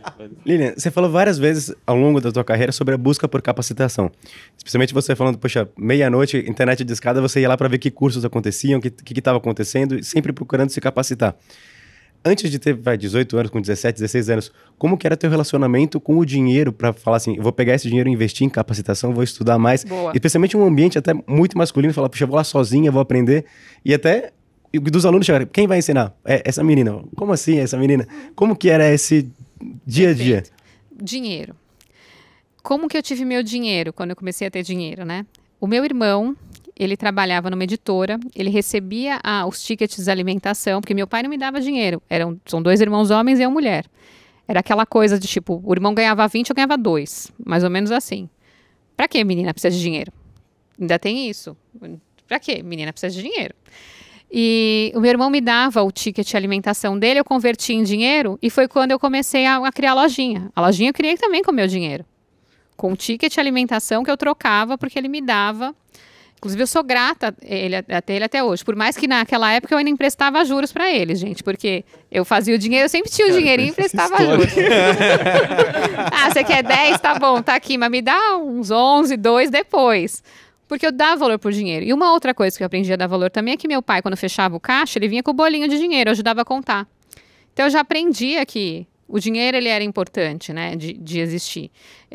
Lilian, 0.46 0.72
você 0.74 0.90
falou 0.90 1.10
várias 1.10 1.38
vezes 1.38 1.74
ao 1.86 1.94
longo 1.94 2.18
da 2.18 2.32
tua 2.32 2.42
carreira 2.42 2.72
sobre 2.72 2.94
a 2.94 2.98
busca 2.98 3.28
por 3.28 3.42
capacitação. 3.42 4.10
Especialmente 4.56 4.94
você 4.94 5.14
falando, 5.14 5.36
poxa, 5.36 5.68
meia-noite, 5.76 6.38
internet 6.48 6.84
de 6.84 6.92
escada, 6.94 7.20
você 7.20 7.40
ia 7.40 7.48
lá 7.48 7.58
para 7.58 7.68
ver 7.68 7.76
que 7.76 7.90
cursos 7.90 8.24
aconteciam, 8.24 8.78
o 8.78 8.82
que 8.82 8.90
que 8.90 9.18
estava 9.18 9.36
acontecendo, 9.36 9.98
e 9.98 10.02
sempre 10.02 10.32
procurando 10.32 10.70
se 10.70 10.80
capacitar. 10.80 11.36
Antes 12.24 12.50
de 12.50 12.58
ter 12.58 12.74
vai, 12.74 12.96
18 12.96 13.36
anos, 13.36 13.50
com 13.50 13.60
17, 13.60 13.98
16 13.98 14.30
anos, 14.30 14.52
como 14.78 14.96
que 14.96 15.06
era 15.06 15.16
teu 15.16 15.28
relacionamento 15.28 16.00
com 16.00 16.18
o 16.18 16.24
dinheiro 16.24 16.72
para 16.72 16.92
falar 16.92 17.16
assim, 17.16 17.36
eu 17.36 17.42
vou 17.42 17.52
pegar 17.52 17.74
esse 17.74 17.88
dinheiro 17.88 18.08
e 18.08 18.12
investir 18.12 18.46
em 18.46 18.50
capacitação, 18.50 19.12
vou 19.12 19.24
estudar 19.24 19.58
mais, 19.58 19.82
Boa. 19.82 20.12
especialmente 20.14 20.56
um 20.56 20.64
ambiente 20.64 20.96
até 20.96 21.12
muito 21.26 21.58
masculino, 21.58 21.92
falar, 21.92 22.08
puxa, 22.08 22.24
vou 22.24 22.36
lá 22.36 22.44
sozinha, 22.44 22.92
vou 22.92 23.00
aprender, 23.00 23.44
e 23.84 23.92
até 23.92 24.32
dos 24.80 25.04
alunos 25.04 25.26
chegarem, 25.26 25.46
quem 25.52 25.66
vai 25.66 25.78
ensinar? 25.78 26.14
É 26.24 26.42
essa 26.44 26.64
menina. 26.64 27.02
Como 27.14 27.32
assim 27.32 27.58
essa 27.58 27.76
menina? 27.76 28.06
Como 28.34 28.56
que 28.56 28.70
era 28.70 28.88
esse 28.90 29.28
dia 29.86 30.10
a 30.10 30.14
dia? 30.14 30.36
Perfeito. 30.36 30.62
Dinheiro. 31.02 31.54
Como 32.62 32.88
que 32.88 32.96
eu 32.96 33.02
tive 33.02 33.24
meu 33.24 33.42
dinheiro 33.42 33.92
quando 33.92 34.10
eu 34.10 34.16
comecei 34.16 34.46
a 34.46 34.50
ter 34.50 34.62
dinheiro, 34.62 35.04
né? 35.04 35.26
O 35.60 35.66
meu 35.66 35.84
irmão, 35.84 36.36
ele 36.76 36.96
trabalhava 36.96 37.50
numa 37.50 37.64
editora, 37.64 38.18
ele 38.34 38.50
recebia 38.50 39.20
os 39.46 39.62
tickets 39.62 40.04
de 40.04 40.10
alimentação, 40.10 40.80
porque 40.80 40.94
meu 40.94 41.06
pai 41.06 41.22
não 41.22 41.30
me 41.30 41.38
dava 41.38 41.60
dinheiro. 41.60 42.02
Eram, 42.08 42.40
são 42.46 42.62
dois 42.62 42.80
irmãos 42.80 43.10
homens 43.10 43.40
e 43.40 43.46
uma 43.46 43.52
mulher. 43.52 43.86
Era 44.46 44.60
aquela 44.60 44.84
coisa 44.84 45.18
de 45.18 45.26
tipo, 45.26 45.62
o 45.64 45.72
irmão 45.72 45.94
ganhava 45.94 46.26
20, 46.26 46.50
eu 46.50 46.56
ganhava 46.56 46.76
2. 46.76 47.32
Mais 47.44 47.62
ou 47.64 47.70
menos 47.70 47.90
assim. 47.90 48.28
Pra 48.96 49.08
que 49.08 49.22
menina 49.24 49.52
precisa 49.52 49.74
de 49.74 49.80
dinheiro? 49.80 50.12
Ainda 50.80 50.98
tem 50.98 51.28
isso. 51.28 51.56
Pra 52.26 52.38
que 52.38 52.62
menina 52.62 52.92
precisa 52.92 53.14
de 53.14 53.22
dinheiro? 53.22 53.54
E 54.34 54.90
o 54.94 55.00
meu 55.00 55.10
irmão 55.10 55.28
me 55.28 55.42
dava 55.42 55.82
o 55.82 55.92
ticket 55.92 56.26
de 56.26 56.36
alimentação 56.36 56.98
dele, 56.98 57.20
eu 57.20 57.24
converti 57.24 57.74
em 57.74 57.82
dinheiro 57.82 58.38
e 58.40 58.48
foi 58.48 58.66
quando 58.66 58.90
eu 58.90 58.98
comecei 58.98 59.44
a, 59.44 59.56
a 59.56 59.70
criar 59.70 59.90
a 59.90 59.94
lojinha. 59.94 60.50
A 60.56 60.60
lojinha 60.62 60.88
eu 60.88 60.94
criei 60.94 61.18
também 61.18 61.42
com 61.42 61.52
meu 61.52 61.66
dinheiro. 61.66 62.04
Com 62.74 62.92
o 62.92 62.96
ticket 62.96 63.30
de 63.30 63.38
alimentação 63.38 64.02
que 64.02 64.10
eu 64.10 64.16
trocava 64.16 64.78
porque 64.78 64.98
ele 64.98 65.08
me 65.08 65.20
dava. 65.20 65.74
Inclusive, 66.42 66.64
eu 66.64 66.66
sou 66.66 66.82
grata 66.82 67.32
ele, 67.40 67.76
até 67.76 68.16
ele 68.16 68.24
até 68.24 68.42
hoje. 68.42 68.64
Por 68.64 68.74
mais 68.74 68.96
que 68.96 69.06
naquela 69.06 69.52
época 69.52 69.72
eu 69.72 69.78
ainda 69.78 69.90
emprestava 69.90 70.44
juros 70.44 70.72
para 70.72 70.90
eles, 70.90 71.20
gente. 71.20 71.40
Porque 71.40 71.84
eu 72.10 72.24
fazia 72.24 72.56
o 72.56 72.58
dinheiro, 72.58 72.86
eu 72.86 72.88
sempre 72.88 73.08
tinha 73.12 73.28
o 73.28 73.30
dinheirinho 73.30 73.68
e 73.68 73.70
emprestava 73.70 74.16
juros. 74.20 74.52
ah, 76.10 76.28
você 76.28 76.42
quer 76.42 76.64
10? 76.64 77.00
Tá 77.00 77.16
bom, 77.16 77.40
tá 77.40 77.54
aqui. 77.54 77.78
Mas 77.78 77.88
me 77.88 78.02
dá 78.02 78.36
uns 78.38 78.72
11, 78.72 79.16
2 79.16 79.50
depois. 79.50 80.20
Porque 80.66 80.84
eu 80.84 80.90
dava 80.90 81.14
valor 81.14 81.38
por 81.38 81.52
dinheiro. 81.52 81.86
E 81.86 81.92
uma 81.92 82.10
outra 82.10 82.34
coisa 82.34 82.56
que 82.56 82.64
eu 82.64 82.66
aprendi 82.66 82.92
a 82.92 82.96
dar 82.96 83.06
valor 83.06 83.30
também 83.30 83.54
é 83.54 83.56
que 83.56 83.68
meu 83.68 83.80
pai, 83.80 84.02
quando 84.02 84.16
fechava 84.16 84.56
o 84.56 84.60
caixa, 84.60 84.98
ele 84.98 85.06
vinha 85.06 85.22
com 85.22 85.30
o 85.30 85.34
bolinho 85.34 85.68
de 85.68 85.78
dinheiro, 85.78 86.10
eu 86.10 86.12
ajudava 86.12 86.42
a 86.42 86.44
contar. 86.44 86.88
Então 87.52 87.66
eu 87.66 87.70
já 87.70 87.82
aprendia 87.82 88.44
que 88.44 88.84
o 89.12 89.20
dinheiro 89.20 89.56
ele 89.56 89.68
era 89.68 89.84
importante, 89.84 90.52
né, 90.52 90.74
de, 90.74 90.94
de 90.94 91.20
existir. 91.20 91.70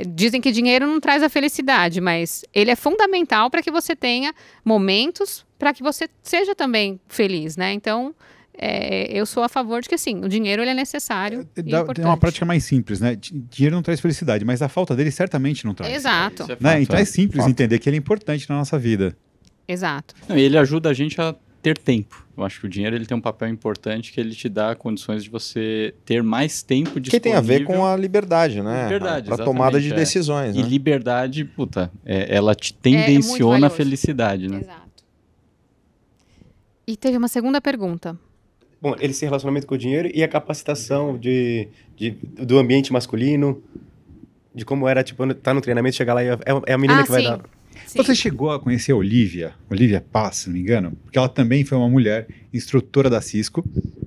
Dizem 0.09 0.41
que 0.41 0.51
dinheiro 0.51 0.85
não 0.87 0.99
traz 0.99 1.21
a 1.21 1.29
felicidade, 1.29 2.01
mas 2.01 2.43
ele 2.53 2.71
é 2.71 2.75
fundamental 2.75 3.49
para 3.49 3.61
que 3.61 3.69
você 3.71 3.95
tenha 3.95 4.33
momentos 4.65 5.45
para 5.59 5.73
que 5.73 5.81
você 5.83 6.07
seja 6.21 6.53
também 6.55 6.99
feliz, 7.07 7.55
né? 7.55 7.71
Então 7.73 8.13
é, 8.59 9.07
eu 9.11 9.25
sou 9.25 9.43
a 9.43 9.49
favor 9.49 9.81
de 9.81 9.87
que 9.89 9.97
sim, 9.97 10.23
o 10.23 10.27
dinheiro 10.29 10.61
ele 10.63 10.71
é 10.71 10.73
necessário. 10.73 11.47
e 11.55 11.61
Dá- 11.61 11.77
importante. 11.81 11.95
Tem 11.97 12.05
uma 12.05 12.17
prática 12.17 12.45
mais 12.45 12.63
simples, 12.63 12.99
né? 12.99 13.15
Di- 13.15 13.31
Dinheiro 13.49 13.75
não 13.75 13.83
traz 13.83 13.99
felicidade, 13.99 14.43
mas 14.43 14.61
a 14.63 14.67
falta 14.67 14.95
dele 14.95 15.11
certamente 15.11 15.63
não 15.65 15.73
traz. 15.75 15.93
Exato, 15.93 16.43
é 16.51 16.57
Né? 16.59 16.81
Então 16.81 16.97
é. 16.97 17.01
é 17.01 17.05
simples 17.05 17.41
Fato. 17.43 17.51
entender 17.51 17.77
que 17.79 17.87
ele 17.89 17.97
é 17.97 17.99
importante 17.99 18.49
na 18.49 18.55
nossa 18.57 18.77
vida. 18.79 19.15
exato. 19.67 20.15
Não, 20.27 20.37
e 20.37 20.41
ele 20.41 20.57
ajuda 20.57 20.89
a 20.89 20.93
gente 20.93 21.19
a 21.21 21.35
ter 21.73 21.77
tempo. 21.77 22.25
Eu 22.37 22.43
acho 22.43 22.59
que 22.59 22.65
o 22.65 22.69
dinheiro 22.69 22.95
ele 22.95 23.05
tem 23.05 23.17
um 23.17 23.21
papel 23.21 23.47
importante 23.49 24.11
que 24.13 24.19
ele 24.19 24.33
te 24.35 24.47
dá 24.47 24.75
condições 24.75 25.23
de 25.23 25.29
você 25.29 25.93
ter 26.05 26.21
mais 26.23 26.61
tempo 26.61 26.99
disponível. 26.99 27.09
Que 27.09 27.19
tem 27.19 27.33
a 27.33 27.41
ver 27.41 27.65
com 27.65 27.85
a 27.85 27.95
liberdade, 27.95 28.61
né? 28.61 28.83
Liberdade, 28.83 29.27
Para 29.27 29.43
tomada 29.43 29.79
de 29.81 29.91
é. 29.91 29.95
decisões, 29.95 30.55
E 30.55 30.61
né? 30.61 30.67
liberdade, 30.67 31.43
puta, 31.43 31.91
é- 32.05 32.35
ela 32.35 32.53
te 32.55 32.71
muito 32.73 32.81
tendenciona 32.83 33.55
a 33.55 33.59
valioso. 33.61 33.75
felicidade, 33.75 34.47
né? 34.47 34.59
Exato. 34.61 35.03
E 36.85 36.95
teve 36.95 37.17
uma 37.17 37.27
segunda 37.27 37.59
pergunta. 37.59 38.17
Bom, 38.81 38.95
ele 38.99 39.13
se 39.13 39.25
relacionamento 39.25 39.65
com 39.67 39.75
o 39.75 39.77
dinheiro 39.77 40.09
e 40.13 40.23
a 40.23 40.27
capacitação 40.27 41.17
de, 41.17 41.67
de- 41.95 42.11
do 42.11 42.57
ambiente 42.59 42.93
masculino, 42.93 43.61
de 44.53 44.63
como 44.63 44.87
era, 44.87 45.03
tipo, 45.03 45.33
tá 45.35 45.53
no 45.53 45.61
treinamento, 45.61 45.95
chegar 45.95 46.13
lá 46.13 46.23
e 46.23 46.27
é, 46.27 46.37
é 46.67 46.73
a 46.73 46.77
menina 46.77 47.01
Ah, 47.01 47.03
que 47.03 47.11
vai 47.11 47.21
sim. 47.23 47.27
dar. 47.29 47.41
Sim. 47.87 48.03
Você 48.03 48.13
chegou 48.13 48.51
a 48.51 48.59
conhecer 48.59 48.91
a 48.91 48.95
Olivia, 48.95 49.53
Olivia 49.69 50.01
Paz, 50.11 50.37
se 50.37 50.47
não 50.49 50.53
me 50.55 50.59
engano, 50.61 50.91
porque 51.03 51.17
ela 51.17 51.29
também 51.29 51.63
foi 51.63 51.77
uma 51.77 51.89
mulher 51.89 52.27
instrutora 52.53 53.09
da 53.09 53.21
Cisco, 53.21 53.63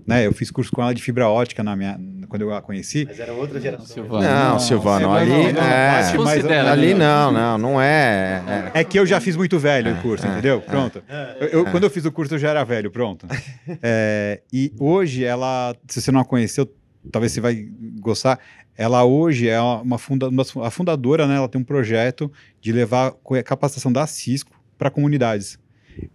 né? 0.07 0.27
Eu 0.27 0.33
fiz 0.33 0.51
curso 0.51 0.71
com 0.71 0.83
ela 0.83 0.95
de 0.95 1.03
fibra 1.03 1.29
ótica 1.29 1.63
na 1.63 1.75
minha, 1.75 1.99
quando 2.29 2.43
eu 2.43 2.55
a 2.55 2.61
conheci. 2.61 3.07
Mas 3.09 3.19
era 3.19 3.33
outra 3.33 3.59
geração. 3.61 3.87
Silvano, 3.87 4.23
Não, 4.23 4.59
Silvano, 4.59 5.01
Silvano, 5.01 5.17
ali. 5.17 5.53
não, 5.53 5.53
não, 5.53 5.63
é, 5.63 6.61
ali 6.71 6.95
não, 6.95 7.33
não, 7.33 7.59
não 7.59 7.81
é. 7.81 8.71
é. 8.75 8.81
É 8.81 8.85
que 8.85 8.99
eu 8.99 9.07
já 9.07 9.19
fiz 9.21 9.35
muito 9.35 9.59
velho 9.59 9.95
o 9.95 10.03
curso, 10.03 10.27
é, 10.27 10.31
entendeu? 10.31 10.61
Pronto. 10.61 11.03
Eu- 11.41 11.49
eu- 11.49 11.65
Quando 11.67 11.85
eu 11.85 11.91
fiz 11.91 12.05
o 12.05 12.13
curso 12.13 12.35
eu 12.35 12.39
já 12.39 12.51
era 12.51 12.63
velho, 12.65 12.91
pronto. 12.91 13.27
É, 13.83 14.43
e 14.53 14.73
hoje 14.79 15.25
ela, 15.25 15.75
se 15.89 16.01
você 16.03 16.11
não 16.13 16.21
a 16.21 16.25
conheceu, 16.25 16.71
talvez 17.11 17.33
você 17.33 17.41
vai 17.41 17.67
gostar. 18.01 18.39
Ela 18.81 19.05
hoje 19.05 19.47
é 19.47 19.61
uma, 19.61 19.99
funda, 19.99 20.31
a 20.65 20.71
fundadora, 20.71 21.27
né? 21.27 21.37
Ela 21.37 21.51
tem 21.51 21.61
um 21.61 21.65
projeto 21.65 22.33
de 22.63 22.73
levar 22.73 23.13
capacitação 23.45 23.93
da 23.93 24.07
Cisco 24.07 24.59
para 24.79 24.91
comunidades. 24.91 25.59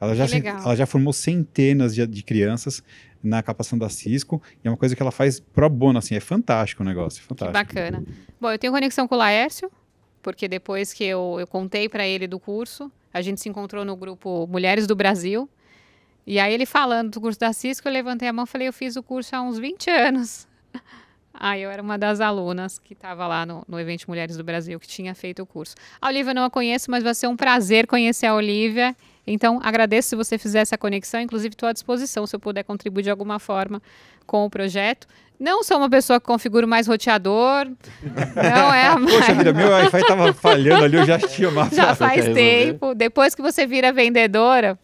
Ela 0.02 0.16
já, 0.16 0.28
Que 0.28 0.48
ela 0.48 0.76
já 0.76 0.88
formou 0.88 1.14
centenas 1.14 1.94
de, 1.94 2.08
de 2.08 2.24
crianças 2.24 2.82
na 3.22 3.44
capacitação 3.44 3.78
da 3.78 3.88
Cisco 3.88 4.42
e 4.64 4.68
é 4.68 4.72
uma 4.72 4.78
coisa 4.78 4.96
que 4.96 5.02
ela 5.04 5.12
faz 5.12 5.40
pro 5.40 5.70
bono, 5.70 6.00
assim, 6.00 6.16
é 6.16 6.20
fantástico 6.20 6.82
o 6.82 6.86
negócio, 6.86 7.22
Que 7.22 7.28
fantástico. 7.28 7.54
bacana. 7.54 8.04
Bom, 8.42 8.50
eu 8.50 8.58
tenho 8.58 8.74
conexão 8.74 9.08
com 9.08 9.14
o 9.14 9.18
Laércio, 9.20 9.72
porque 10.24 10.48
depois 10.48 10.92
que 10.92 11.04
eu, 11.04 11.38
eu 11.40 11.46
contei 11.46 11.88
para 11.88 12.08
ele 12.08 12.26
do 12.26 12.40
curso, 12.40 12.92
a 13.14 13.22
gente 13.22 13.40
se 13.42 13.48
encontrou 13.48 13.86
no 13.86 13.96
grupo 13.96 14.48
Mulheres 14.48 14.88
do 14.88 14.96
Brasil. 14.96 15.48
E 16.26 16.40
aí 16.40 16.52
ele 16.52 16.66
falando 16.66 17.12
do 17.12 17.22
curso 17.22 17.40
da 17.40 17.54
Cisco, 17.54 17.88
eu 17.88 17.94
levantei 17.94 18.28
a 18.28 18.34
mão 18.34 18.46
e 18.46 18.48
falei, 18.48 18.68
eu 18.68 18.74
fiz 18.74 18.96
o 18.96 19.04
curso 19.04 19.36
há 19.36 19.42
uns 19.44 19.60
20 19.60 19.88
anos. 19.92 20.48
Aí 21.40 21.62
eu 21.62 21.70
era 21.70 21.82
uma 21.82 21.98
das 21.98 22.20
alunas 22.22 22.80
que 22.80 22.94
estava 22.94 23.28
lá 23.28 23.46
no, 23.46 23.64
no 23.68 23.80
evento 23.80 24.06
Mulheres 24.08 24.38
do 24.38 24.44
Brasil, 24.44 24.80
que 24.80 24.88
tinha 24.88 25.14
feito 25.16 25.42
o 25.42 25.46
curso. 25.46 25.76
A 26.02 26.08
Olivia 26.08 26.32
eu 26.32 26.36
não 26.36 26.44
a 26.46 26.50
conheço, 26.50 26.90
mas 26.90 27.04
vai 27.04 27.14
ser 27.14 27.28
um 27.28 27.36
prazer 27.36 27.88
conhecer 27.88 28.26
a 28.26 28.36
Olivia. 28.36 28.96
Então, 29.28 29.60
agradeço 29.64 30.10
se 30.10 30.16
você 30.16 30.38
fizer 30.38 30.60
essa 30.60 30.78
conexão. 30.78 31.20
Inclusive, 31.20 31.54
estou 31.54 31.68
à 31.68 31.74
disposição 31.74 32.28
se 32.28 32.36
eu 32.36 32.40
puder 32.40 32.64
contribuir 32.64 33.04
de 33.04 33.10
alguma 33.10 33.40
forma 33.40 33.82
com 34.26 34.46
o 34.46 34.50
projeto. 34.50 35.08
Não 35.40 35.64
sou 35.64 35.78
uma 35.78 35.90
pessoa 35.90 36.20
que 36.20 36.26
configura 36.26 36.66
mais 36.66 36.88
roteador. 36.88 37.66
Não 38.36 38.74
é 38.74 38.88
a 38.88 38.98
mais. 38.98 39.16
Poxa 39.16 39.34
vida, 39.34 39.52
meu 39.54 39.70
Wi-Fi 39.70 40.08
tava 40.08 40.34
falhando 40.34 40.86
ali, 40.86 40.98
eu 40.98 41.06
já 41.06 41.20
tinha 41.20 41.50
uma 41.50 41.70
Já 41.70 41.94
faz 41.96 42.16
resolver. 42.26 42.66
tempo. 42.68 42.96
Depois 42.96 43.36
que 43.36 43.42
você 43.42 43.66
vira 43.68 43.92
vendedora, 43.92 44.80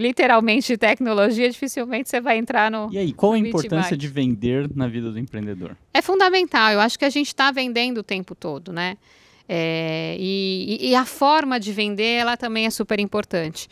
literalmente 0.00 0.76
tecnologia, 0.76 1.48
dificilmente 1.50 2.08
você 2.08 2.20
vai 2.20 2.38
entrar 2.38 2.70
no. 2.70 2.88
E 2.90 2.98
aí, 2.98 3.12
qual 3.12 3.32
a 3.32 3.38
importância 3.38 3.96
de 3.96 4.08
vender 4.08 4.68
na 4.74 4.88
vida 4.88 5.10
do 5.12 5.18
empreendedor? 5.18 5.76
É 5.92 6.00
fundamental. 6.00 6.72
Eu 6.72 6.80
acho 6.80 6.98
que 6.98 7.04
a 7.04 7.10
gente 7.10 7.28
está 7.28 7.50
vendendo 7.52 7.98
o 7.98 8.02
tempo 8.02 8.34
todo, 8.34 8.72
né? 8.72 8.96
É, 9.48 10.16
e, 10.18 10.78
e- 10.80 10.90
e 10.90 10.94
a 10.94 11.04
forma 11.04 11.58
de 11.60 11.72
vender, 11.72 12.14
ela 12.20 12.36
também 12.36 12.66
é 12.66 12.70
super 12.70 12.98
importante. 13.00 13.68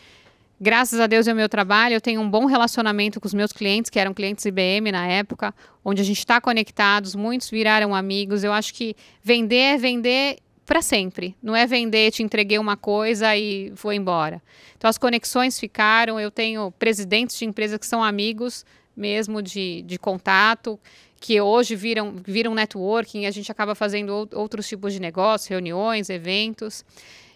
Graças 0.61 0.99
a 0.99 1.07
Deus 1.07 1.29
é 1.29 1.33
o 1.33 1.37
meu 1.37 1.49
trabalho, 1.49 1.95
eu 1.95 2.01
tenho 2.01 2.21
um 2.21 2.29
bom 2.29 2.45
relacionamento 2.45 3.21
com 3.21 3.29
os 3.29 3.33
meus 3.35 3.53
clientes, 3.53 3.88
que 3.88 3.99
eram 3.99 4.12
clientes 4.12 4.45
IBM 4.45 4.91
na 4.91 5.07
época, 5.07 5.55
onde 5.85 6.03
a 6.03 6.05
gente 6.05 6.19
está 6.19 6.41
conectados, 6.41 7.14
muitos 7.14 7.49
viraram 7.49 7.95
amigos. 7.95 8.43
Eu 8.43 8.53
acho 8.53 8.75
que 8.75 8.97
vender 9.23 9.55
é 9.75 9.79
vender 9.79 10.38
para 10.68 10.83
sempre. 10.83 11.35
Não 11.42 11.57
é 11.57 11.66
vender, 11.66 12.11
te 12.11 12.22
entreguei 12.22 12.59
uma 12.59 12.76
coisa 12.76 13.35
e 13.35 13.72
foi 13.74 13.96
embora. 13.96 14.42
Então 14.76 14.87
as 14.90 14.98
conexões 14.98 15.59
ficaram. 15.59 16.20
Eu 16.20 16.31
tenho 16.31 16.70
presidentes 16.72 17.38
de 17.38 17.46
empresas 17.46 17.78
que 17.78 17.87
são 17.87 18.04
amigos 18.04 18.66
mesmo 18.94 19.40
de, 19.40 19.81
de 19.83 19.98
contato, 19.98 20.78
que 21.18 21.40
hoje 21.40 21.74
viram, 21.74 22.16
viram 22.22 22.54
networking, 22.54 23.24
a 23.24 23.31
gente 23.31 23.50
acaba 23.50 23.74
fazendo 23.74 24.11
ou- 24.11 24.28
outros 24.35 24.68
tipos 24.68 24.92
de 24.92 25.00
negócios, 25.00 25.48
reuniões, 25.48 26.11
eventos. 26.11 26.85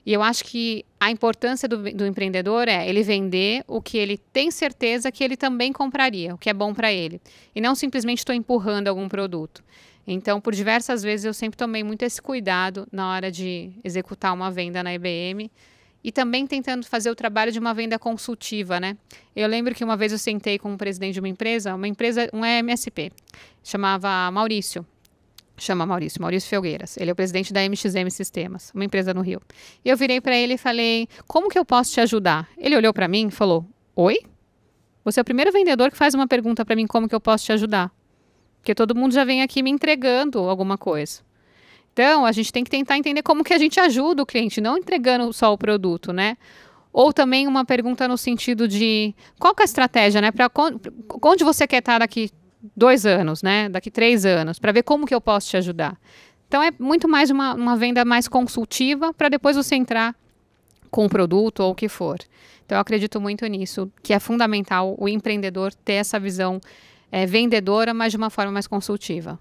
E 0.05 0.13
eu 0.13 0.23
acho 0.23 0.45
que 0.45 0.85
a 1.01 1.11
importância 1.11 1.67
do, 1.67 1.79
do 1.93 2.05
empreendedor 2.05 2.69
é 2.69 2.87
ele 2.87 3.03
vender 3.03 3.65
o 3.67 3.81
que 3.81 3.97
ele 3.97 4.19
tem 4.19 4.51
certeza 4.51 5.11
que 5.11 5.25
ele 5.25 5.37
também 5.39 5.73
compraria, 5.73 6.35
o 6.35 6.39
que 6.39 6.51
é 6.51 6.53
bom 6.53 6.75
para 6.75 6.93
ele. 6.93 7.19
E 7.55 7.61
não 7.63 7.75
simplesmente 7.75 8.19
estou 8.19 8.35
empurrando 8.35 8.89
algum 8.89 9.09
produto. 9.09 9.65
Então, 10.07 10.41
por 10.41 10.55
diversas 10.55 11.03
vezes, 11.03 11.25
eu 11.25 11.35
sempre 11.35 11.57
tomei 11.57 11.85
muito 11.85 12.03
esse 12.03 12.21
cuidado 12.21 12.87
na 12.91 13.11
hora 13.11 13.31
de 13.31 13.73
executar 13.85 14.33
uma 14.35 14.51
venda 14.51 14.83
na 14.83 14.93
IBM. 14.95 15.51
e 16.05 16.11
também 16.11 16.47
tentando 16.49 16.85
fazer 16.85 17.11
o 17.11 17.15
trabalho 17.15 17.53
de 17.53 17.61
uma 17.61 17.73
venda 17.73 17.97
consultiva, 17.99 18.81
né? 18.81 18.97
Eu 19.37 19.47
lembro 19.47 19.73
que 19.73 19.85
uma 19.85 19.97
vez 19.97 20.11
eu 20.11 20.19
sentei 20.19 20.59
com 20.59 20.75
o 20.75 20.77
presidente 20.77 21.15
de 21.15 21.21
uma 21.21 21.29
empresa, 21.29 21.75
uma 21.77 21.87
empresa, 21.87 22.29
um 22.33 22.45
MSP, 22.45 23.13
chamava 23.63 24.29
Maurício. 24.33 24.85
Chama 25.57 25.87
Maurício, 25.87 26.21
Maurício 26.21 26.49
Felgueiras. 26.49 26.97
Ele 26.97 27.11
é 27.11 27.13
o 27.13 27.15
presidente 27.15 27.53
da 27.53 27.61
MXM 27.63 28.11
Sistemas, 28.11 28.73
uma 28.75 28.85
empresa 28.85 29.15
no 29.15 29.21
Rio. 29.21 29.41
E 29.85 29.91
eu 29.91 29.97
virei 29.97 30.21
para 30.21 30.35
ele 30.35 30.55
e 30.55 30.59
falei: 30.59 31.07
"Como 31.29 31.49
que 31.49 31.59
eu 31.59 31.65
posso 31.65 31.93
te 31.93 32.01
ajudar?" 32.01 32.49
Ele 32.59 32.75
olhou 32.77 32.93
para 32.93 33.07
mim 33.07 33.29
e 33.29 33.31
falou: 33.31 33.65
"Oi? 33.95 34.19
Você 35.05 35.21
é 35.21 35.23
o 35.23 35.25
primeiro 35.25 35.53
vendedor 35.53 35.91
que 35.91 35.97
faz 35.97 36.15
uma 36.15 36.27
pergunta 36.27 36.65
para 36.65 36.75
mim 36.75 36.87
como 36.87 37.09
que 37.09 37.15
eu 37.15 37.21
posso 37.21 37.45
te 37.45 37.53
ajudar?" 37.53 37.93
Porque 38.63 38.77
todo 38.77 38.95
mundo 38.95 39.13
já 39.13 39.25
vem 39.25 39.43
aqui 39.43 39.61
me 39.61 39.71
entregando 39.71 40.39
alguma 40.39 40.79
coisa. 40.79 41.21
Então, 41.93 42.25
a 42.25 42.31
gente 42.31 42.53
tem 42.53 42.63
que 42.63 42.71
tentar 42.71 42.97
entender 42.97 43.21
como 43.21 43.43
que 43.43 43.53
a 43.53 43.59
gente 43.59 43.81
ajuda 43.81 44.23
o 44.23 44.27
cliente, 44.27 44.61
não 44.61 44.79
entregando 44.79 45.33
só 45.33 45.53
o 45.53 45.59
produto, 45.59 46.13
né? 46.13 46.39
Ou 46.93 47.13
também 47.13 47.49
uma 47.49 47.65
pergunta 47.65 48.07
no 48.07 48.17
sentido 48.17 48.69
de 48.69 49.15
qual 49.37 49.53
que 49.53 49.63
é 49.63 49.65
a 49.65 49.67
estratégia, 49.67 50.21
né? 50.21 50.31
Para 50.31 50.49
onde 51.25 51.43
você 51.43 51.67
quer 51.67 51.79
estar 51.79 51.99
daqui 51.99 52.31
dois 52.77 53.05
anos, 53.05 53.43
né? 53.43 53.69
Daqui 53.69 53.91
três 53.91 54.25
anos, 54.25 54.61
para 54.61 54.71
ver 54.71 54.85
como 54.85 55.07
que 55.07 55.15
eu 55.15 55.21
posso 55.21 55.51
te 55.51 55.57
ajudar. 55.57 55.99
Então 56.47 56.63
é 56.63 56.71
muito 56.79 57.09
mais 57.09 57.31
uma, 57.31 57.55
uma 57.55 57.77
venda 57.77 58.05
mais 58.05 58.29
consultiva 58.29 59.13
para 59.13 59.29
depois 59.29 59.57
você 59.57 59.75
entrar 59.75 60.15
com 60.89 61.07
o 61.07 61.09
produto 61.09 61.61
ou 61.61 61.73
o 61.73 61.75
que 61.75 61.89
for. 61.89 62.19
Então 62.65 62.77
eu 62.77 62.81
acredito 62.81 63.21
muito 63.21 63.45
nisso, 63.47 63.91
que 64.03 64.13
é 64.13 64.21
fundamental 64.21 64.95
o 64.99 65.09
empreendedor 65.09 65.75
ter 65.75 65.95
essa 65.95 66.21
visão 66.21 66.61
é, 67.13 67.27
vendedora, 67.27 67.93
mas 67.93 68.11
de 68.11 68.17
uma 68.17 68.31
forma 68.31 68.51
mais 68.51 68.67
consultiva. 68.67 69.39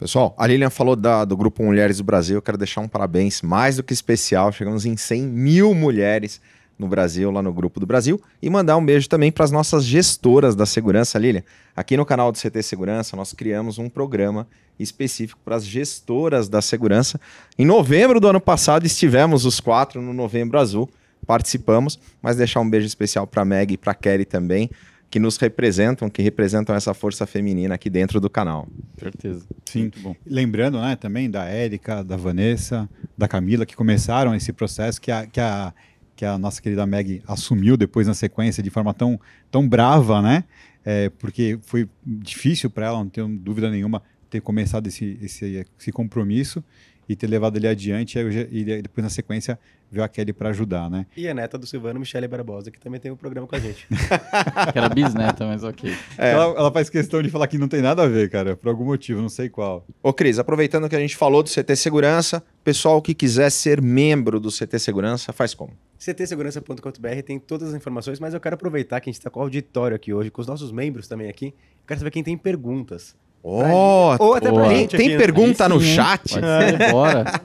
Pessoal, 0.00 0.34
a 0.36 0.46
Lilian 0.46 0.68
falou 0.68 0.96
da, 0.96 1.24
do 1.24 1.36
Grupo 1.36 1.62
Mulheres 1.62 1.98
do 1.98 2.04
Brasil. 2.04 2.36
Eu 2.36 2.42
quero 2.42 2.58
deixar 2.58 2.80
um 2.80 2.88
parabéns 2.88 3.40
mais 3.40 3.76
do 3.76 3.84
que 3.84 3.94
especial. 3.94 4.50
Chegamos 4.50 4.84
em 4.84 4.96
100 4.96 5.22
mil 5.22 5.72
mulheres 5.74 6.40
no 6.78 6.88
Brasil, 6.88 7.30
lá 7.30 7.40
no 7.40 7.52
Grupo 7.52 7.80
do 7.80 7.86
Brasil. 7.86 8.20
E 8.42 8.50
mandar 8.50 8.76
um 8.76 8.84
beijo 8.84 9.08
também 9.08 9.30
para 9.32 9.44
as 9.44 9.50
nossas 9.50 9.84
gestoras 9.84 10.54
da 10.54 10.66
segurança, 10.66 11.18
Lilian. 11.18 11.44
Aqui 11.74 11.96
no 11.96 12.04
canal 12.04 12.30
do 12.30 12.38
CT 12.38 12.62
Segurança, 12.62 13.16
nós 13.16 13.32
criamos 13.32 13.78
um 13.78 13.88
programa 13.88 14.46
específico 14.78 15.40
para 15.42 15.56
as 15.56 15.64
gestoras 15.64 16.48
da 16.48 16.60
segurança. 16.60 17.18
Em 17.56 17.64
novembro 17.64 18.20
do 18.20 18.28
ano 18.28 18.40
passado, 18.40 18.84
estivemos 18.84 19.46
os 19.46 19.60
quatro 19.60 20.02
no 20.02 20.12
Novembro 20.12 20.58
Azul, 20.58 20.90
participamos. 21.26 21.98
Mas 22.20 22.36
deixar 22.36 22.60
um 22.60 22.68
beijo 22.68 22.86
especial 22.86 23.26
para 23.26 23.42
a 23.42 23.44
Meg 23.46 23.72
e 23.72 23.76
para 23.78 23.92
a 23.92 23.94
Kelly 23.94 24.26
também 24.26 24.68
que 25.16 25.20
nos 25.20 25.38
representam, 25.38 26.10
que 26.10 26.20
representam 26.20 26.76
essa 26.76 26.92
força 26.92 27.26
feminina 27.26 27.74
aqui 27.74 27.88
dentro 27.88 28.20
do 28.20 28.28
canal. 28.28 28.68
Certeza. 28.98 29.46
Sim. 29.64 29.80
Muito 29.80 30.00
bom. 30.00 30.14
Lembrando, 30.26 30.78
né, 30.78 30.94
também 30.94 31.30
da 31.30 31.46
Érica, 31.46 32.04
da 32.04 32.18
Vanessa, 32.18 32.86
da 33.16 33.26
Camila, 33.26 33.64
que 33.64 33.74
começaram 33.74 34.34
esse 34.34 34.52
processo 34.52 35.00
que 35.00 35.10
a, 35.10 35.26
que 35.26 35.40
a, 35.40 35.72
que 36.14 36.22
a 36.22 36.36
nossa 36.36 36.60
querida 36.60 36.84
Meg 36.84 37.22
assumiu 37.26 37.78
depois 37.78 38.06
na 38.06 38.12
sequência 38.12 38.62
de 38.62 38.68
forma 38.68 38.92
tão, 38.92 39.18
tão 39.50 39.66
brava, 39.66 40.20
né? 40.20 40.44
É, 40.84 41.08
porque 41.08 41.58
foi 41.62 41.88
difícil 42.04 42.68
para 42.68 42.88
ela, 42.88 42.98
não 42.98 43.08
tenho 43.08 43.26
dúvida 43.26 43.70
nenhuma, 43.70 44.02
ter 44.28 44.42
começado 44.42 44.86
esse, 44.86 45.18
esse, 45.22 45.66
esse 45.78 45.92
compromisso 45.92 46.62
e 47.08 47.14
ter 47.14 47.26
levado 47.26 47.56
ele 47.56 47.68
adiante 47.68 48.18
e 48.18 48.82
depois 48.82 49.04
na 49.04 49.10
sequência 49.10 49.58
veio 49.90 50.04
a 50.04 50.08
Kelly 50.08 50.32
para 50.32 50.50
ajudar, 50.50 50.90
né? 50.90 51.06
E 51.16 51.28
a 51.28 51.34
neta 51.34 51.56
do 51.56 51.66
Silvano, 51.66 52.00
Michele 52.00 52.26
Barbosa, 52.26 52.70
que 52.70 52.80
também 52.80 53.00
tem 53.00 53.10
um 53.10 53.16
programa 53.16 53.46
com 53.46 53.54
a 53.54 53.58
gente. 53.58 53.86
que 54.72 54.78
era 54.78 54.88
bisneta, 54.88 55.46
mas 55.46 55.62
ok. 55.62 55.94
É. 56.18 56.32
Ela, 56.32 56.44
ela, 56.44 56.72
faz 56.72 56.90
questão 56.90 57.22
de 57.22 57.30
falar 57.30 57.46
que 57.46 57.56
não 57.56 57.68
tem 57.68 57.80
nada 57.80 58.02
a 58.02 58.08
ver, 58.08 58.28
cara, 58.28 58.56
por 58.56 58.68
algum 58.68 58.84
motivo, 58.84 59.20
não 59.20 59.28
sei 59.28 59.48
qual. 59.48 59.86
Ô 60.02 60.12
Cris, 60.12 60.38
aproveitando 60.38 60.88
que 60.88 60.96
a 60.96 61.00
gente 61.00 61.16
falou 61.16 61.42
do 61.42 61.48
CT 61.48 61.76
Segurança, 61.76 62.42
pessoal 62.64 63.00
que 63.00 63.14
quiser 63.14 63.50
ser 63.50 63.80
membro 63.80 64.40
do 64.40 64.50
CT 64.50 64.78
Segurança, 64.78 65.32
faz 65.32 65.54
como? 65.54 65.72
ctsegurança.com.br 65.98 67.22
tem 67.24 67.38
todas 67.38 67.70
as 67.70 67.74
informações, 67.74 68.20
mas 68.20 68.34
eu 68.34 68.40
quero 68.40 68.54
aproveitar 68.54 69.00
que 69.00 69.08
a 69.08 69.12
gente 69.12 69.20
está 69.20 69.30
com 69.30 69.40
o 69.40 69.42
auditório 69.42 69.94
aqui 69.94 70.12
hoje, 70.12 70.30
com 70.30 70.40
os 70.40 70.46
nossos 70.46 70.70
membros 70.70 71.08
também 71.08 71.28
aqui. 71.28 71.46
Eu 71.46 71.86
quero 71.86 72.00
saber 72.00 72.10
quem 72.10 72.22
tem 72.22 72.36
perguntas. 72.36 73.14
Oh, 73.48 74.16
Ou 74.18 74.34
até 74.34 74.50
pra 74.50 74.68
gente. 74.70 74.96
Tem 74.96 75.06
aqui, 75.06 75.16
pergunta 75.18 75.68
no 75.68 75.80
chat? 75.80 76.36
É. 76.36 76.90
Bora. 76.90 77.40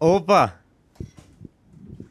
Opa! 0.00 0.54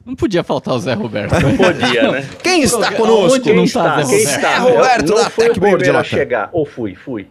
Não 0.05 0.15
podia 0.15 0.43
faltar 0.43 0.75
o 0.75 0.79
Zé 0.79 0.93
Roberto. 0.93 1.33
Não 1.41 1.57
podia, 1.57 2.11
né? 2.11 2.29
Quem 2.43 2.61
está 2.61 2.91
conosco? 2.93 3.39
Onde 3.39 3.53
não 3.53 3.63
está, 3.63 4.03
Quem 4.03 4.15
está? 4.21 4.51
É 4.51 4.57
Roberto 4.59 5.09
não 5.09 5.15
da 5.15 5.29
fui 5.31 5.45
o 5.45 5.47
Techboard 5.47 5.77
primeiro 5.77 5.91
a 5.97 6.01
Latam. 6.01 6.19
chegar. 6.19 6.49
Ou 6.51 6.63
fui, 6.63 6.93
fui. 6.93 7.27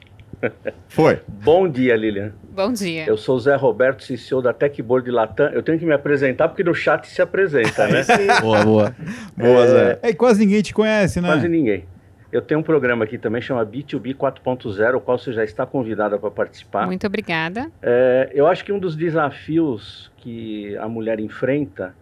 Foi. 0.88 1.20
Bom 1.28 1.68
dia, 1.68 1.94
Lilian. 1.94 2.32
Bom 2.52 2.72
dia. 2.72 3.04
Eu 3.06 3.16
sou 3.16 3.36
o 3.36 3.40
Zé 3.40 3.54
Roberto, 3.54 4.04
CCO 4.04 4.42
da 4.42 4.52
Techboard 4.52 5.08
Latam. 5.12 5.46
Eu 5.52 5.62
tenho 5.62 5.78
que 5.78 5.86
me 5.86 5.92
apresentar 5.92 6.48
porque 6.48 6.64
no 6.64 6.74
chat 6.74 7.06
se 7.06 7.22
apresenta, 7.22 7.86
né? 7.86 8.02
boa, 8.42 8.64
boa. 8.64 8.96
Boa, 9.36 9.66
Zé. 9.68 9.98
É, 10.02 10.12
quase 10.12 10.40
ninguém 10.40 10.60
te 10.60 10.74
conhece, 10.74 11.20
né? 11.20 11.28
Quase 11.28 11.48
ninguém. 11.48 11.84
Eu 12.32 12.40
tenho 12.40 12.60
um 12.60 12.62
programa 12.62 13.04
aqui 13.04 13.18
também, 13.18 13.42
chama 13.42 13.66
B2B 13.66 14.14
4.0, 14.14 14.96
o 14.96 15.00
qual 15.00 15.18
você 15.18 15.32
já 15.32 15.42
está 15.42 15.66
convidada 15.66 16.16
para 16.18 16.30
participar. 16.30 16.86
Muito 16.86 17.06
obrigada. 17.06 17.70
É, 17.82 18.30
eu 18.32 18.46
acho 18.46 18.64
que 18.64 18.72
um 18.72 18.78
dos 18.78 18.94
desafios 18.94 20.12
que 20.16 20.76
a 20.76 20.88
mulher 20.88 21.18
enfrenta 21.18 21.94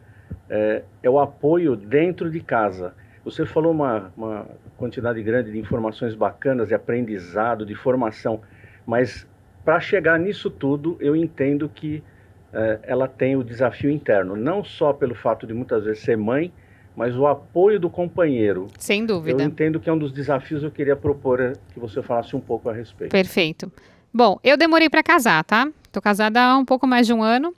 é, 0.51 0.83
é 1.03 1.09
o 1.09 1.19
apoio 1.19 1.75
dentro 1.75 2.31
de 2.31 2.41
casa. 2.41 2.95
Você 3.25 3.47
falou 3.47 3.73
uma, 3.73 4.13
uma 4.17 4.47
quantidade 4.77 5.23
grande 5.23 5.51
de 5.51 5.59
informações 5.59 6.15
bacanas, 6.15 6.69
de 6.69 6.75
aprendizado, 6.75 7.65
de 7.65 7.75
formação, 7.75 8.41
mas 8.87 9.27
para 9.65 9.81
chegar 9.81 10.19
nisso 10.19 10.51
tudo, 10.51 10.97
eu 11.01 11.17
entendo 11.17 11.69
que 11.69 12.03
é, 12.53 12.81
ela 12.83 13.07
tem 13.07 13.37
o 13.37 13.45
desafio 13.45 13.91
interno, 13.91 14.37
não 14.37 14.65
só 14.65 14.93
pelo 14.93 15.15
fato 15.15 15.47
de 15.47 15.53
muitas 15.53 15.85
vezes 15.85 16.03
ser 16.03 16.17
mãe, 16.17 16.53
mas 16.99 17.17
o 17.17 17.29
apoio 17.29 17.79
do 17.79 17.89
companheiro. 17.89 18.67
Sem 18.77 19.07
dúvida. 19.07 19.41
Eu 19.41 19.47
entendo 19.47 19.79
que 19.79 19.89
é 19.89 19.93
um 19.93 19.99
dos 19.99 20.11
desafios 20.11 20.61
que 20.61 20.67
eu 20.67 20.71
queria 20.73 20.97
propor 20.97 21.41
é, 21.41 21.53
que 21.73 21.79
você 21.79 22.03
falasse 22.03 22.35
um 22.35 22.41
pouco 22.41 22.69
a 22.69 22.73
respeito. 22.73 23.13
Perfeito. 23.13 23.71
Bom, 24.13 24.41
eu 24.43 24.57
demorei 24.57 24.91
para 24.91 25.01
casar, 25.01 25.45
tá? 25.45 25.71
Tô 25.93 26.03
casada 26.03 26.43
há 26.43 26.59
um 26.59 26.65
pouco 26.65 26.89
mais 26.89 27.07
de 27.07 27.13
um 27.13 27.23
ano. 27.23 27.55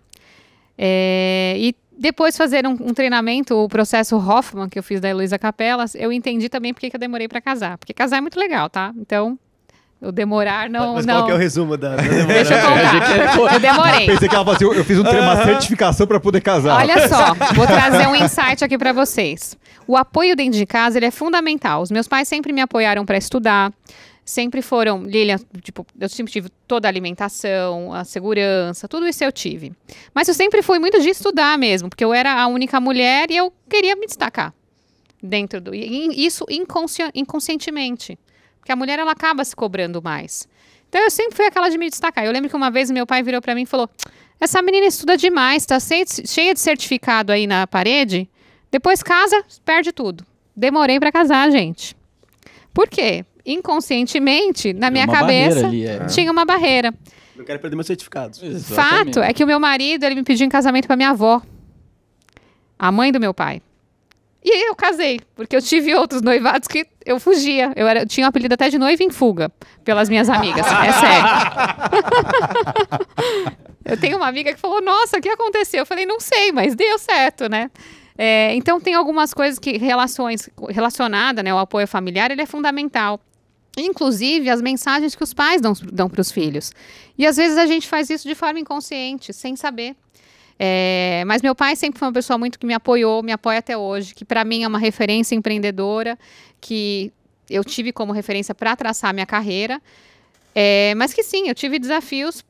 É, 0.76 1.54
e 1.56 1.74
depois 1.98 2.36
fazer 2.36 2.66
um, 2.66 2.72
um, 2.72 2.92
treinamento, 2.92 3.56
o 3.56 3.66
processo 3.66 4.14
Hoffman 4.18 4.68
que 4.68 4.78
eu 4.78 4.82
fiz 4.82 5.00
da 5.00 5.08
Heloísa 5.08 5.38
Capelas, 5.38 5.94
eu 5.94 6.12
entendi 6.12 6.50
também 6.50 6.74
porque 6.74 6.90
que 6.90 6.96
eu 6.96 7.00
demorei 7.00 7.26
para 7.26 7.40
casar. 7.40 7.78
Porque 7.78 7.94
casar 7.94 8.18
é 8.18 8.20
muito 8.20 8.38
legal, 8.38 8.68
tá? 8.68 8.92
Então, 8.98 9.38
o 10.00 10.10
demorar 10.10 10.70
não. 10.70 10.94
Mas 10.94 11.04
não... 11.04 11.16
qual 11.16 11.26
que 11.26 11.32
é 11.32 11.34
o 11.34 11.38
resumo 11.38 11.76
da? 11.76 11.96
Deixa 12.26 12.54
eu 12.54 12.68
contar. 12.68 13.54
Eu 13.54 13.60
demorei. 13.60 14.06
Pensei 14.06 14.28
que 14.28 14.34
ela 14.34 14.44
falou 14.44 14.56
assim, 14.56 14.78
eu 14.78 14.84
fiz 14.84 14.98
um, 14.98 15.02
uma 15.02 15.44
certificação 15.44 16.06
para 16.06 16.18
poder 16.18 16.40
casar. 16.40 16.76
Olha 16.76 17.08
só, 17.08 17.34
vou 17.54 17.66
trazer 17.66 18.08
um 18.08 18.14
insight 18.14 18.64
aqui 18.64 18.78
para 18.78 18.92
vocês. 18.92 19.56
O 19.86 19.96
apoio 19.96 20.34
dentro 20.34 20.58
de 20.58 20.66
casa 20.66 20.98
ele 20.98 21.06
é 21.06 21.10
fundamental. 21.10 21.82
Os 21.82 21.90
meus 21.90 22.08
pais 22.08 22.28
sempre 22.28 22.52
me 22.52 22.60
apoiaram 22.60 23.04
para 23.04 23.18
estudar. 23.18 23.72
Sempre 24.24 24.62
foram, 24.62 25.02
Lilian, 25.02 25.38
tipo, 25.60 25.84
eu 25.98 26.08
sempre 26.08 26.32
tive 26.32 26.50
toda 26.68 26.86
a 26.86 26.90
alimentação, 26.90 27.92
a 27.92 28.04
segurança, 28.04 28.86
tudo 28.86 29.08
isso 29.08 29.24
eu 29.24 29.32
tive. 29.32 29.72
Mas 30.14 30.28
eu 30.28 30.34
sempre 30.34 30.62
fui 30.62 30.78
muito 30.78 31.00
de 31.00 31.08
estudar 31.08 31.58
mesmo, 31.58 31.88
porque 31.88 32.04
eu 32.04 32.14
era 32.14 32.40
a 32.40 32.46
única 32.46 32.78
mulher 32.78 33.28
e 33.30 33.36
eu 33.36 33.52
queria 33.68 33.96
me 33.96 34.06
destacar 34.06 34.54
dentro 35.20 35.60
do. 35.60 35.74
E 35.74 36.24
isso 36.24 36.44
inconsci, 36.48 37.02
inconscientemente. 37.12 38.16
Porque 38.70 38.74
a 38.74 38.76
mulher 38.76 39.00
ela 39.00 39.10
acaba 39.10 39.44
se 39.44 39.56
cobrando 39.56 40.00
mais. 40.00 40.46
Então 40.88 41.02
eu 41.02 41.10
sempre 41.10 41.34
fui 41.34 41.44
aquela 41.44 41.68
de 41.68 41.76
me 41.76 41.90
destacar. 41.90 42.24
Eu 42.24 42.30
lembro 42.30 42.48
que 42.48 42.54
uma 42.54 42.70
vez 42.70 42.88
meu 42.88 43.04
pai 43.04 43.20
virou 43.20 43.40
para 43.40 43.52
mim 43.52 43.62
e 43.62 43.66
falou: 43.66 43.90
Essa 44.40 44.62
menina 44.62 44.86
estuda 44.86 45.16
demais, 45.16 45.66
tá 45.66 45.78
cheia 45.80 46.54
de 46.54 46.60
certificado 46.60 47.32
aí 47.32 47.48
na 47.48 47.66
parede. 47.66 48.30
Depois 48.70 49.02
casa, 49.02 49.42
perde 49.64 49.90
tudo. 49.90 50.24
Demorei 50.54 51.00
para 51.00 51.10
casar, 51.10 51.50
gente. 51.50 51.96
Por 52.72 52.88
quê? 52.88 53.24
Inconscientemente, 53.44 54.72
na 54.72 54.88
minha 54.88 55.08
cabeça, 55.08 55.66
ali, 55.66 55.86
é. 55.86 56.04
tinha 56.06 56.30
uma 56.30 56.44
barreira. 56.44 56.94
Não 57.34 57.44
quero 57.44 57.58
perder 57.58 57.74
meus 57.74 57.88
certificados. 57.88 58.40
Exatamente. 58.40 59.14
Fato 59.14 59.20
é 59.20 59.32
que 59.32 59.42
o 59.42 59.46
meu 59.48 59.58
marido, 59.58 60.04
ele 60.04 60.14
me 60.14 60.22
pediu 60.22 60.46
em 60.46 60.50
casamento 60.50 60.86
para 60.86 60.94
minha 60.94 61.10
avó. 61.10 61.42
A 62.78 62.92
mãe 62.92 63.10
do 63.10 63.18
meu 63.18 63.34
pai. 63.34 63.60
E 64.42 64.50
aí 64.50 64.62
eu 64.62 64.74
casei, 64.74 65.20
porque 65.34 65.54
eu 65.54 65.60
tive 65.60 65.94
outros 65.94 66.22
noivados 66.22 66.66
que 66.66 66.86
eu 67.04 67.20
fugia. 67.20 67.72
Eu, 67.76 67.86
era, 67.86 68.00
eu 68.00 68.06
tinha 68.06 68.26
um 68.26 68.28
apelido 68.28 68.54
até 68.54 68.70
de 68.70 68.78
noiva 68.78 69.02
em 69.02 69.10
fuga, 69.10 69.50
pelas 69.84 70.08
minhas 70.08 70.30
amigas. 70.30 70.66
É 70.66 70.92
sério. 71.00 71.28
eu 73.84 73.96
tenho 73.98 74.16
uma 74.16 74.28
amiga 74.28 74.52
que 74.54 74.58
falou, 74.58 74.80
nossa, 74.80 75.18
o 75.18 75.20
que 75.20 75.28
aconteceu? 75.28 75.80
Eu 75.80 75.86
falei, 75.86 76.06
não 76.06 76.18
sei, 76.18 76.52
mas 76.52 76.74
deu 76.74 76.98
certo, 76.98 77.50
né? 77.50 77.70
É, 78.16 78.54
então 78.54 78.80
tem 78.80 78.94
algumas 78.94 79.32
coisas 79.34 79.58
que 79.58 79.76
relações 79.78 80.48
relacionada, 80.68 81.42
né? 81.42 81.52
O 81.52 81.58
apoio 81.58 81.86
familiar 81.86 82.30
ele 82.30 82.42
é 82.42 82.46
fundamental. 82.46 83.20
Inclusive 83.78 84.50
as 84.50 84.60
mensagens 84.60 85.14
que 85.14 85.22
os 85.22 85.32
pais 85.32 85.60
dão, 85.60 85.72
dão 85.92 86.08
para 86.08 86.20
os 86.20 86.30
filhos. 86.30 86.72
E 87.16 87.26
às 87.26 87.36
vezes 87.36 87.56
a 87.56 87.66
gente 87.66 87.86
faz 87.86 88.10
isso 88.10 88.26
de 88.26 88.34
forma 88.34 88.58
inconsciente, 88.58 89.32
sem 89.32 89.54
saber. 89.54 89.94
É, 90.62 91.24
mas 91.26 91.40
meu 91.40 91.54
pai 91.54 91.74
sempre 91.74 91.98
foi 91.98 92.06
uma 92.06 92.12
pessoa 92.12 92.36
muito 92.36 92.58
que 92.58 92.66
me 92.66 92.74
apoiou, 92.74 93.22
me 93.22 93.32
apoia 93.32 93.60
até 93.60 93.78
hoje, 93.78 94.14
que 94.14 94.26
para 94.26 94.44
mim 94.44 94.62
é 94.62 94.68
uma 94.68 94.78
referência 94.78 95.34
empreendedora, 95.34 96.18
que 96.60 97.10
eu 97.48 97.64
tive 97.64 97.92
como 97.92 98.12
referência 98.12 98.54
para 98.54 98.76
traçar 98.76 99.14
minha 99.14 99.24
carreira. 99.24 99.80
É, 100.54 100.94
mas 100.96 101.14
que 101.14 101.22
sim, 101.22 101.48
eu 101.48 101.54
tive 101.54 101.78
desafios 101.78 102.44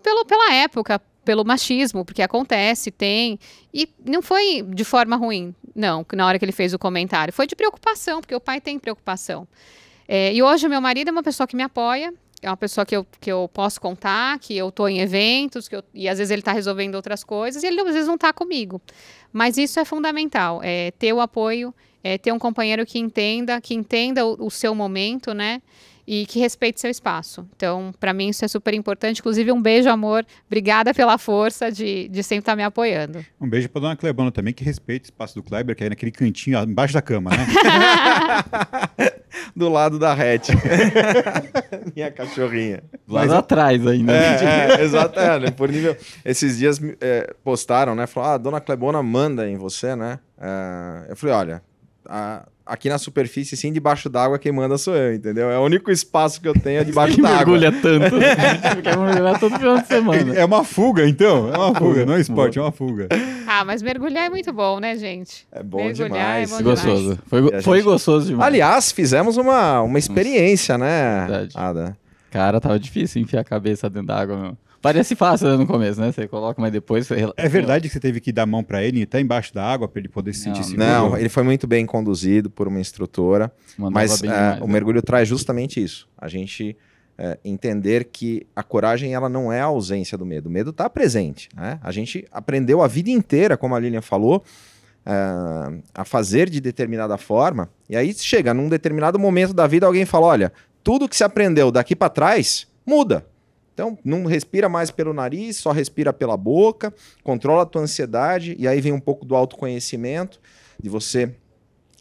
pelo, 0.00 0.24
pela 0.24 0.54
época, 0.54 1.00
pelo 1.24 1.44
machismo, 1.44 2.04
porque 2.04 2.22
acontece, 2.22 2.92
tem. 2.92 3.40
E 3.74 3.88
não 4.06 4.22
foi 4.22 4.62
de 4.62 4.84
forma 4.84 5.16
ruim, 5.16 5.52
não, 5.74 6.06
na 6.12 6.28
hora 6.28 6.38
que 6.38 6.44
ele 6.44 6.52
fez 6.52 6.72
o 6.72 6.78
comentário. 6.78 7.34
Foi 7.34 7.48
de 7.48 7.56
preocupação, 7.56 8.20
porque 8.20 8.36
o 8.36 8.40
pai 8.40 8.60
tem 8.60 8.78
preocupação. 8.78 9.48
É, 10.06 10.32
e 10.32 10.40
hoje 10.40 10.64
o 10.64 10.70
meu 10.70 10.80
marido 10.80 11.08
é 11.08 11.10
uma 11.10 11.24
pessoa 11.24 11.46
que 11.46 11.56
me 11.56 11.64
apoia, 11.64 12.14
é 12.42 12.48
uma 12.48 12.56
pessoa 12.56 12.84
que 12.86 12.96
eu, 12.96 13.06
que 13.20 13.30
eu 13.30 13.50
posso 13.52 13.80
contar, 13.80 14.38
que 14.38 14.56
eu 14.56 14.68
estou 14.68 14.88
em 14.88 15.00
eventos, 15.00 15.68
que 15.68 15.76
eu, 15.76 15.82
e 15.92 16.08
às 16.08 16.18
vezes 16.18 16.30
ele 16.30 16.40
está 16.40 16.52
resolvendo 16.52 16.94
outras 16.94 17.24
coisas, 17.24 17.62
e 17.62 17.66
ele 17.66 17.80
às 17.80 17.86
vezes 17.86 18.06
não 18.06 18.14
está 18.14 18.32
comigo. 18.32 18.80
Mas 19.32 19.56
isso 19.56 19.80
é 19.80 19.84
fundamental, 19.84 20.60
é 20.62 20.90
ter 20.92 21.12
o 21.12 21.20
apoio, 21.20 21.74
é 22.02 22.16
ter 22.16 22.32
um 22.32 22.38
companheiro 22.38 22.86
que 22.86 22.98
entenda, 22.98 23.60
que 23.60 23.74
entenda 23.74 24.24
o, 24.24 24.46
o 24.46 24.50
seu 24.50 24.74
momento, 24.74 25.34
né? 25.34 25.60
E 26.06 26.24
que 26.24 26.38
respeite 26.38 26.80
seu 26.80 26.90
espaço. 26.90 27.46
Então, 27.54 27.92
para 28.00 28.14
mim, 28.14 28.30
isso 28.30 28.42
é 28.42 28.48
super 28.48 28.72
importante. 28.72 29.18
Inclusive, 29.18 29.52
um 29.52 29.60
beijo, 29.60 29.90
amor. 29.90 30.24
Obrigada 30.46 30.94
pela 30.94 31.18
força 31.18 31.70
de, 31.70 32.08
de 32.08 32.22
sempre 32.22 32.40
estar 32.40 32.56
me 32.56 32.62
apoiando. 32.62 33.22
Um 33.38 33.46
beijo 33.46 33.68
pra 33.68 33.78
dona 33.78 33.94
Clebona 33.94 34.32
também, 34.32 34.54
que 34.54 34.64
respeita 34.64 35.04
o 35.04 35.08
espaço 35.08 35.34
do 35.34 35.42
Kleber, 35.42 35.76
que 35.76 35.84
é 35.84 35.90
naquele 35.90 36.10
cantinho 36.10 36.58
ó, 36.58 36.62
embaixo 36.62 36.94
da 36.94 37.02
cama, 37.02 37.30
né? 37.30 37.46
Do 39.58 39.68
lado 39.68 39.98
da 39.98 40.12
Hatch. 40.12 40.50
Minha 41.94 42.10
cachorrinha. 42.12 42.82
Lá 43.08 43.38
atrás 43.38 43.84
ainda. 43.86 44.12
É, 44.12 44.74
é, 44.78 44.82
exato. 44.84 45.18
É, 45.18 45.40
né, 45.40 45.50
por 45.50 45.68
nível. 45.68 45.96
Esses 46.24 46.58
dias 46.58 46.80
é, 47.00 47.34
postaram, 47.42 47.94
né? 47.94 48.06
Falaram, 48.06 48.32
ah, 48.32 48.34
a 48.34 48.38
dona 48.38 48.60
Clebona 48.60 49.02
manda 49.02 49.48
em 49.48 49.56
você, 49.56 49.96
né? 49.96 50.20
É, 50.40 51.10
eu 51.10 51.16
falei, 51.16 51.34
olha, 51.34 51.62
a- 52.06 52.46
aqui 52.68 52.88
na 52.88 52.98
superfície, 52.98 53.56
sim, 53.56 53.72
debaixo 53.72 54.08
d'água, 54.08 54.38
quem 54.38 54.52
manda 54.52 54.76
sou 54.78 54.94
eu, 54.94 55.14
entendeu? 55.14 55.50
É 55.50 55.58
o 55.58 55.62
único 55.62 55.90
espaço 55.90 56.40
que 56.40 56.46
eu 56.48 56.52
tenho 56.54 56.80
é 56.80 56.84
debaixo 56.84 57.16
d'água. 57.20 57.36
mergulha 57.58 57.72
tanto. 57.72 58.16
Quer 58.82 58.96
mergulhar 58.96 59.40
todo 59.40 59.56
final 59.58 59.78
de 59.78 59.86
semana. 59.86 60.34
É 60.34 60.44
uma 60.44 60.62
fuga, 60.64 61.08
então. 61.08 61.52
É 61.52 61.56
uma 61.58 61.74
fuga, 61.74 62.04
não 62.06 62.14
é 62.14 62.20
esporte, 62.20 62.58
é 62.58 62.62
uma 62.62 62.70
fuga. 62.72 63.08
Ah, 63.46 63.64
mas 63.64 63.80
mergulhar 63.82 64.26
é 64.26 64.30
muito 64.30 64.52
bom, 64.52 64.78
né, 64.78 64.96
gente? 64.96 65.46
É 65.50 65.62
bom 65.62 65.78
Mergulhar 65.78 66.08
demais. 66.42 66.52
é 66.52 66.56
bom 66.56 66.62
Gostoso. 66.62 67.18
Foi, 67.26 67.40
go- 67.40 67.54
a 67.56 67.62
foi 67.62 67.78
gente- 67.78 67.86
gostoso 67.86 68.26
demais. 68.26 68.46
Aliás, 68.46 68.92
fizemos 68.92 69.36
uma, 69.36 69.80
uma 69.82 69.98
experiência, 69.98 70.76
né, 70.76 71.20
Verdade. 71.26 71.52
Ada? 71.56 71.96
Cara, 72.30 72.60
tava 72.60 72.78
difícil 72.78 73.22
enfiar 73.22 73.40
a 73.40 73.44
cabeça 73.44 73.88
dentro 73.88 74.08
da 74.08 74.20
água, 74.20 74.36
meu. 74.36 74.56
Parece 74.80 75.16
fácil 75.16 75.48
né, 75.48 75.56
no 75.56 75.66
começo, 75.66 76.00
né? 76.00 76.12
Você 76.12 76.28
coloca, 76.28 76.60
mas 76.60 76.70
depois... 76.70 77.06
Você... 77.06 77.32
É 77.36 77.48
verdade 77.48 77.88
que 77.88 77.92
você 77.92 78.00
teve 78.00 78.20
que 78.20 78.30
dar 78.30 78.42
a 78.42 78.46
mão 78.46 78.62
pra 78.62 78.82
ele 78.82 79.00
e 79.00 79.06
tá 79.06 79.20
embaixo 79.20 79.52
da 79.52 79.64
água 79.64 79.88
pra 79.88 80.00
ele 80.00 80.08
poder 80.08 80.32
se 80.32 80.42
sentir 80.42 80.60
Não, 80.60 80.66
seguro? 80.66 80.84
Não, 80.86 81.16
ele 81.18 81.28
foi 81.28 81.42
muito 81.42 81.66
bem 81.66 81.84
conduzido 81.84 82.48
por 82.48 82.68
uma 82.68 82.78
instrutora, 82.78 83.52
Mandava 83.76 83.94
mas 83.94 84.22
é, 84.22 84.26
demais, 84.26 84.60
o 84.60 84.66
né? 84.66 84.72
mergulho 84.72 85.02
traz 85.02 85.28
justamente 85.28 85.82
isso. 85.82 86.08
A 86.16 86.28
gente 86.28 86.76
é, 87.18 87.36
entender 87.44 88.04
que 88.04 88.46
a 88.54 88.62
coragem 88.62 89.12
ela 89.12 89.28
não 89.28 89.52
é 89.52 89.60
a 89.60 89.64
ausência 89.64 90.16
do 90.16 90.24
medo. 90.24 90.48
O 90.48 90.52
medo 90.52 90.70
está 90.70 90.88
presente. 90.88 91.48
Né? 91.54 91.80
A 91.82 91.90
gente 91.90 92.24
aprendeu 92.30 92.80
a 92.80 92.86
vida 92.86 93.10
inteira, 93.10 93.56
como 93.56 93.74
a 93.74 93.80
Lilian 93.80 94.00
falou, 94.00 94.44
é, 95.04 95.12
a 95.92 96.04
fazer 96.04 96.48
de 96.48 96.60
determinada 96.60 97.16
forma. 97.18 97.68
E 97.90 97.96
aí 97.96 98.14
chega 98.14 98.54
num 98.54 98.68
determinado 98.68 99.18
momento 99.18 99.52
da 99.52 99.66
vida, 99.66 99.86
alguém 99.86 100.06
fala: 100.06 100.26
olha, 100.26 100.52
tudo 100.84 101.08
que 101.08 101.16
se 101.16 101.24
aprendeu 101.24 101.72
daqui 101.72 101.96
para 101.96 102.08
trás 102.08 102.68
muda. 102.86 103.26
Então, 103.78 103.96
não 104.04 104.24
respira 104.24 104.68
mais 104.68 104.90
pelo 104.90 105.14
nariz, 105.14 105.58
só 105.58 105.70
respira 105.70 106.12
pela 106.12 106.36
boca, 106.36 106.92
controla 107.22 107.62
a 107.62 107.64
tua 107.64 107.82
ansiedade, 107.82 108.56
e 108.58 108.66
aí 108.66 108.80
vem 108.80 108.90
um 108.92 108.98
pouco 108.98 109.24
do 109.24 109.36
autoconhecimento, 109.36 110.40
de 110.82 110.88
você 110.88 111.32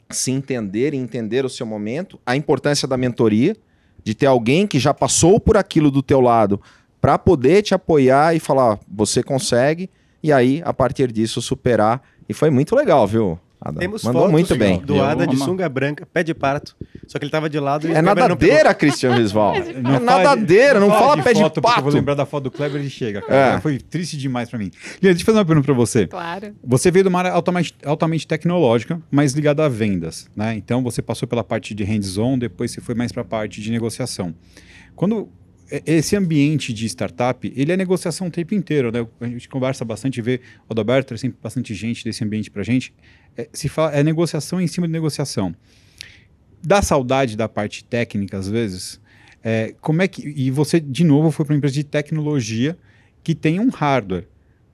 se 0.10 0.32
entender 0.32 0.96
e 0.96 0.98
entender 0.98 1.46
o 1.46 1.50
seu 1.50 1.68
momento, 1.68 2.20
a 2.26 2.36
importância 2.36 2.88
da 2.88 2.98
mentoria, 2.98 3.56
de 4.04 4.16
ter 4.16 4.26
alguém 4.26 4.66
que 4.66 4.80
já 4.80 4.92
passou 4.92 5.40
por 5.40 5.56
aquilo 5.56 5.92
do 5.92 6.02
teu 6.02 6.20
lado 6.20 6.60
para 7.00 7.16
poder 7.16 7.62
te 7.62 7.76
apoiar 7.76 8.36
e 8.36 8.40
falar, 8.40 8.72
"Ó, 8.72 8.78
você 8.92 9.22
consegue, 9.22 9.88
e 10.24 10.34
aí, 10.34 10.64
a 10.66 10.74
partir 10.74 11.12
disso, 11.12 11.44
superar. 11.44 12.02
E 12.28 12.34
foi 12.34 12.50
muito 12.50 12.76
legal, 12.76 13.06
viu? 13.06 13.40
Ada? 13.68 13.80
Temos 13.80 14.04
Mandou 14.04 14.22
fotos 14.24 14.32
muito 14.32 14.56
bem. 14.56 14.80
do 14.80 15.02
Ada 15.02 15.26
de 15.28 15.38
sunga 15.38 15.68
branca, 15.70 16.06
pé 16.06 16.24
de 16.24 16.34
pato. 16.34 16.76
Só 17.08 17.18
que 17.18 17.24
ele 17.26 17.32
tava 17.32 17.50
de 17.50 17.60
lado 17.60 17.88
e 17.88 17.92
É 17.92 18.02
não 18.02 18.14
nadadeira, 18.16 18.74
Christian 18.74 19.16
Visval. 19.16 19.56
É 19.58 19.62
fala 19.64 20.00
de- 20.00 20.06
nadadeira, 20.06 20.80
não 20.80 20.90
fala 20.90 21.16
de 21.18 21.24
pé 21.24 21.34
de 21.34 21.42
foto, 21.42 21.62
porque 21.62 21.68
Eu 21.70 21.74
vou 21.76 21.84
pato. 21.86 21.96
lembrar 21.98 22.14
da 22.16 22.26
foto 22.26 22.44
do 22.46 22.52
Kleber 22.52 22.82
e 22.84 22.90
chega, 22.90 23.22
cara. 23.22 23.56
É. 23.58 23.62
Foi 23.62 23.78
triste 23.78 24.18
demais 24.18 24.50
pra 24.50 24.58
mim. 24.60 24.72
Lilia, 25.02 25.14
deixa 25.14 25.22
eu 25.22 25.26
fazer 25.26 25.38
uma 25.40 25.46
pergunta 25.46 25.66
pra 25.66 25.74
você. 25.74 26.08
Claro. 26.08 26.54
Você 26.64 26.92
veio 26.92 27.04
de 27.04 27.10
uma 27.10 27.20
área 27.20 27.32
altamente, 27.32 27.74
altamente 27.86 28.28
tecnológica, 28.28 29.02
mas 29.10 29.34
ligada 29.34 29.64
a 29.66 29.70
vendas, 29.70 30.28
né? 30.36 30.56
Então 30.56 30.84
você 30.84 31.02
passou 31.02 31.28
pela 31.28 31.44
parte 31.44 31.74
de 31.74 31.84
hands-on, 31.84 32.38
depois 32.38 32.72
você 32.72 32.82
foi 32.82 32.94
mais 32.96 33.12
para 33.12 33.22
a 33.22 33.26
parte 33.26 33.62
de 33.62 33.72
negociação. 33.72 34.34
Quando 34.96 35.30
esse 35.86 36.16
ambiente 36.16 36.74
de 36.74 36.86
startup, 36.86 37.52
ele 37.56 37.72
é 37.72 37.78
negociação 37.78 38.28
o 38.28 38.32
tempo 38.32 38.54
inteiro, 38.54 38.92
né? 38.92 39.06
A 39.20 39.28
gente 39.28 39.50
conversa 39.50 39.84
bastante, 39.84 40.22
vê 40.22 40.40
o 40.68 40.74
Adalberto, 40.74 41.10
traz 41.10 41.22
sempre 41.22 41.38
bastante 41.42 41.74
gente 41.74 42.04
desse 42.04 42.24
ambiente 42.24 42.50
pra 42.50 42.64
gente. 42.64 42.94
É, 43.36 43.50
se 43.52 43.68
fala, 43.68 43.94
é 43.94 44.04
negociação 44.04 44.62
em 44.62 44.68
cima 44.68 44.88
de 44.88 44.94
negociação. 44.94 45.56
Dá 46.64 46.82
saudade 46.82 47.36
da 47.36 47.50
parte 47.50 47.84
técnica, 47.84 48.38
às 48.38 48.48
vezes. 48.48 49.00
É, 49.44 49.76
como 49.82 50.02
é 50.02 50.08
que. 50.08 50.28
E 50.28 50.50
você, 50.52 50.80
de 50.80 51.04
novo, 51.04 51.32
foi 51.32 51.46
para 51.46 51.54
uma 51.54 51.58
empresa 51.58 51.76
de 51.76 51.84
tecnologia 51.84 52.78
que 53.24 53.36
tem 53.36 53.60
um 53.60 53.70
hardware 53.70 54.28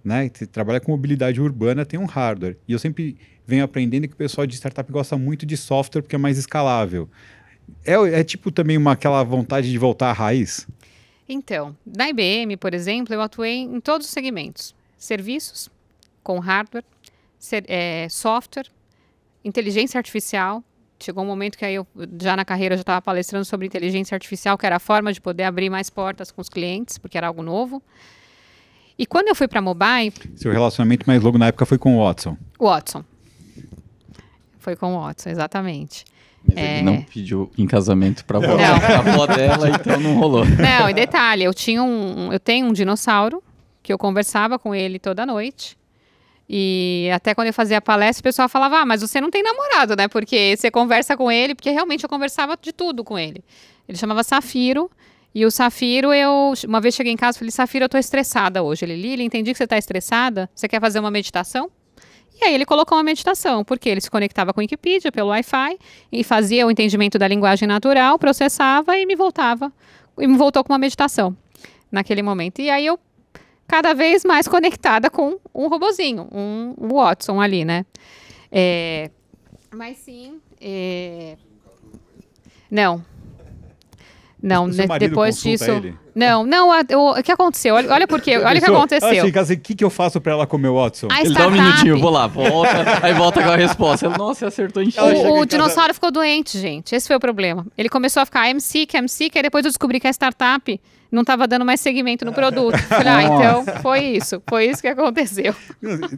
né? 0.03 0.29
Você 0.33 0.45
trabalha 0.45 0.79
com 0.79 0.91
mobilidade 0.91 1.39
urbana, 1.39 1.85
tem 1.85 1.99
um 1.99 2.05
hardware. 2.05 2.57
E 2.67 2.73
eu 2.73 2.79
sempre 2.79 3.15
venho 3.47 3.63
aprendendo 3.63 4.07
que 4.07 4.13
o 4.13 4.17
pessoal 4.17 4.45
de 4.45 4.55
startup 4.55 4.91
gosta 4.91 5.17
muito 5.17 5.45
de 5.45 5.55
software 5.55 6.01
porque 6.01 6.15
é 6.15 6.19
mais 6.19 6.37
escalável. 6.37 7.09
É, 7.85 7.93
é 7.93 8.23
tipo 8.23 8.51
também 8.51 8.77
uma, 8.77 8.91
aquela 8.91 9.23
vontade 9.23 9.71
de 9.71 9.77
voltar 9.77 10.09
à 10.09 10.13
raiz? 10.13 10.67
Então, 11.33 11.75
na 11.85 12.09
IBM, 12.09 12.55
por 12.57 12.73
exemplo, 12.73 13.13
eu 13.13 13.21
atuei 13.21 13.57
em 13.61 13.79
todos 13.79 14.05
os 14.07 14.13
segmentos: 14.13 14.75
serviços, 14.97 15.69
com 16.23 16.39
hardware, 16.39 16.83
ser- 17.39 17.65
eh, 17.67 18.07
software, 18.09 18.67
inteligência 19.43 19.97
artificial. 19.97 20.63
Chegou 20.99 21.23
um 21.23 21.27
momento 21.27 21.57
que 21.57 21.65
aí 21.65 21.75
eu, 21.75 21.85
já 22.21 22.35
na 22.35 22.45
carreira, 22.45 22.75
eu 22.75 22.77
já 22.77 22.81
estava 22.83 23.01
palestrando 23.01 23.43
sobre 23.43 23.65
inteligência 23.67 24.15
artificial, 24.15 24.57
que 24.57 24.65
era 24.65 24.77
a 24.77 24.79
forma 24.79 25.11
de 25.11 25.19
poder 25.19 25.43
abrir 25.43 25.69
mais 25.69 25.89
portas 25.89 26.31
com 26.31 26.39
os 26.41 26.47
clientes, 26.47 26.97
porque 26.97 27.17
era 27.17 27.27
algo 27.27 27.41
novo. 27.43 27.81
E 28.97 29.05
quando 29.05 29.27
eu 29.27 29.35
fui 29.35 29.47
para 29.47 29.59
mobile, 29.61 30.13
Seu 30.35 30.51
relacionamento 30.51 31.05
mais 31.07 31.21
longo 31.21 31.37
na 31.37 31.47
época 31.47 31.65
foi 31.65 31.77
com 31.77 31.97
o 31.97 32.05
Watson. 32.05 32.37
Watson. 32.59 33.03
Foi 34.59 34.75
com 34.77 34.95
o 34.95 35.01
Watson, 35.01 35.29
exatamente. 35.31 36.05
Mas 36.45 36.57
É. 36.57 36.73
ele 36.75 36.81
não 36.83 37.01
pediu 37.01 37.49
em 37.57 37.65
casamento 37.65 38.25
pra 38.25 38.37
avó, 38.37 38.55
pra 38.57 38.99
avó 38.99 39.25
dela, 39.27 39.69
então 39.69 39.99
não 39.99 40.15
rolou. 40.15 40.43
Não, 40.45 40.89
e 40.89 40.93
detalhe, 40.93 41.43
eu 41.43 41.53
tinha 41.53 41.81
um, 41.81 42.31
eu 42.33 42.39
tenho 42.39 42.67
um 42.67 42.73
dinossauro 42.73 43.41
que 43.81 43.91
eu 43.93 43.97
conversava 43.97 44.59
com 44.59 44.73
ele 44.75 44.99
toda 44.99 45.25
noite. 45.25 45.77
E 46.49 47.09
até 47.13 47.33
quando 47.33 47.47
eu 47.47 47.53
fazia 47.53 47.81
palestra, 47.81 48.19
o 48.19 48.23
pessoal 48.23 48.49
falava: 48.49 48.79
"Ah, 48.79 48.85
mas 48.85 49.01
você 49.01 49.21
não 49.21 49.31
tem 49.31 49.41
namorado, 49.41 49.95
né? 49.95 50.07
Porque 50.09 50.55
você 50.57 50.69
conversa 50.69 51.15
com 51.15 51.31
ele", 51.31 51.55
porque 51.55 51.71
realmente 51.71 52.03
eu 52.03 52.09
conversava 52.09 52.57
de 52.61 52.73
tudo 52.73 53.03
com 53.03 53.17
ele. 53.17 53.43
Ele 53.87 53.97
chamava 53.97 54.23
Safiro, 54.23 54.91
e 55.33 55.45
o 55.45 55.51
Safiro 55.51 56.13
eu 56.13 56.53
uma 56.67 56.81
vez 56.81 56.93
cheguei 56.95 57.13
em 57.13 57.17
casa 57.17 57.37
e 57.37 57.39
falei: 57.39 57.51
"Safiro, 57.51 57.85
eu 57.85 57.89
tô 57.89 57.97
estressada 57.97 58.61
hoje". 58.61 58.83
Ele: 58.83 58.95
"Lili, 58.97 59.23
entendi 59.23 59.51
que 59.53 59.57
você 59.57 59.65
tá 59.65 59.77
estressada. 59.77 60.49
Você 60.53 60.67
quer 60.67 60.81
fazer 60.81 60.99
uma 60.99 61.09
meditação?" 61.09 61.71
E 62.43 62.47
aí 62.47 62.55
ele 62.55 62.65
colocou 62.65 62.97
uma 62.97 63.03
meditação, 63.03 63.63
porque 63.63 63.87
ele 63.87 64.01
se 64.01 64.11
conectava 64.11 64.53
com 64.53 64.59
a 64.59 64.63
Wikipedia 64.63 65.13
pelo 65.13 65.29
Wi-Fi 65.29 65.79
e 66.11 66.25
fazia 66.25 66.67
o 66.67 66.71
entendimento 66.71 67.17
da 67.17 67.25
linguagem 67.25 67.65
natural, 67.65 68.19
processava 68.19 68.97
e 68.97 69.05
me 69.05 69.15
voltava 69.15 69.71
e 70.19 70.27
me 70.27 70.35
voltou 70.35 70.61
com 70.61 70.73
uma 70.73 70.77
meditação 70.77 71.35
naquele 71.89 72.21
momento. 72.21 72.59
E 72.59 72.69
aí 72.69 72.85
eu 72.85 72.99
cada 73.65 73.93
vez 73.93 74.25
mais 74.25 74.45
conectada 74.45 75.09
com 75.09 75.39
um 75.55 75.69
robozinho, 75.69 76.27
um 76.33 76.75
Watson 76.91 77.39
ali, 77.39 77.63
né? 77.63 77.85
É, 78.51 79.09
mas 79.73 79.97
sim, 79.99 80.41
é, 80.59 81.37
não. 82.69 83.05
Não, 84.43 84.67
marido 84.67 85.09
depois 85.09 85.41
disso. 85.41 85.71
ele? 85.71 85.95
Não, 86.13 86.45
não, 86.45 86.69
a- 86.69 86.83
o, 86.95 87.17
o 87.17 87.23
que 87.23 87.31
aconteceu? 87.31 87.75
Olha, 87.75 87.89
olha 87.93 88.05
por 88.07 88.19
quê, 88.19 88.37
olha 88.37 88.59
o 88.59 88.61
que 88.61 88.69
aconteceu. 88.69 89.07
Ah, 89.09 89.39
assim, 89.41 89.53
o 89.53 89.59
que, 89.59 89.73
que 89.73 89.83
eu 89.83 89.89
faço 89.89 90.19
pra 90.19 90.33
ela 90.33 90.45
comer 90.45 90.67
o 90.67 90.75
Watson? 90.75 91.07
A 91.09 91.21
Ele 91.21 91.33
dá 91.33 91.47
um 91.47 91.51
startup- 91.55 91.61
minutinho, 91.61 91.99
vou 91.99 92.09
lá, 92.11 92.27
volta, 92.27 92.69
aí 93.01 93.13
volta 93.13 93.41
com 93.41 93.49
a 93.49 93.55
resposta. 93.55 94.05
Ele, 94.05 94.17
Nossa, 94.17 94.39
você 94.41 94.45
acertou 94.47 94.83
em 94.83 94.87
O, 94.87 94.89
o 94.89 94.93
casa- 94.93 95.45
dinossauro 95.45 95.93
ficou 95.93 96.11
doente, 96.11 96.59
gente. 96.59 96.93
Esse 96.93 97.07
foi 97.07 97.15
o 97.15 97.19
problema. 97.21 97.65
Ele 97.77 97.87
começou 97.87 98.21
a 98.21 98.25
ficar 98.25 98.49
MC, 98.49 98.85
que 98.85 98.97
MC, 98.97 99.29
que 99.29 99.37
aí 99.37 99.43
depois 99.43 99.63
eu 99.63 99.71
descobri 99.71 99.97
que 99.99 100.07
a 100.07 100.11
startup 100.11 100.79
não 101.09 101.21
estava 101.21 101.47
dando 101.47 101.63
mais 101.63 101.79
segmento 101.79 102.25
no 102.25 102.33
produto. 102.33 102.77
Falei, 102.89 103.07
ah, 103.07 103.23
então 103.23 103.65
foi 103.81 103.99
isso. 104.01 104.41
Foi 104.49 104.65
isso 104.65 104.81
que 104.81 104.87
aconteceu. 104.89 105.55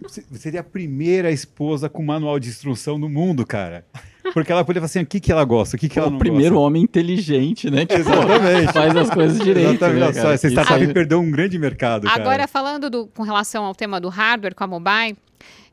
Você 0.10 0.24
seria 0.34 0.62
a 0.62 0.64
primeira 0.64 1.32
esposa 1.32 1.88
com 1.88 2.04
manual 2.04 2.40
de 2.40 2.50
instrução 2.50 2.98
no 2.98 3.08
mundo, 3.08 3.46
cara. 3.46 3.86
Porque 4.34 4.52
ela 4.52 4.64
poderia 4.66 4.82
falar 4.82 4.86
assim, 4.86 5.02
o 5.02 5.06
que, 5.06 5.20
que 5.20 5.32
ela 5.32 5.44
gosta, 5.46 5.76
o 5.76 5.80
que, 5.80 5.88
que 5.90 5.98
ela 6.00 6.08
o 6.08 6.12
não 6.12 6.18
primeiro 6.18 6.56
gosta. 6.56 6.68
homem 6.68 6.84
inteligente, 6.84 7.70
né? 7.70 7.86
Que 7.86 7.94
pô, 7.96 8.00
Exatamente. 8.02 8.74
faz 8.74 8.96
as 8.96 9.10
coisas 9.10 9.40
direito. 9.40 9.70
Exatamente. 9.84 10.00
né, 10.00 10.06
Olha 10.06 10.14
só, 10.14 10.22
cara? 10.24 10.34
essa 10.34 10.48
startup 10.50 10.82
aí- 10.84 10.94
perdeu 10.94 11.20
um 11.20 11.30
grande 11.32 11.58
mercado, 11.60 12.08
cara. 12.08 12.22
Agora, 12.22 12.48
falando 12.48 12.90
do- 12.90 13.08
com 13.08 13.24
relação 13.24 13.64
ao 13.66 13.74
tema 13.76 14.00
do 14.00 14.10
hardware 14.10 14.56
com 14.56 14.64
a 14.64 14.68
mobile, 14.68 15.18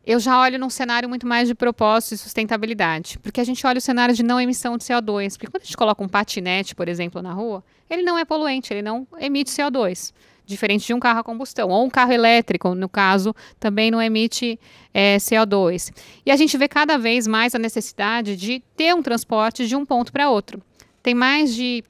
eu 0.07 0.19
já 0.21 0.39
olho 0.41 0.59
num 0.59 0.69
cenário 0.71 1.09
muito 1.09 1.27
mais 1.27 1.49
de 1.49 1.55
propósito 1.55 2.15
e 2.15 2.19
sustentabilidade. 2.19 3.19
Porque 3.21 3.41
a 3.41 3.45
gente 3.45 3.67
olha 3.67 3.79
o 3.79 3.81
cenário 3.81 4.15
de 4.15 4.23
não 4.23 4.41
emissão 4.41 4.77
de 4.77 4.85
CO2. 4.85 5.33
Porque 5.37 5.47
quando 5.47 5.63
a 5.63 5.65
gente 5.65 5.77
coloca 5.77 6.03
um 6.03 6.09
patinete, 6.09 6.75
por 6.75 6.89
exemplo, 6.89 7.23
na 7.23 7.33
rua, 7.33 7.63
ele 7.89 8.03
não 8.03 8.19
é 8.19 8.25
poluente, 8.25 8.73
ele 8.73 8.83
não 8.83 9.07
emite 9.21 9.51
CO2. 9.51 10.13
Diferente 10.45 10.87
de 10.87 10.95
um 10.95 11.01
carro 11.01 11.21
a 11.21 11.25
combustão. 11.25 11.69
Ou 11.69 11.85
um 11.85 11.91
carro 11.91 12.13
elétrico, 12.13 12.75
no 12.75 12.89
caso, 12.89 13.35
também 13.59 13.91
não 13.91 14.01
emite 14.01 14.59
é, 14.93 15.17
CO2. 15.17 15.93
E 16.25 16.31
a 16.31 16.37
gente 16.37 16.57
vê 16.57 16.69
cada 16.69 16.99
vez 16.99 17.27
mais 17.27 17.55
a 17.55 17.59
necessidade 17.59 18.37
de 18.37 18.63
ter 18.77 18.95
um 18.95 19.03
transporte 19.03 19.67
de 19.67 19.77
um 19.77 19.85
ponto 19.85 20.13
para 20.13 20.31
outro. 20.31 20.63
Tem 21.03 21.15
mais 21.15 21.55
de 21.55 21.85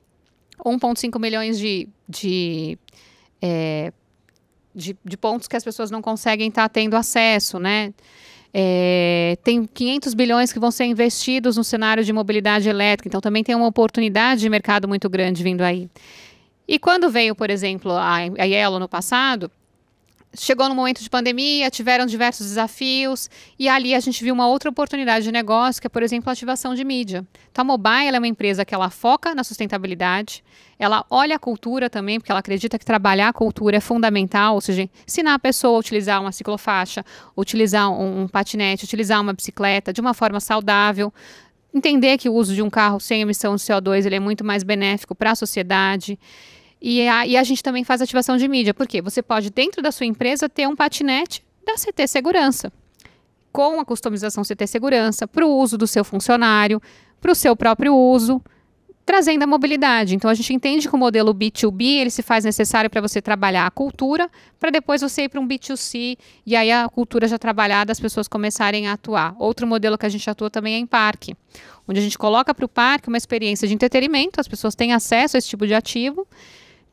1,5 0.64 1.20
milhões 1.20 1.58
de, 1.58 1.88
de, 2.08 2.78
é, 3.40 3.92
de, 4.74 4.96
de, 5.04 5.16
pontos 5.16 5.48
que 5.48 5.56
as 5.56 5.64
pessoas 5.64 5.90
não 5.90 6.00
conseguem 6.00 6.48
estar 6.48 6.62
tá 6.62 6.68
tendo 6.68 6.94
acesso, 6.94 7.58
né? 7.58 7.92
É, 8.54 9.38
tem 9.42 9.64
500 9.64 10.12
bilhões 10.12 10.52
que 10.52 10.58
vão 10.58 10.70
ser 10.70 10.84
investidos 10.84 11.56
no 11.56 11.64
cenário 11.64 12.04
de 12.04 12.12
mobilidade 12.12 12.68
elétrica, 12.68 13.08
então 13.08 13.20
também 13.20 13.42
tem 13.42 13.54
uma 13.54 13.66
oportunidade 13.66 14.42
de 14.42 14.48
mercado 14.48 14.86
muito 14.86 15.08
grande 15.08 15.42
vindo 15.42 15.62
aí. 15.62 15.88
E 16.66 16.78
quando 16.78 17.10
veio, 17.10 17.34
por 17.34 17.50
exemplo, 17.50 17.92
a, 17.92 18.16
a 18.16 18.44
Yellow 18.44 18.78
no 18.78 18.88
passado, 18.88 19.50
chegou 20.34 20.68
no 20.68 20.74
momento 20.74 21.02
de 21.02 21.10
pandemia, 21.10 21.70
tiveram 21.70 22.06
diversos 22.06 22.46
desafios, 22.46 23.28
e 23.58 23.68
ali 23.68 23.94
a 23.94 24.00
gente 24.00 24.22
viu 24.24 24.32
uma 24.32 24.46
outra 24.46 24.70
oportunidade 24.70 25.24
de 25.24 25.32
negócio, 25.32 25.80
que 25.80 25.86
é, 25.86 25.90
por 25.90 26.02
exemplo, 26.02 26.30
a 26.30 26.32
ativação 26.32 26.74
de 26.74 26.84
mídia. 26.84 27.26
Então, 27.50 27.62
a 27.62 27.64
Mobile 27.64 28.14
é 28.14 28.18
uma 28.18 28.26
empresa 28.26 28.64
que 28.64 28.74
ela 28.74 28.88
foca 28.88 29.34
na 29.34 29.44
sustentabilidade, 29.44 30.42
ela 30.78 31.04
olha 31.10 31.36
a 31.36 31.38
cultura 31.38 31.90
também, 31.90 32.18
porque 32.18 32.32
ela 32.32 32.40
acredita 32.40 32.78
que 32.78 32.84
trabalhar 32.84 33.28
a 33.28 33.32
cultura 33.32 33.76
é 33.76 33.80
fundamental, 33.80 34.54
ou 34.54 34.60
seja, 34.60 34.88
ensinar 35.06 35.34
a 35.34 35.38
pessoa 35.38 35.76
a 35.76 35.80
utilizar 35.80 36.20
uma 36.20 36.32
ciclofaixa, 36.32 37.04
utilizar 37.36 37.90
um, 37.90 38.22
um 38.22 38.28
patinete, 38.28 38.84
utilizar 38.84 39.20
uma 39.20 39.32
bicicleta 39.32 39.92
de 39.92 40.00
uma 40.00 40.14
forma 40.14 40.40
saudável, 40.40 41.12
entender 41.74 42.18
que 42.18 42.28
o 42.28 42.34
uso 42.34 42.54
de 42.54 42.62
um 42.62 42.70
carro 42.70 43.00
sem 43.00 43.22
emissão 43.22 43.56
de 43.56 43.62
CO2 43.62 44.06
ele 44.06 44.16
é 44.16 44.20
muito 44.20 44.44
mais 44.44 44.62
benéfico 44.62 45.14
para 45.14 45.32
a 45.32 45.34
sociedade. 45.34 46.18
E 46.80 47.06
a, 47.06 47.26
e 47.26 47.36
a 47.36 47.44
gente 47.44 47.62
também 47.62 47.84
faz 47.84 48.02
ativação 48.02 48.36
de 48.36 48.48
mídia, 48.48 48.74
porque 48.74 49.00
você 49.00 49.22
pode, 49.22 49.50
dentro 49.50 49.80
da 49.80 49.92
sua 49.92 50.06
empresa, 50.06 50.48
ter 50.48 50.66
um 50.66 50.74
patinete 50.74 51.44
da 51.64 51.74
CT 51.74 52.08
Segurança, 52.08 52.72
com 53.52 53.78
a 53.78 53.84
customização 53.84 54.42
CT 54.42 54.66
Segurança, 54.66 55.28
para 55.28 55.46
o 55.46 55.56
uso 55.56 55.78
do 55.78 55.86
seu 55.86 56.04
funcionário, 56.04 56.82
para 57.20 57.30
o 57.30 57.34
seu 57.36 57.54
próprio 57.54 57.94
uso, 57.94 58.42
trazendo 59.04 59.42
a 59.42 59.46
mobilidade. 59.46 60.14
Então 60.14 60.30
a 60.30 60.34
gente 60.34 60.52
entende 60.52 60.88
que 60.88 60.94
o 60.94 60.98
modelo 60.98 61.34
B2B 61.34 61.98
ele 62.00 62.10
se 62.10 62.22
faz 62.22 62.44
necessário 62.44 62.88
para 62.88 63.00
você 63.00 63.20
trabalhar 63.20 63.66
a 63.66 63.70
cultura, 63.70 64.30
para 64.58 64.70
depois 64.70 65.00
você 65.00 65.22
ir 65.22 65.28
para 65.28 65.40
um 65.40 65.46
B2C 65.46 66.16
e 66.46 66.56
aí 66.56 66.70
a 66.70 66.88
cultura 66.88 67.26
já 67.26 67.38
trabalhada 67.38 67.92
as 67.92 68.00
pessoas 68.00 68.28
começarem 68.28 68.86
a 68.86 68.92
atuar. 68.92 69.34
Outro 69.38 69.66
modelo 69.66 69.98
que 69.98 70.06
a 70.06 70.08
gente 70.08 70.28
atua 70.28 70.50
também 70.50 70.74
é 70.74 70.78
em 70.78 70.86
parque, 70.86 71.36
onde 71.86 71.98
a 71.98 72.02
gente 72.02 72.16
coloca 72.16 72.54
para 72.54 72.64
o 72.64 72.68
parque 72.68 73.08
uma 73.08 73.18
experiência 73.18 73.66
de 73.66 73.74
entretenimento, 73.74 74.40
as 74.40 74.48
pessoas 74.48 74.74
têm 74.74 74.92
acesso 74.92 75.36
a 75.36 75.38
esse 75.38 75.48
tipo 75.48 75.66
de 75.66 75.74
ativo 75.74 76.26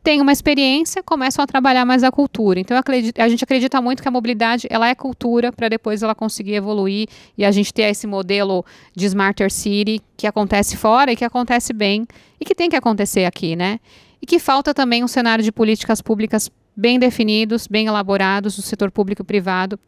têm 0.09 0.21
uma 0.21 0.31
experiência, 0.31 1.03
começam 1.03 1.43
a 1.43 1.45
trabalhar 1.45 1.85
mais 1.85 2.03
a 2.03 2.11
cultura. 2.11 2.59
Então, 2.59 2.75
acredito, 2.75 3.19
a 3.19 3.29
gente 3.29 3.43
acredita 3.43 3.79
muito 3.79 4.01
que 4.01 4.07
a 4.07 4.11
mobilidade 4.11 4.65
ela 4.67 4.89
é 4.89 4.95
cultura 4.95 5.51
para 5.51 5.69
depois 5.69 6.01
ela 6.01 6.15
conseguir 6.15 6.55
evoluir 6.55 7.07
e 7.37 7.45
a 7.45 7.51
gente 7.51 7.71
ter 7.71 7.83
esse 7.83 8.07
modelo 8.07 8.65
de 8.95 9.05
Smarter 9.05 9.51
City 9.51 10.01
que 10.17 10.25
acontece 10.25 10.75
fora 10.75 11.11
e 11.11 11.15
que 11.15 11.23
acontece 11.23 11.73
bem 11.73 12.07
e 12.41 12.45
que 12.45 12.55
tem 12.55 12.71
que 12.71 12.75
acontecer 12.75 13.25
aqui, 13.25 13.55
né? 13.55 13.79
E 14.19 14.25
que 14.25 14.39
falta 14.39 14.73
também 14.73 15.03
um 15.03 15.07
cenário 15.07 15.43
de 15.43 15.51
políticas 15.51 16.01
públicas 16.01 16.49
bem 16.75 16.97
definidos, 16.97 17.67
bem 17.67 17.85
elaborados 17.85 18.55
do 18.55 18.63
setor 18.63 18.89
público 18.89 19.21
e 19.21 19.25
privado 19.25 19.79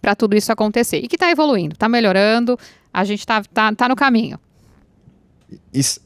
para 0.00 0.14
tudo 0.14 0.36
isso 0.36 0.52
acontecer. 0.52 0.98
E 0.98 1.08
que 1.08 1.16
está 1.16 1.28
evoluindo, 1.28 1.74
está 1.74 1.88
melhorando, 1.88 2.56
a 2.94 3.02
gente 3.02 3.18
está 3.18 3.42
tá, 3.42 3.74
tá 3.74 3.88
no 3.88 3.96
caminho. 3.96 4.38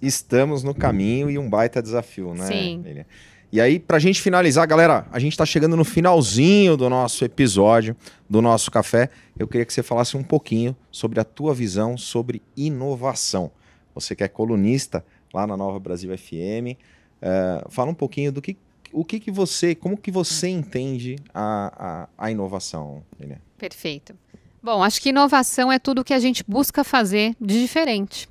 Estamos 0.01 0.63
no 0.63 0.75
caminho 0.75 1.31
e 1.31 1.37
um 1.37 1.49
baita 1.49 1.83
desafio, 1.83 2.33
né? 2.33 2.47
Sim. 2.47 2.83
Lilian? 2.83 3.05
E 3.53 3.61
aí, 3.61 3.81
pra 3.81 3.99
gente 3.99 4.23
finalizar, 4.23 4.65
galera, 4.67 5.07
a 5.11 5.19
gente 5.19 5.37
tá 5.37 5.45
chegando 5.45 5.77
no 5.77 5.85
finalzinho 5.85 6.77
do 6.77 6.89
nosso 6.89 7.25
episódio, 7.25 7.97
do 8.29 8.41
nosso 8.41 8.71
café. 8.71 9.11
Eu 9.37 9.49
queria 9.49 9.67
que 9.67 9.73
você 9.73 9.83
falasse 9.83 10.17
um 10.17 10.23
pouquinho 10.23 10.77
sobre 10.89 11.19
a 11.19 11.25
tua 11.25 11.53
visão 11.53 11.97
sobre 11.97 12.41
inovação. 12.57 13.51
Você 13.93 14.15
que 14.15 14.23
é 14.23 14.29
colunista 14.29 15.05
lá 15.35 15.49
na 15.49 15.57
Nova 15.57 15.81
Brasil 15.81 16.17
FM, 16.17 16.75
uh, 16.75 16.77
eh, 17.23 17.65
fala 17.71 17.91
um 17.91 17.95
pouquinho 17.95 18.31
do 18.31 18.41
que, 18.41 18.57
o 18.93 19.05
que, 19.05 19.19
que 19.19 19.33
você, 19.33 19.75
como 19.75 19.97
que 19.97 20.13
você 20.13 20.49
entende 20.49 21.17
a, 21.35 22.07
a, 22.17 22.27
a 22.27 22.31
inovação, 22.31 23.03
Lilian? 23.19 23.39
Perfeito. 23.59 24.15
Bom, 24.63 24.83
acho 24.83 25.01
que 25.01 25.09
inovação 25.09 25.73
é 25.73 25.79
tudo 25.79 26.05
que 26.05 26.15
a 26.15 26.21
gente 26.21 26.45
busca 26.47 26.85
fazer 26.85 27.35
de 27.41 27.61
diferente. 27.61 28.29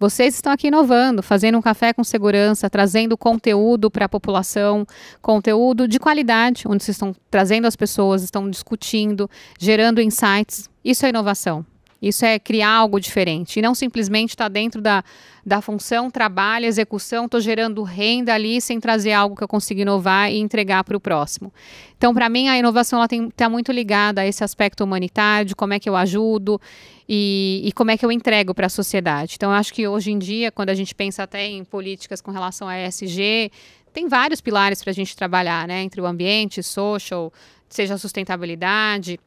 Vocês 0.00 0.34
estão 0.34 0.50
aqui 0.50 0.68
inovando, 0.68 1.22
fazendo 1.22 1.58
um 1.58 1.60
café 1.60 1.92
com 1.92 2.02
segurança, 2.02 2.70
trazendo 2.70 3.18
conteúdo 3.18 3.90
para 3.90 4.06
a 4.06 4.08
população, 4.08 4.86
conteúdo 5.20 5.86
de 5.86 5.98
qualidade, 5.98 6.64
onde 6.66 6.82
vocês 6.82 6.94
estão 6.94 7.14
trazendo 7.30 7.66
as 7.66 7.76
pessoas, 7.76 8.22
estão 8.22 8.48
discutindo, 8.48 9.28
gerando 9.58 10.00
insights. 10.00 10.70
Isso 10.82 11.04
é 11.04 11.10
inovação. 11.10 11.66
Isso 12.00 12.24
é 12.24 12.38
criar 12.38 12.70
algo 12.70 12.98
diferente 12.98 13.58
e 13.58 13.62
não 13.62 13.74
simplesmente 13.74 14.30
estar 14.30 14.44
tá 14.44 14.48
dentro 14.48 14.80
da, 14.80 15.04
da 15.44 15.60
função, 15.60 16.10
trabalho, 16.10 16.64
execução, 16.64 17.26
estou 17.26 17.40
gerando 17.40 17.82
renda 17.82 18.34
ali 18.34 18.60
sem 18.60 18.80
trazer 18.80 19.12
algo 19.12 19.36
que 19.36 19.44
eu 19.44 19.48
consiga 19.48 19.82
inovar 19.82 20.30
e 20.32 20.38
entregar 20.38 20.82
para 20.84 20.96
o 20.96 21.00
próximo. 21.00 21.52
Então, 21.96 22.14
para 22.14 22.28
mim, 22.28 22.48
a 22.48 22.58
inovação 22.58 23.04
está 23.04 23.48
muito 23.48 23.70
ligada 23.70 24.22
a 24.22 24.26
esse 24.26 24.42
aspecto 24.42 24.82
humanitário, 24.82 25.46
de 25.46 25.54
como 25.54 25.74
é 25.74 25.78
que 25.78 25.88
eu 25.88 25.96
ajudo 25.96 26.58
e, 27.06 27.60
e 27.64 27.72
como 27.72 27.90
é 27.90 27.96
que 27.98 28.04
eu 28.04 28.10
entrego 28.10 28.54
para 28.54 28.66
a 28.66 28.70
sociedade. 28.70 29.34
Então, 29.36 29.50
acho 29.50 29.74
que 29.74 29.86
hoje 29.86 30.10
em 30.10 30.18
dia, 30.18 30.50
quando 30.50 30.70
a 30.70 30.74
gente 30.74 30.94
pensa 30.94 31.22
até 31.22 31.46
em 31.46 31.64
políticas 31.64 32.20
com 32.22 32.30
relação 32.30 32.66
a 32.66 32.78
ESG, 32.78 33.50
tem 33.92 34.08
vários 34.08 34.40
pilares 34.40 34.82
para 34.82 34.90
a 34.90 34.94
gente 34.94 35.14
trabalhar, 35.16 35.66
né? 35.66 35.82
Entre 35.82 36.00
o 36.00 36.06
ambiente, 36.06 36.62
social, 36.62 37.32
seja 37.68 37.94
a 37.94 37.98
sustentabilidade, 37.98 39.18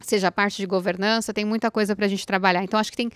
seja 0.00 0.28
a 0.28 0.32
parte 0.32 0.56
de 0.56 0.66
governança, 0.66 1.32
tem 1.32 1.44
muita 1.44 1.70
coisa 1.70 1.94
para 1.94 2.06
a 2.06 2.08
gente 2.08 2.26
trabalhar. 2.26 2.62
Então, 2.62 2.78
acho 2.78 2.90
que 2.90 2.96
tem 2.96 3.10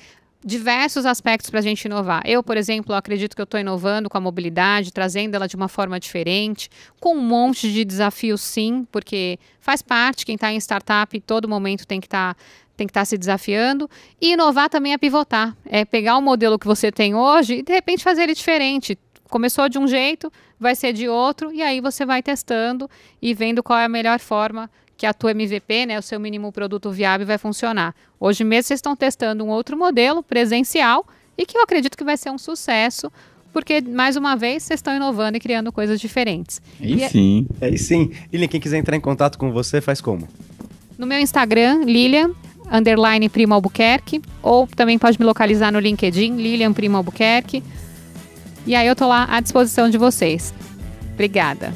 diversos 0.44 1.06
aspectos 1.06 1.50
para 1.50 1.60
a 1.60 1.62
gente 1.62 1.84
inovar. 1.84 2.22
Eu, 2.26 2.42
por 2.42 2.56
exemplo, 2.56 2.94
acredito 2.94 3.36
que 3.36 3.40
eu 3.40 3.44
estou 3.44 3.60
inovando 3.60 4.10
com 4.10 4.18
a 4.18 4.20
mobilidade, 4.20 4.92
trazendo 4.92 5.36
ela 5.36 5.46
de 5.46 5.54
uma 5.54 5.68
forma 5.68 6.00
diferente, 6.00 6.68
com 7.00 7.14
um 7.14 7.20
monte 7.20 7.72
de 7.72 7.84
desafios, 7.84 8.40
sim, 8.40 8.86
porque 8.90 9.38
faz 9.60 9.82
parte, 9.82 10.26
quem 10.26 10.34
está 10.34 10.52
em 10.52 10.56
startup, 10.56 11.18
todo 11.20 11.48
momento 11.48 11.86
tem 11.86 12.00
que 12.00 12.06
estar. 12.06 12.34
Tá, 12.34 12.40
tem 12.74 12.86
que 12.86 12.90
estar 12.90 13.02
tá 13.02 13.04
se 13.04 13.18
desafiando. 13.18 13.88
E 14.20 14.32
inovar 14.32 14.68
também 14.68 14.94
é 14.94 14.98
pivotar. 14.98 15.54
É 15.66 15.84
pegar 15.84 16.16
o 16.16 16.22
modelo 16.22 16.58
que 16.58 16.66
você 16.66 16.90
tem 16.90 17.14
hoje 17.14 17.56
e, 17.56 17.62
de 17.62 17.70
repente, 17.70 18.02
fazer 18.02 18.22
ele 18.22 18.34
diferente. 18.34 18.98
Começou 19.28 19.68
de 19.68 19.78
um 19.78 19.86
jeito, 19.86 20.32
vai 20.58 20.74
ser 20.74 20.92
de 20.92 21.06
outro, 21.06 21.52
e 21.52 21.62
aí 21.62 21.80
você 21.80 22.04
vai 22.04 22.22
testando 22.22 22.88
e 23.20 23.34
vendo 23.34 23.62
qual 23.62 23.78
é 23.78 23.84
a 23.84 23.88
melhor 23.88 24.18
forma 24.18 24.70
que 25.02 25.06
a 25.06 25.12
tua 25.12 25.32
MVP, 25.32 25.86
né, 25.86 25.98
o 25.98 26.02
seu 26.02 26.20
mínimo 26.20 26.52
produto 26.52 26.88
viável, 26.92 27.26
vai 27.26 27.36
funcionar. 27.36 27.92
Hoje 28.20 28.44
mesmo 28.44 28.68
vocês 28.68 28.78
estão 28.78 28.94
testando 28.94 29.42
um 29.42 29.48
outro 29.48 29.76
modelo 29.76 30.22
presencial 30.22 31.04
e 31.36 31.44
que 31.44 31.58
eu 31.58 31.62
acredito 31.62 31.98
que 31.98 32.04
vai 32.04 32.16
ser 32.16 32.30
um 32.30 32.38
sucesso, 32.38 33.10
porque, 33.52 33.80
mais 33.80 34.14
uma 34.14 34.36
vez, 34.36 34.62
vocês 34.62 34.78
estão 34.78 34.94
inovando 34.94 35.36
e 35.36 35.40
criando 35.40 35.72
coisas 35.72 36.00
diferentes. 36.00 36.62
E, 36.80 37.02
e 37.02 37.08
sim. 37.08 37.46
É, 37.60 37.76
sim. 37.76 38.12
Lilian, 38.32 38.46
quem 38.46 38.60
quiser 38.60 38.78
entrar 38.78 38.96
em 38.96 39.00
contato 39.00 39.38
com 39.38 39.50
você, 39.50 39.80
faz 39.80 40.00
como? 40.00 40.28
No 40.96 41.04
meu 41.04 41.18
Instagram, 41.18 41.82
Lilian, 41.84 42.30
underline 42.70 43.28
Primo 43.28 43.54
Albuquerque, 43.54 44.22
ou 44.40 44.68
também 44.68 45.00
pode 45.00 45.18
me 45.18 45.26
localizar 45.26 45.72
no 45.72 45.80
LinkedIn, 45.80 46.36
Lilian 46.36 46.72
Primo 46.72 46.96
Albuquerque. 46.96 47.60
E 48.64 48.76
aí 48.76 48.86
eu 48.86 48.94
tô 48.94 49.08
lá 49.08 49.26
à 49.28 49.40
disposição 49.40 49.90
de 49.90 49.98
vocês. 49.98 50.54
Obrigada. 51.12 51.74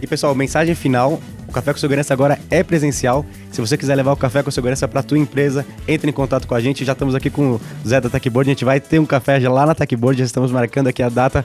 E 0.00 0.06
pessoal, 0.06 0.34
mensagem 0.34 0.74
final 0.74 1.20
Café 1.54 1.72
com 1.72 1.78
Segurança 1.78 2.12
agora 2.12 2.38
é 2.50 2.62
presencial. 2.62 3.24
Se 3.50 3.60
você 3.60 3.76
quiser 3.78 3.94
levar 3.94 4.12
o 4.12 4.16
Café 4.16 4.42
com 4.42 4.50
Segurança 4.50 4.88
para 4.88 5.00
a 5.00 5.02
tua 5.02 5.18
empresa, 5.18 5.64
entre 5.86 6.10
em 6.10 6.12
contato 6.12 6.46
com 6.46 6.54
a 6.54 6.60
gente. 6.60 6.84
Já 6.84 6.92
estamos 6.92 7.14
aqui 7.14 7.30
com 7.30 7.52
o 7.52 7.60
Zé 7.86 8.00
da 8.00 8.10
Techboard. 8.10 8.50
A 8.50 8.52
gente 8.52 8.64
vai 8.64 8.80
ter 8.80 8.98
um 8.98 9.06
café 9.06 9.40
já 9.40 9.50
lá 9.50 9.64
na 9.64 9.74
Techboard. 9.74 10.18
Já 10.18 10.24
estamos 10.24 10.50
marcando 10.50 10.88
aqui 10.88 11.02
a 11.02 11.08
data. 11.08 11.44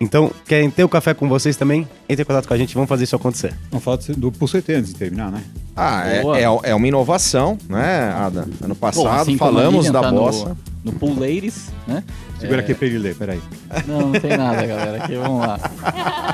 Então, 0.00 0.30
querem 0.46 0.70
ter 0.70 0.84
o 0.84 0.88
café 0.88 1.12
com 1.12 1.28
vocês 1.28 1.56
também? 1.56 1.88
Entre 2.08 2.22
em 2.22 2.24
contato 2.24 2.46
com 2.46 2.54
a 2.54 2.58
gente, 2.58 2.72
vamos 2.72 2.88
fazer 2.88 3.04
isso 3.04 3.16
acontecer. 3.16 3.52
Vamos 3.70 3.82
falar 3.82 3.98
do 4.16 4.30
Pulso 4.30 4.56
ET 4.56 4.68
antes 4.68 4.92
de 4.92 4.94
terminar, 4.94 5.32
né? 5.32 5.42
Ah, 5.74 6.08
é, 6.08 6.22
é, 6.22 6.70
é, 6.70 6.74
uma 6.74 6.86
inovação, 6.86 7.58
né, 7.68 8.12
Ada? 8.16 8.46
Ano 8.62 8.76
passado 8.76 9.04
Bom, 9.04 9.10
assim 9.10 9.36
falamos 9.36 9.90
da 9.90 10.00
tá 10.00 10.10
bossa. 10.10 10.56
No, 10.84 10.92
no 10.92 10.98
Pool 10.98 11.18
Ladies, 11.18 11.70
né? 11.86 12.04
Segura 12.38 12.60
é... 12.60 12.64
aqui 12.64 12.74
pra 12.74 12.86
ele 12.86 12.98
ler, 12.98 13.14
peraí. 13.14 13.40
Não, 13.86 14.00
não 14.00 14.12
tem 14.12 14.36
nada, 14.36 14.64
galera. 14.64 15.04
Aqui, 15.04 15.16
vamos 15.16 15.40
lá. 15.40 15.60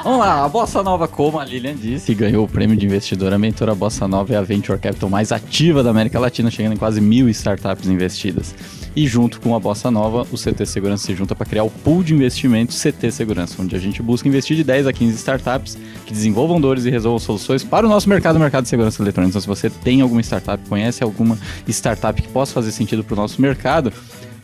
vamos 0.05 0.18
lá, 0.18 0.44
a 0.44 0.48
Bossa 0.48 0.82
Nova, 0.82 1.09
como 1.09 1.38
a 1.38 1.44
Lilian 1.44 1.74
disse, 1.74 2.14
ganhou 2.14 2.44
o 2.44 2.48
prêmio 2.48 2.76
de 2.76 2.84
investidora. 2.86 3.36
A 3.36 3.38
mentora 3.38 3.74
Bossa 3.74 4.07
Nova 4.07 4.34
é 4.34 4.36
a 4.36 4.42
venture 4.42 4.78
capital 4.78 5.09
mais 5.09 5.32
ativa 5.32 5.82
da 5.82 5.90
América 5.90 6.18
Latina, 6.18 6.50
chegando 6.50 6.74
em 6.74 6.76
quase 6.76 7.00
mil 7.00 7.28
startups 7.28 7.88
investidas. 7.88 8.55
E 8.96 9.09
junto 9.09 9.40
com 9.40 9.57
a 9.57 9.61
Bossa 9.61 9.90
Nova, 9.90 10.24
o 10.30 10.36
CT 10.36 10.64
Segurança 10.66 11.07
se 11.07 11.14
junta 11.16 11.34
para 11.34 11.44
criar 11.44 11.64
o 11.64 11.70
pool 11.70 12.05
de 12.05 12.14
investimentos 12.14 12.80
CT 12.80 13.11
Segurança, 13.11 13.61
onde 13.61 13.74
a 13.74 13.78
gente 13.78 14.00
busca 14.00 14.28
investir 14.28 14.57
de 14.57 14.62
10 14.62 14.86
a 14.86 14.92
15 14.92 15.16
startups 15.16 15.76
que 16.07 16.12
desenvolvam 16.12 16.61
dores 16.61 16.84
e 16.84 16.90
resolvam 16.90 17.18
soluções 17.18 17.64
para 17.64 17.86
o 17.86 17.88
nosso 17.88 18.09
mercado, 18.09 18.36
o 18.36 18.38
mercado 18.38 18.62
de 18.62 18.68
segurança 18.68 19.02
eletrônica. 19.02 19.30
Então, 19.30 19.40
se 19.40 19.48
você 19.48 19.68
tem 19.68 20.00
alguma 20.00 20.20
startup, 20.20 20.62
conhece 20.68 21.02
alguma 21.02 21.36
startup 21.66 22.22
que 22.22 22.28
possa 22.28 22.52
fazer 22.52 22.70
sentido 22.70 23.02
para 23.02 23.14
o 23.14 23.16
nosso 23.16 23.42
mercado, 23.42 23.92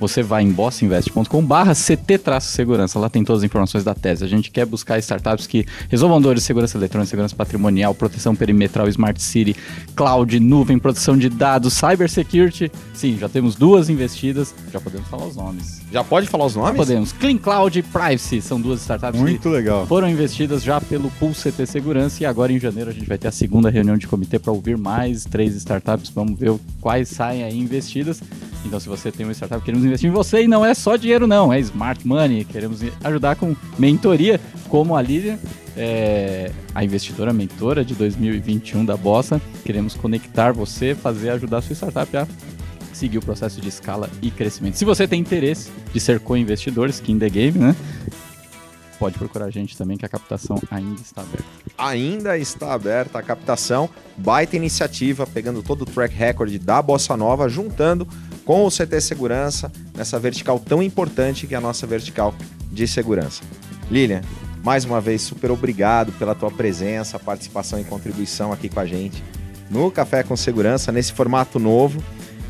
você 0.00 0.22
vai 0.22 0.42
em 0.42 0.50
bossinvest.com 0.50 1.44
barra 1.44 1.74
CT-segurança. 1.74 2.98
Lá 2.98 3.10
tem 3.10 3.22
todas 3.22 3.42
as 3.42 3.44
informações 3.44 3.84
da 3.84 3.94
tese. 3.94 4.24
A 4.24 4.28
gente 4.28 4.50
quer 4.50 4.64
buscar 4.64 4.98
startups 4.98 5.46
que 5.46 5.66
resolvam 5.88 6.20
dores 6.20 6.42
de 6.42 6.46
segurança 6.46 6.78
eletrônica, 6.78 7.10
segurança 7.10 7.36
patrimonial, 7.36 7.94
proteção 7.94 8.34
perimetral, 8.34 8.88
smart 8.88 9.22
city, 9.22 9.54
cloud, 9.94 10.40
nuvem, 10.40 10.78
proteção 10.78 11.16
de 11.16 11.28
dados, 11.28 11.74
cybersecurity. 11.74 12.72
Sim, 12.94 13.18
já 13.18 13.28
temos 13.28 13.54
duas 13.54 13.90
investidas. 13.90 14.54
Já 14.72 14.80
podemos 14.80 15.06
falar 15.08 15.26
os 15.26 15.36
nomes. 15.36 15.79
Já 15.92 16.04
pode 16.04 16.28
falar 16.28 16.46
os 16.46 16.52
Já 16.52 16.60
nomes? 16.60 16.76
podemos. 16.76 17.12
Clean 17.12 17.36
Cloud 17.36 17.78
e 17.78 17.82
Privacy 17.82 18.40
são 18.40 18.60
duas 18.60 18.80
startups 18.80 19.20
Muito 19.20 19.42
que 19.42 19.48
legal. 19.48 19.86
foram 19.86 20.08
investidas 20.08 20.62
já 20.62 20.80
pelo 20.80 21.10
Pool 21.12 21.32
CT 21.32 21.66
Segurança 21.66 22.22
e 22.22 22.26
agora 22.26 22.52
em 22.52 22.60
janeiro 22.60 22.90
a 22.90 22.92
gente 22.92 23.06
vai 23.08 23.18
ter 23.18 23.26
a 23.28 23.32
segunda 23.32 23.68
reunião 23.70 23.96
de 23.96 24.06
comitê 24.06 24.38
para 24.38 24.52
ouvir 24.52 24.78
mais 24.78 25.24
três 25.24 25.54
startups. 25.56 26.10
Vamos 26.10 26.38
ver 26.38 26.54
quais 26.80 27.08
saem 27.08 27.42
aí 27.42 27.58
investidas. 27.58 28.22
Então, 28.64 28.78
se 28.78 28.88
você 28.88 29.10
tem 29.10 29.26
uma 29.26 29.32
startup, 29.32 29.64
queremos 29.64 29.84
investir 29.84 30.08
em 30.08 30.12
você 30.12 30.42
e 30.44 30.46
não 30.48 30.64
é 30.64 30.74
só 30.74 30.94
dinheiro, 30.94 31.26
não, 31.26 31.52
é 31.52 31.58
smart 31.60 32.06
money. 32.06 32.44
Queremos 32.44 32.80
ajudar 33.02 33.34
com 33.36 33.56
mentoria, 33.78 34.38
como 34.68 34.94
a 34.94 35.02
Lilian, 35.02 35.38
é, 35.76 36.52
a 36.74 36.84
investidora 36.84 37.32
mentora 37.32 37.84
de 37.84 37.94
2021 37.94 38.84
da 38.84 38.96
Bossa. 38.96 39.40
Queremos 39.64 39.94
conectar 39.94 40.52
você, 40.52 40.94
fazer 40.94 41.30
ajudar 41.30 41.58
a 41.58 41.62
sua 41.62 41.74
startup 41.74 42.16
a 42.16 42.28
seguir 42.92 43.18
o 43.18 43.22
processo 43.22 43.60
de 43.60 43.68
escala 43.68 44.08
e 44.22 44.30
crescimento. 44.30 44.76
Se 44.76 44.84
você 44.84 45.06
tem 45.06 45.20
interesse 45.20 45.70
de 45.92 46.00
ser 46.00 46.20
co-investidor, 46.20 46.88
skin 46.90 47.18
the 47.18 47.28
game, 47.28 47.58
né? 47.58 47.76
Pode 48.98 49.16
procurar 49.16 49.46
a 49.46 49.50
gente 49.50 49.78
também, 49.78 49.96
que 49.96 50.04
a 50.04 50.08
captação 50.08 50.60
ainda 50.70 51.00
está 51.00 51.22
aberta. 51.22 51.44
Ainda 51.78 52.36
está 52.36 52.74
aberta 52.74 53.18
a 53.18 53.22
captação. 53.22 53.88
Baita 54.18 54.56
iniciativa, 54.56 55.26
pegando 55.26 55.62
todo 55.62 55.82
o 55.82 55.86
track 55.86 56.14
record 56.14 56.58
da 56.58 56.82
Bossa 56.82 57.16
Nova, 57.16 57.48
juntando 57.48 58.06
com 58.44 58.66
o 58.66 58.70
CT 58.70 59.00
Segurança 59.00 59.72
nessa 59.96 60.18
vertical 60.18 60.60
tão 60.60 60.82
importante 60.82 61.46
que 61.46 61.54
é 61.54 61.56
a 61.56 61.62
nossa 61.62 61.86
vertical 61.86 62.34
de 62.70 62.86
segurança. 62.86 63.42
Lilian, 63.90 64.20
mais 64.62 64.84
uma 64.84 65.00
vez, 65.00 65.22
super 65.22 65.50
obrigado 65.50 66.12
pela 66.12 66.34
tua 66.34 66.50
presença, 66.50 67.18
participação 67.18 67.80
e 67.80 67.84
contribuição 67.84 68.52
aqui 68.52 68.68
com 68.68 68.80
a 68.80 68.86
gente 68.86 69.22
no 69.70 69.90
Café 69.90 70.22
com 70.24 70.36
Segurança, 70.36 70.90
nesse 70.90 71.12
formato 71.12 71.58
novo. 71.58 72.02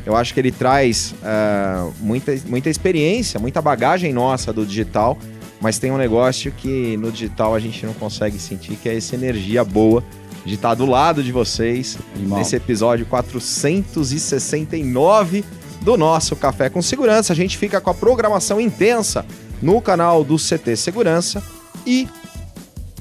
Eu 0.05 0.15
acho 0.15 0.33
que 0.33 0.39
ele 0.39 0.51
traz 0.51 1.13
ah, 1.23 1.89
muita, 1.99 2.35
muita 2.45 2.69
experiência, 2.69 3.39
muita 3.39 3.61
bagagem 3.61 4.11
nossa 4.11 4.51
do 4.51 4.65
digital, 4.65 5.17
mas 5.59 5.77
tem 5.77 5.91
um 5.91 5.97
negócio 5.97 6.51
que 6.51 6.97
no 6.97 7.11
digital 7.11 7.53
a 7.53 7.59
gente 7.59 7.85
não 7.85 7.93
consegue 7.93 8.39
sentir, 8.39 8.75
que 8.77 8.89
é 8.89 8.97
essa 8.97 9.15
energia 9.15 9.63
boa 9.63 10.03
de 10.43 10.55
estar 10.55 10.73
do 10.73 10.85
lado 10.85 11.23
de 11.23 11.31
vocês 11.31 11.97
Animal. 12.15 12.39
nesse 12.39 12.55
episódio 12.55 13.05
469 13.05 15.45
do 15.81 15.97
nosso 15.97 16.35
Café 16.35 16.69
com 16.69 16.81
Segurança. 16.81 17.33
A 17.33 17.35
gente 17.35 17.57
fica 17.57 17.79
com 17.79 17.89
a 17.89 17.93
programação 17.93 18.59
intensa 18.59 19.25
no 19.61 19.81
canal 19.81 20.23
do 20.23 20.37
CT 20.37 20.75
Segurança 20.75 21.43
e 21.85 22.07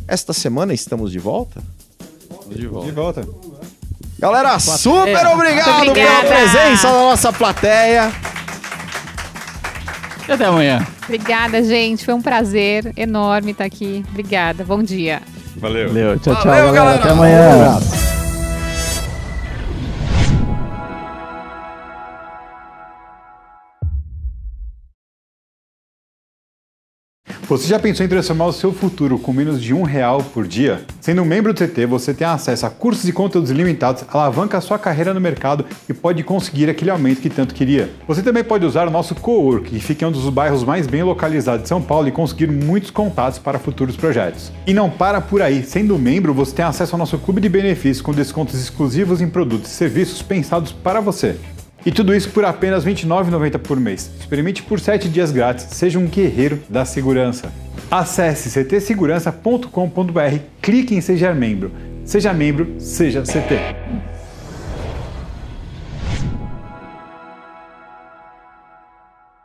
esta 0.06 0.32
semana 0.32 0.74
estamos 0.74 1.12
de 1.12 1.18
volta. 1.18 1.62
De 2.50 2.66
volta. 2.66 2.86
De 2.86 2.92
volta. 2.92 3.28
Galera, 4.20 4.58
super 4.58 5.26
obrigado 5.28 5.78
Muito 5.78 5.94
pela 5.94 6.18
obrigada. 6.18 6.28
presença 6.28 6.88
da 6.88 6.92
nossa 6.92 7.32
plateia. 7.32 8.12
E 10.28 10.32
até 10.32 10.44
amanhã. 10.44 10.86
Obrigada, 11.04 11.62
gente. 11.64 12.04
Foi 12.04 12.12
um 12.12 12.20
prazer 12.20 12.92
enorme 12.98 13.52
estar 13.52 13.64
aqui. 13.64 14.04
Obrigada. 14.10 14.62
Bom 14.62 14.82
dia. 14.82 15.22
Valeu. 15.56 15.88
Valeu. 15.88 16.18
Tchau, 16.18 16.34
tchau, 16.34 16.44
Valeu, 16.44 16.72
galera. 16.72 16.74
galera. 16.74 17.00
Até 17.00 17.10
amanhã. 17.10 17.99
Você 27.50 27.66
já 27.66 27.80
pensou 27.80 28.06
em 28.06 28.08
transformar 28.08 28.46
o 28.46 28.52
seu 28.52 28.72
futuro 28.72 29.18
com 29.18 29.32
menos 29.32 29.60
de 29.60 29.74
um 29.74 29.82
real 29.82 30.22
por 30.22 30.46
dia? 30.46 30.82
Sendo 31.00 31.22
um 31.22 31.24
membro 31.24 31.52
do 31.52 31.58
CT, 31.58 31.84
você 31.84 32.14
tem 32.14 32.24
acesso 32.24 32.64
a 32.64 32.70
cursos 32.70 33.08
e 33.08 33.12
conteúdos 33.12 33.50
ilimitados, 33.50 34.04
alavanca 34.08 34.56
a 34.56 34.60
sua 34.60 34.78
carreira 34.78 35.12
no 35.12 35.20
mercado 35.20 35.66
e 35.88 35.92
pode 35.92 36.22
conseguir 36.22 36.70
aquele 36.70 36.92
aumento 36.92 37.20
que 37.20 37.28
tanto 37.28 37.52
queria. 37.52 37.90
Você 38.06 38.22
também 38.22 38.44
pode 38.44 38.64
usar 38.64 38.86
o 38.86 38.90
nosso 38.92 39.16
co-work, 39.16 39.68
que 39.68 39.80
fica 39.80 40.04
em 40.04 40.08
um 40.08 40.12
dos 40.12 40.30
bairros 40.30 40.62
mais 40.62 40.86
bem 40.86 41.02
localizados 41.02 41.64
de 41.64 41.68
São 41.68 41.82
Paulo 41.82 42.06
e 42.06 42.12
conseguir 42.12 42.46
muitos 42.46 42.92
contatos 42.92 43.40
para 43.40 43.58
futuros 43.58 43.96
projetos. 43.96 44.52
E 44.64 44.72
não 44.72 44.88
para 44.88 45.20
por 45.20 45.42
aí, 45.42 45.64
sendo 45.64 45.98
membro, 45.98 46.32
você 46.32 46.54
tem 46.54 46.64
acesso 46.64 46.94
ao 46.94 47.00
nosso 47.00 47.18
clube 47.18 47.40
de 47.40 47.48
benefícios 47.48 48.00
com 48.00 48.12
descontos 48.12 48.62
exclusivos 48.62 49.20
em 49.20 49.28
produtos 49.28 49.72
e 49.72 49.74
serviços 49.74 50.22
pensados 50.22 50.70
para 50.70 51.00
você. 51.00 51.34
E 51.84 51.90
tudo 51.90 52.14
isso 52.14 52.30
por 52.30 52.44
apenas 52.44 52.84
R$ 52.84 52.92
29,90 52.94 53.58
por 53.58 53.80
mês. 53.80 54.10
Experimente 54.18 54.62
por 54.62 54.78
7 54.80 55.08
dias 55.08 55.32
grátis. 55.32 55.66
Seja 55.70 55.98
um 55.98 56.06
guerreiro 56.06 56.60
da 56.68 56.84
segurança. 56.84 57.52
Acesse 57.90 58.50
ctsegurança.com.br, 58.50 60.38
clique 60.60 60.94
em 60.94 61.00
Seja 61.00 61.32
Membro. 61.34 61.72
Seja 62.04 62.32
membro, 62.32 62.74
seja 62.78 63.22
CT. 63.22 64.09